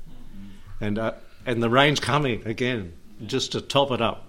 And 0.81 0.99
uh, 0.99 1.13
and 1.45 1.63
the 1.63 1.69
rain's 1.69 2.01
coming 2.01 2.45
again, 2.45 2.91
just 3.25 3.53
to 3.53 3.61
top 3.61 3.91
it 3.91 4.01
up 4.01 4.27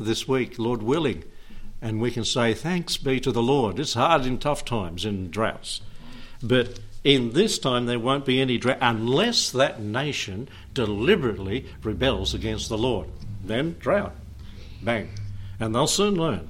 this 0.00 0.26
week, 0.26 0.58
Lord 0.58 0.82
willing 0.82 1.22
and 1.86 2.00
we 2.00 2.10
can 2.10 2.24
say, 2.24 2.52
Thanks 2.52 2.96
be 2.96 3.20
to 3.20 3.30
the 3.30 3.42
Lord. 3.42 3.78
It's 3.78 3.94
hard 3.94 4.26
in 4.26 4.38
tough 4.38 4.64
times, 4.64 5.04
in 5.04 5.30
droughts. 5.30 5.82
But 6.42 6.80
in 7.04 7.30
this 7.30 7.60
time, 7.60 7.86
there 7.86 8.00
won't 8.00 8.26
be 8.26 8.40
any 8.40 8.58
drought 8.58 8.78
unless 8.80 9.50
that 9.50 9.80
nation 9.80 10.48
deliberately 10.74 11.66
rebels 11.84 12.34
against 12.34 12.68
the 12.68 12.76
Lord. 12.76 13.06
Then 13.44 13.76
drought. 13.78 14.16
Bang. 14.82 15.10
And 15.60 15.72
they'll 15.72 15.86
soon 15.86 16.16
learn. 16.16 16.48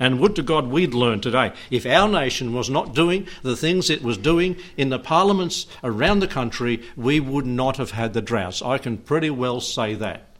And 0.00 0.18
would 0.18 0.34
to 0.36 0.42
God 0.42 0.68
we'd 0.68 0.94
learn 0.94 1.20
today. 1.20 1.52
If 1.70 1.86
our 1.86 2.08
nation 2.08 2.54
was 2.54 2.68
not 2.68 2.94
doing 2.94 3.28
the 3.42 3.56
things 3.56 3.90
it 3.90 4.02
was 4.02 4.16
doing 4.16 4.56
in 4.76 4.88
the 4.88 4.98
parliaments 4.98 5.66
around 5.84 6.20
the 6.20 6.26
country, 6.26 6.82
we 6.96 7.20
would 7.20 7.46
not 7.46 7.76
have 7.76 7.92
had 7.92 8.12
the 8.14 8.22
droughts. 8.22 8.60
I 8.60 8.78
can 8.78 8.96
pretty 8.96 9.30
well 9.30 9.60
say 9.60 9.94
that 9.94 10.33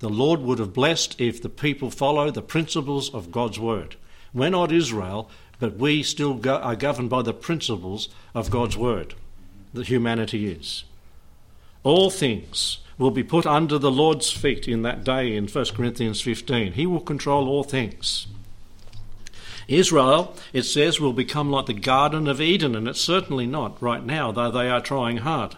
the 0.00 0.08
Lord 0.08 0.40
would 0.40 0.58
have 0.58 0.72
blessed 0.72 1.20
if 1.20 1.40
the 1.40 1.48
people 1.48 1.90
follow 1.90 2.30
the 2.30 2.42
principles 2.42 3.12
of 3.14 3.30
God's 3.30 3.60
word. 3.60 3.96
We're 4.32 4.50
not 4.50 4.72
Israel, 4.72 5.30
but 5.58 5.76
we 5.76 6.02
still 6.02 6.34
go, 6.34 6.56
are 6.56 6.74
governed 6.74 7.10
by 7.10 7.22
the 7.22 7.34
principles 7.34 8.08
of 8.34 8.50
God's 8.50 8.76
word 8.76 9.14
that 9.74 9.88
humanity 9.88 10.50
is. 10.50 10.84
All 11.82 12.10
things 12.10 12.78
will 12.98 13.10
be 13.10 13.22
put 13.22 13.46
under 13.46 13.78
the 13.78 13.90
Lord's 13.90 14.32
feet 14.32 14.66
in 14.66 14.82
that 14.82 15.04
day 15.04 15.36
in 15.36 15.46
1 15.46 15.64
Corinthians 15.74 16.20
15. 16.20 16.72
He 16.72 16.86
will 16.86 17.00
control 17.00 17.48
all 17.48 17.62
things. 17.62 18.26
Israel, 19.68 20.34
it 20.52 20.62
says, 20.62 20.98
will 20.98 21.12
become 21.12 21.50
like 21.50 21.66
the 21.66 21.74
Garden 21.74 22.26
of 22.26 22.40
Eden, 22.40 22.74
and 22.74 22.88
it's 22.88 23.00
certainly 23.00 23.46
not 23.46 23.80
right 23.80 24.04
now, 24.04 24.32
though 24.32 24.50
they 24.50 24.68
are 24.68 24.80
trying 24.80 25.18
hard 25.18 25.56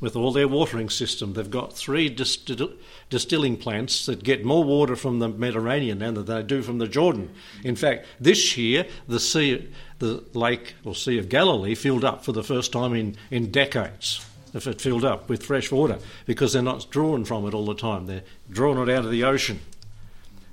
with 0.00 0.16
all 0.16 0.32
their 0.32 0.48
watering 0.48 0.90
system. 0.90 1.32
They've 1.32 1.50
got 1.50 1.72
three 1.72 2.10
distil- 2.10 2.74
distilling 3.08 3.56
plants 3.56 4.06
that 4.06 4.22
get 4.22 4.44
more 4.44 4.64
water 4.64 4.96
from 4.96 5.18
the 5.18 5.28
Mediterranean 5.28 5.98
than 5.98 6.24
they 6.24 6.42
do 6.42 6.62
from 6.62 6.78
the 6.78 6.88
Jordan. 6.88 7.30
In 7.64 7.76
fact, 7.76 8.06
this 8.20 8.56
year 8.56 8.86
the 9.08 9.20
sea, 9.20 9.68
the 9.98 10.22
lake 10.34 10.74
or 10.84 10.94
Sea 10.94 11.18
of 11.18 11.28
Galilee 11.28 11.74
filled 11.74 12.04
up 12.04 12.24
for 12.24 12.32
the 12.32 12.44
first 12.44 12.72
time 12.72 12.94
in, 12.94 13.16
in 13.30 13.50
decades. 13.50 14.24
If 14.54 14.66
it 14.66 14.80
filled 14.80 15.04
up 15.04 15.28
with 15.28 15.42
fresh 15.42 15.70
water, 15.70 15.98
because 16.24 16.52
they're 16.52 16.62
not 16.62 16.90
drawn 16.90 17.24
from 17.24 17.46
it 17.46 17.52
all 17.52 17.66
the 17.66 17.74
time, 17.74 18.06
they're 18.06 18.22
drawing 18.48 18.88
it 18.88 18.94
out 18.94 19.04
of 19.04 19.10
the 19.10 19.24
ocean. 19.24 19.60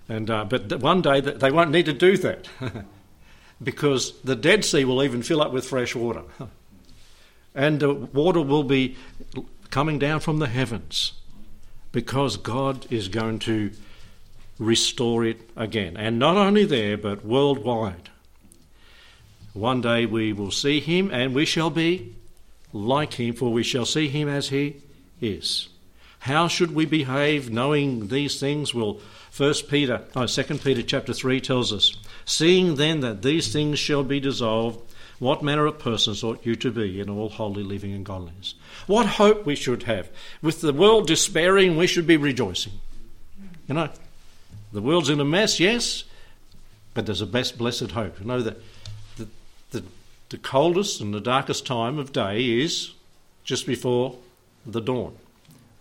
And 0.10 0.30
uh, 0.30 0.44
but 0.44 0.82
one 0.82 1.02
day 1.02 1.22
they 1.22 1.52
won't 1.52 1.72
need 1.72 1.86
to 1.86 1.94
do 1.94 2.18
that, 2.18 2.50
because 3.64 4.20
the 4.22 4.36
Dead 4.36 4.66
Sea 4.66 4.84
will 4.84 5.04
even 5.04 5.24
fill 5.24 5.42
up 5.42 5.54
with 5.54 5.66
fresh 5.66 5.96
water. 5.96 6.24
and 7.56 7.80
the 7.80 7.94
water 7.94 8.42
will 8.42 8.64
be 8.64 8.96
coming 9.70 10.00
down 10.00 10.20
from 10.20 10.40
the 10.40 10.48
heavens 10.48 11.14
because 11.92 12.38
God 12.38 12.86
is 12.92 13.08
going 13.08 13.40
to 13.40 13.72
restore 14.60 15.26
it 15.26 15.50
again. 15.56 15.98
And 15.98 16.20
not 16.20 16.38
only 16.38 16.66
there, 16.66 16.98
but 16.98 17.26
worldwide. 17.26 18.10
One 19.54 19.82
day 19.82 20.06
we 20.06 20.34
will 20.34 20.52
see 20.52 20.80
him 20.80 21.12
and 21.12 21.36
we 21.36 21.46
shall 21.46 21.70
be 21.70 22.16
like 22.72 23.14
him, 23.14 23.36
for 23.36 23.52
we 23.52 23.64
shall 23.64 23.86
see 23.86 24.08
him 24.08 24.28
as 24.28 24.50
he 24.50 24.78
is. 25.22 25.70
How 26.20 26.48
should 26.48 26.74
we 26.74 26.86
behave 26.86 27.52
knowing 27.52 28.08
these 28.08 28.40
things? 28.40 28.74
Well, 28.74 29.00
First 29.30 29.68
Peter, 29.68 30.04
oh, 30.16 30.26
Second 30.26 30.64
Peter 30.64 30.82
chapter 30.82 31.14
three 31.14 31.42
tells 31.42 31.74
us, 31.74 31.96
seeing 32.26 32.76
then 32.76 33.02
that 33.02 33.22
these 33.22 33.52
things 33.52 33.78
shall 33.78 34.04
be 34.04 34.20
dissolved, 34.20 34.80
what 35.20 35.44
manner 35.44 35.66
of 35.66 35.80
persons 35.80 36.24
ought 36.24 36.46
you 36.46 36.56
to 36.58 36.72
be 36.72 37.00
in 37.00 37.10
all 37.10 37.30
holy 37.30 37.64
living 37.64 37.94
and 37.94 38.06
godliness? 38.06 38.56
What 38.88 39.06
hope 39.06 39.46
we 39.46 39.56
should 39.56 39.84
have. 39.84 40.10
With 40.42 40.62
the 40.62 40.74
world 40.74 41.08
despairing, 41.08 41.78
we 41.78 41.88
should 41.88 42.08
be 42.08 42.18
rejoicing. 42.18 42.74
You 43.68 43.76
know, 43.76 43.90
the 44.72 44.82
world's 44.82 45.10
in 45.10 45.20
a 45.20 45.26
mess, 45.26 45.60
yes, 45.60 46.04
but 46.94 47.06
there's 47.06 47.22
a 47.22 47.28
best 47.28 47.58
blessed 47.58 47.92
hope. 47.92 48.20
You 48.20 48.26
know 48.26 48.42
that 48.42 48.58
the, 49.18 49.28
the, 49.72 49.84
the 50.30 50.38
coldest 50.38 51.00
and 51.00 51.14
the 51.14 51.22
darkest 51.22 51.66
time 51.66 51.98
of 52.00 52.12
day 52.12 52.60
is 52.62 52.94
just 53.44 53.66
before 53.66 54.18
the 54.66 54.82
dawn. 54.82 55.16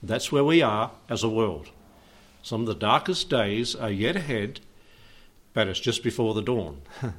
That's 0.03 0.31
where 0.31 0.45
we 0.45 0.63
are 0.63 0.91
as 1.09 1.23
a 1.23 1.29
world. 1.29 1.69
Some 2.43 2.63
of 2.63 2.67
the 2.67 2.75
darkest 2.75 3.31
days 3.31 3.75
are 3.75 3.91
yet 3.91 4.17
ahead, 4.17 4.61
but 5.55 5.69
it's 5.69 5.81
just 5.81 6.03
before 6.03 6.35
the 6.35 6.43
dawn 6.43 6.83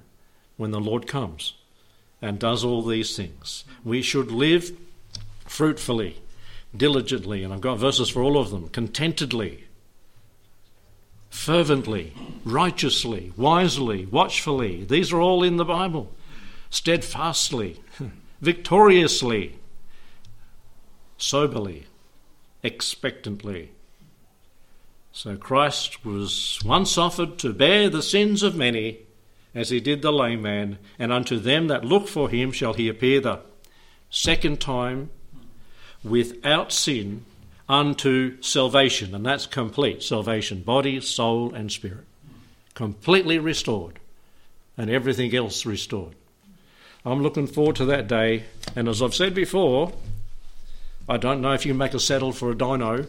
when 0.58 0.72
the 0.72 0.82
Lord 0.82 1.08
comes 1.08 1.54
and 2.24 2.40
does 2.40 2.64
all 2.64 2.82
these 2.82 3.18
things. 3.18 3.66
We 3.84 4.02
should 4.02 4.32
live 4.32 4.72
fruitfully, 5.46 6.22
diligently, 6.76 7.44
and 7.44 7.54
I've 7.54 7.60
got 7.60 7.78
verses 7.78 8.08
for 8.10 8.24
all 8.24 8.38
of 8.38 8.50
them 8.50 8.70
contentedly, 8.70 9.66
fervently, 11.30 12.14
righteously, 12.46 13.34
wisely, 13.36 14.06
watchfully. 14.06 14.86
These 14.86 15.12
are 15.12 15.20
all 15.20 15.44
in 15.44 15.58
the 15.58 15.66
Bible. 15.66 16.14
Steadfastly, 16.70 17.82
victoriously, 18.42 19.60
soberly, 21.18 21.88
expectantly. 22.64 23.72
So 25.12 25.36
Christ 25.36 26.06
was 26.06 26.58
once 26.64 26.98
offered 26.98 27.38
to 27.40 27.52
bear 27.52 27.90
the 27.90 28.02
sins 28.02 28.44
of 28.44 28.56
many, 28.56 29.00
as 29.56 29.70
he 29.70 29.80
did 29.80 30.02
the 30.02 30.12
lame 30.12 30.42
man, 30.42 30.78
and 30.98 31.12
unto 31.12 31.38
them 31.38 31.68
that 31.68 31.86
look 31.86 32.08
for 32.08 32.30
him 32.30 32.52
shall 32.52 32.74
he 32.74 32.88
appear 32.88 33.20
the 33.20 33.40
second 34.10 34.60
time 34.60 35.10
without 36.04 36.72
sin 36.72 37.26
unto 37.70 38.42
salvation, 38.42 39.16
and 39.16 39.26
that's 39.26 39.46
complete 39.46 40.04
salvation, 40.04 40.62
body, 40.62 41.00
soul, 41.00 41.54
and 41.54 41.72
spirit. 41.72 42.06
Completely 42.74 43.40
restored, 43.40 44.00
and 44.78 44.90
everything 44.90 45.34
else 45.36 45.66
restored. 45.66 46.16
I'm 47.06 47.22
looking 47.22 47.48
forward 47.48 47.76
to 47.78 47.86
that 47.86 48.08
day, 48.08 48.44
and 48.76 48.88
as 48.88 49.02
I've 49.02 49.16
said 49.16 49.36
before, 49.36 49.94
I 51.08 51.18
don't 51.18 51.42
know 51.42 51.52
if 51.52 51.66
you 51.66 51.72
can 51.72 51.78
make 51.78 51.94
a 51.94 52.00
saddle 52.00 52.32
for 52.32 52.52
a 52.52 52.58
dino, 52.58 53.06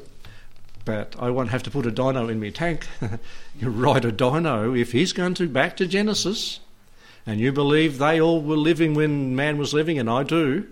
but 0.85 1.17
I 1.19 1.31
won't 1.31 1.51
have 1.51 1.63
to 1.65 1.71
put 1.71 1.87
a 1.87 1.91
dino 1.91 2.29
in 2.29 2.41
my 2.41 2.51
tank. 2.51 2.87
you 3.59 3.71
ride 3.71 4.05
a 4.05 4.13
dino 4.13 4.75
if 4.75 4.93
he's 4.93 5.13
going 5.13 5.35
to 5.35 5.49
back 5.49 5.77
to 5.79 5.87
Genesis, 5.87 6.61
and 7.27 7.41
you 7.41 7.53
believe 7.53 7.99
they 7.99 8.21
all 8.21 8.43
were 8.43 8.57
living 8.57 8.95
when 8.95 9.35
man 9.35 9.57
was 9.57 9.73
living, 9.73 9.99
and 9.99 10.11
I 10.11 10.23
do, 10.23 10.67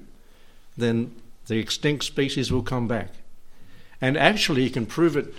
then 0.77 1.15
the 1.47 1.59
extinct 1.59 2.05
species 2.05 2.53
will 2.53 2.63
come 2.63 2.87
back. 2.87 3.11
And 4.01 4.17
actually, 4.17 4.65
you 4.65 4.71
can 4.71 4.87
prove 4.87 5.17
it 5.17 5.33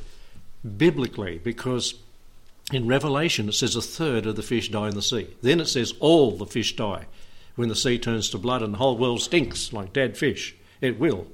biblically 0.77 1.39
because 1.39 1.95
in 2.71 2.87
Revelation 2.87 3.49
it 3.49 3.53
says 3.53 3.75
a 3.75 3.81
third 3.81 4.25
of 4.25 4.35
the 4.35 4.43
fish 4.43 4.69
die 4.69 4.87
in 4.87 4.95
the 4.95 5.01
sea. 5.01 5.27
Then 5.41 5.59
it 5.59 5.67
says 5.67 5.93
all 5.99 6.31
the 6.31 6.45
fish 6.45 6.75
die 6.75 7.05
when 7.55 7.69
the 7.69 7.75
sea 7.75 7.99
turns 7.99 8.29
to 8.29 8.37
blood 8.37 8.61
and 8.61 8.73
the 8.73 8.77
whole 8.77 8.97
world 8.97 9.21
stinks 9.21 9.73
like 9.73 9.93
dead 9.93 10.17
fish. 10.17 10.55
It 10.81 10.99
will, 10.99 11.27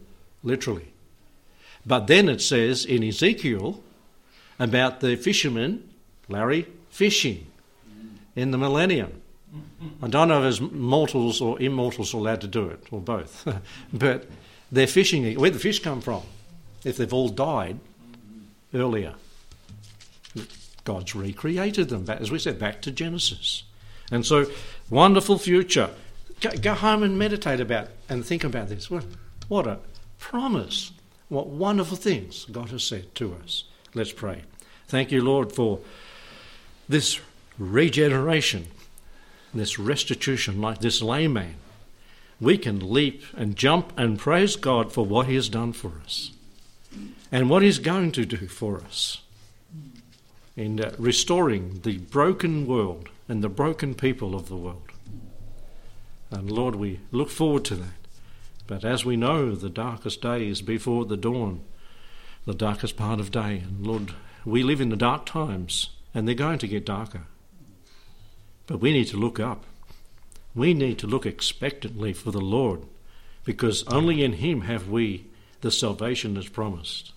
literally. 0.44 0.92
But 1.90 2.08
then 2.08 2.30
it 2.30 2.40
says 2.40 2.86
in 2.86 3.04
Ezekiel 3.04 3.84
about 4.60 5.02
the 5.02 5.18
fishermen, 5.18 5.90
Larry, 6.30 6.68
fishing 6.90 7.48
in 8.36 8.52
the 8.52 8.58
millennium. 8.58 9.22
I 10.02 10.08
don't 10.08 10.28
know 10.28 10.48
if 10.48 10.62
mortals 10.62 11.42
or 11.42 11.60
immortals 11.60 12.14
are 12.14 12.18
allowed 12.18 12.42
to 12.42 12.48
do 12.48 12.70
it, 12.70 12.84
or 12.92 13.02
both. 13.02 13.48
but 13.94 14.28
they're 14.72 14.88
fishing. 14.88 15.34
Where'd 15.34 15.56
the 15.56 15.60
fish 15.60 15.80
come 15.80 16.00
from? 16.00 16.22
if 16.84 16.98
they've 16.98 17.14
all 17.14 17.30
died 17.30 17.80
earlier. 18.74 19.16
God's 20.84 21.14
recreated 21.14 21.90
them, 21.90 22.10
as 22.10 22.32
we 22.32 22.40
said, 22.40 22.58
back 22.58 22.82
to 22.84 22.92
Genesis. 22.92 23.64
And 24.12 24.26
so, 24.26 24.46
wonderful 24.90 25.38
future. 25.38 25.90
Go 26.62 26.74
home 26.74 27.04
and 27.04 27.20
meditate 27.20 27.60
about 27.60 27.90
and 28.08 28.26
think 28.26 28.44
about 28.44 28.70
this. 28.70 28.90
What 28.90 29.68
a 29.68 29.80
promise. 30.20 30.92
What 31.30 31.48
wonderful 31.48 31.98
things 31.98 32.46
God 32.52 32.70
has 32.70 32.84
said 32.84 33.14
to 33.16 33.36
us. 33.44 33.64
Let's 33.94 34.12
pray. 34.12 34.44
Thank 34.88 35.12
you, 35.12 35.24
Lord, 35.24 35.52
for 35.52 35.80
this 36.88 37.20
regeneration, 37.60 38.68
this 39.54 39.78
restitution, 39.78 40.60
like 40.60 40.80
this 40.80 41.02
layman. 41.02 41.56
We 42.42 42.58
can 42.58 42.92
leap 42.92 43.24
and 43.36 43.56
jump 43.56 43.94
and 43.98 44.18
praise 44.18 44.56
God 44.56 44.92
for 44.92 45.06
what 45.06 45.28
He 45.28 45.36
has 45.36 45.50
done 45.50 45.74
for 45.74 45.92
us 46.04 46.32
and 47.32 47.50
what 47.50 47.62
He's 47.62 47.80
going 47.80 48.12
to 48.14 48.26
do 48.26 48.48
for 48.48 48.82
us 48.82 49.22
in 50.56 50.82
uh, 50.82 50.94
restoring 50.98 51.82
the 51.84 51.98
broken 51.98 52.66
world 52.66 53.10
and 53.28 53.44
the 53.44 53.50
broken 53.50 53.94
people 53.94 54.36
of 54.36 54.50
the 54.50 54.56
world. 54.56 54.92
And 56.32 56.50
Lord, 56.52 56.76
we 56.76 57.00
look 57.12 57.30
forward 57.30 57.66
to 57.66 57.76
that. 57.76 57.99
But 58.70 58.86
as 58.86 59.04
we 59.04 59.18
know, 59.18 59.56
the 59.56 59.68
darkest 59.68 60.22
day 60.22 60.48
is 60.48 60.62
before 60.62 61.04
the 61.04 61.18
dawn, 61.18 61.62
the 62.46 62.54
darkest 62.54 62.96
part 62.96 63.20
of 63.20 63.32
day. 63.32 63.64
And 63.66 63.86
Lord, 63.86 64.14
we 64.46 64.62
live 64.62 64.80
in 64.80 64.90
the 64.90 64.96
dark 64.96 65.26
times, 65.26 65.90
and 66.14 66.28
they're 66.28 66.36
going 66.36 66.60
to 66.60 66.68
get 66.68 66.86
darker. 66.86 67.24
But 68.68 68.80
we 68.80 68.92
need 68.94 69.08
to 69.08 69.18
look 69.18 69.40
up. 69.40 69.66
We 70.54 70.76
need 70.76 71.00
to 71.00 71.08
look 71.08 71.26
expectantly 71.26 72.14
for 72.14 72.30
the 72.30 72.42
Lord, 72.42 72.84
because 73.44 73.84
only 73.88 74.24
in 74.24 74.34
Him 74.34 74.62
have 74.62 74.88
we 74.88 75.26
the 75.62 75.72
salvation 75.72 76.36
that's 76.36 76.48
promised 76.48 77.12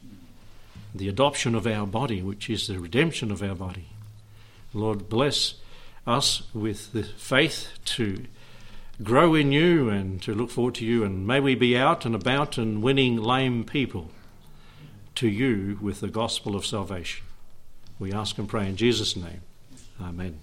the 0.94 1.08
adoption 1.08 1.54
of 1.54 1.66
our 1.66 1.86
body, 1.86 2.22
which 2.22 2.48
is 2.48 2.66
the 2.66 2.78
redemption 2.78 3.30
of 3.30 3.42
our 3.42 3.54
body. 3.54 3.88
Lord, 4.72 5.08
bless 5.08 5.54
us 6.06 6.42
with 6.54 6.92
the 6.92 7.02
faith 7.02 7.68
to 7.84 8.24
grow 9.02 9.34
in 9.34 9.52
you 9.52 9.88
and 9.88 10.20
to 10.22 10.34
look 10.34 10.50
forward 10.50 10.74
to 10.76 10.84
you, 10.84 11.04
and 11.04 11.26
may 11.26 11.40
we 11.40 11.54
be 11.54 11.76
out 11.76 12.04
and 12.04 12.14
about 12.14 12.58
and 12.58 12.82
winning 12.82 13.16
lame 13.16 13.64
people 13.64 14.10
to 15.14 15.28
you 15.28 15.78
with 15.80 16.00
the 16.00 16.08
gospel 16.08 16.56
of 16.56 16.66
salvation. 16.66 17.24
We 17.98 18.12
ask 18.12 18.38
and 18.38 18.48
pray 18.48 18.68
in 18.68 18.76
Jesus' 18.76 19.16
name. 19.16 19.42
Amen. 20.00 20.40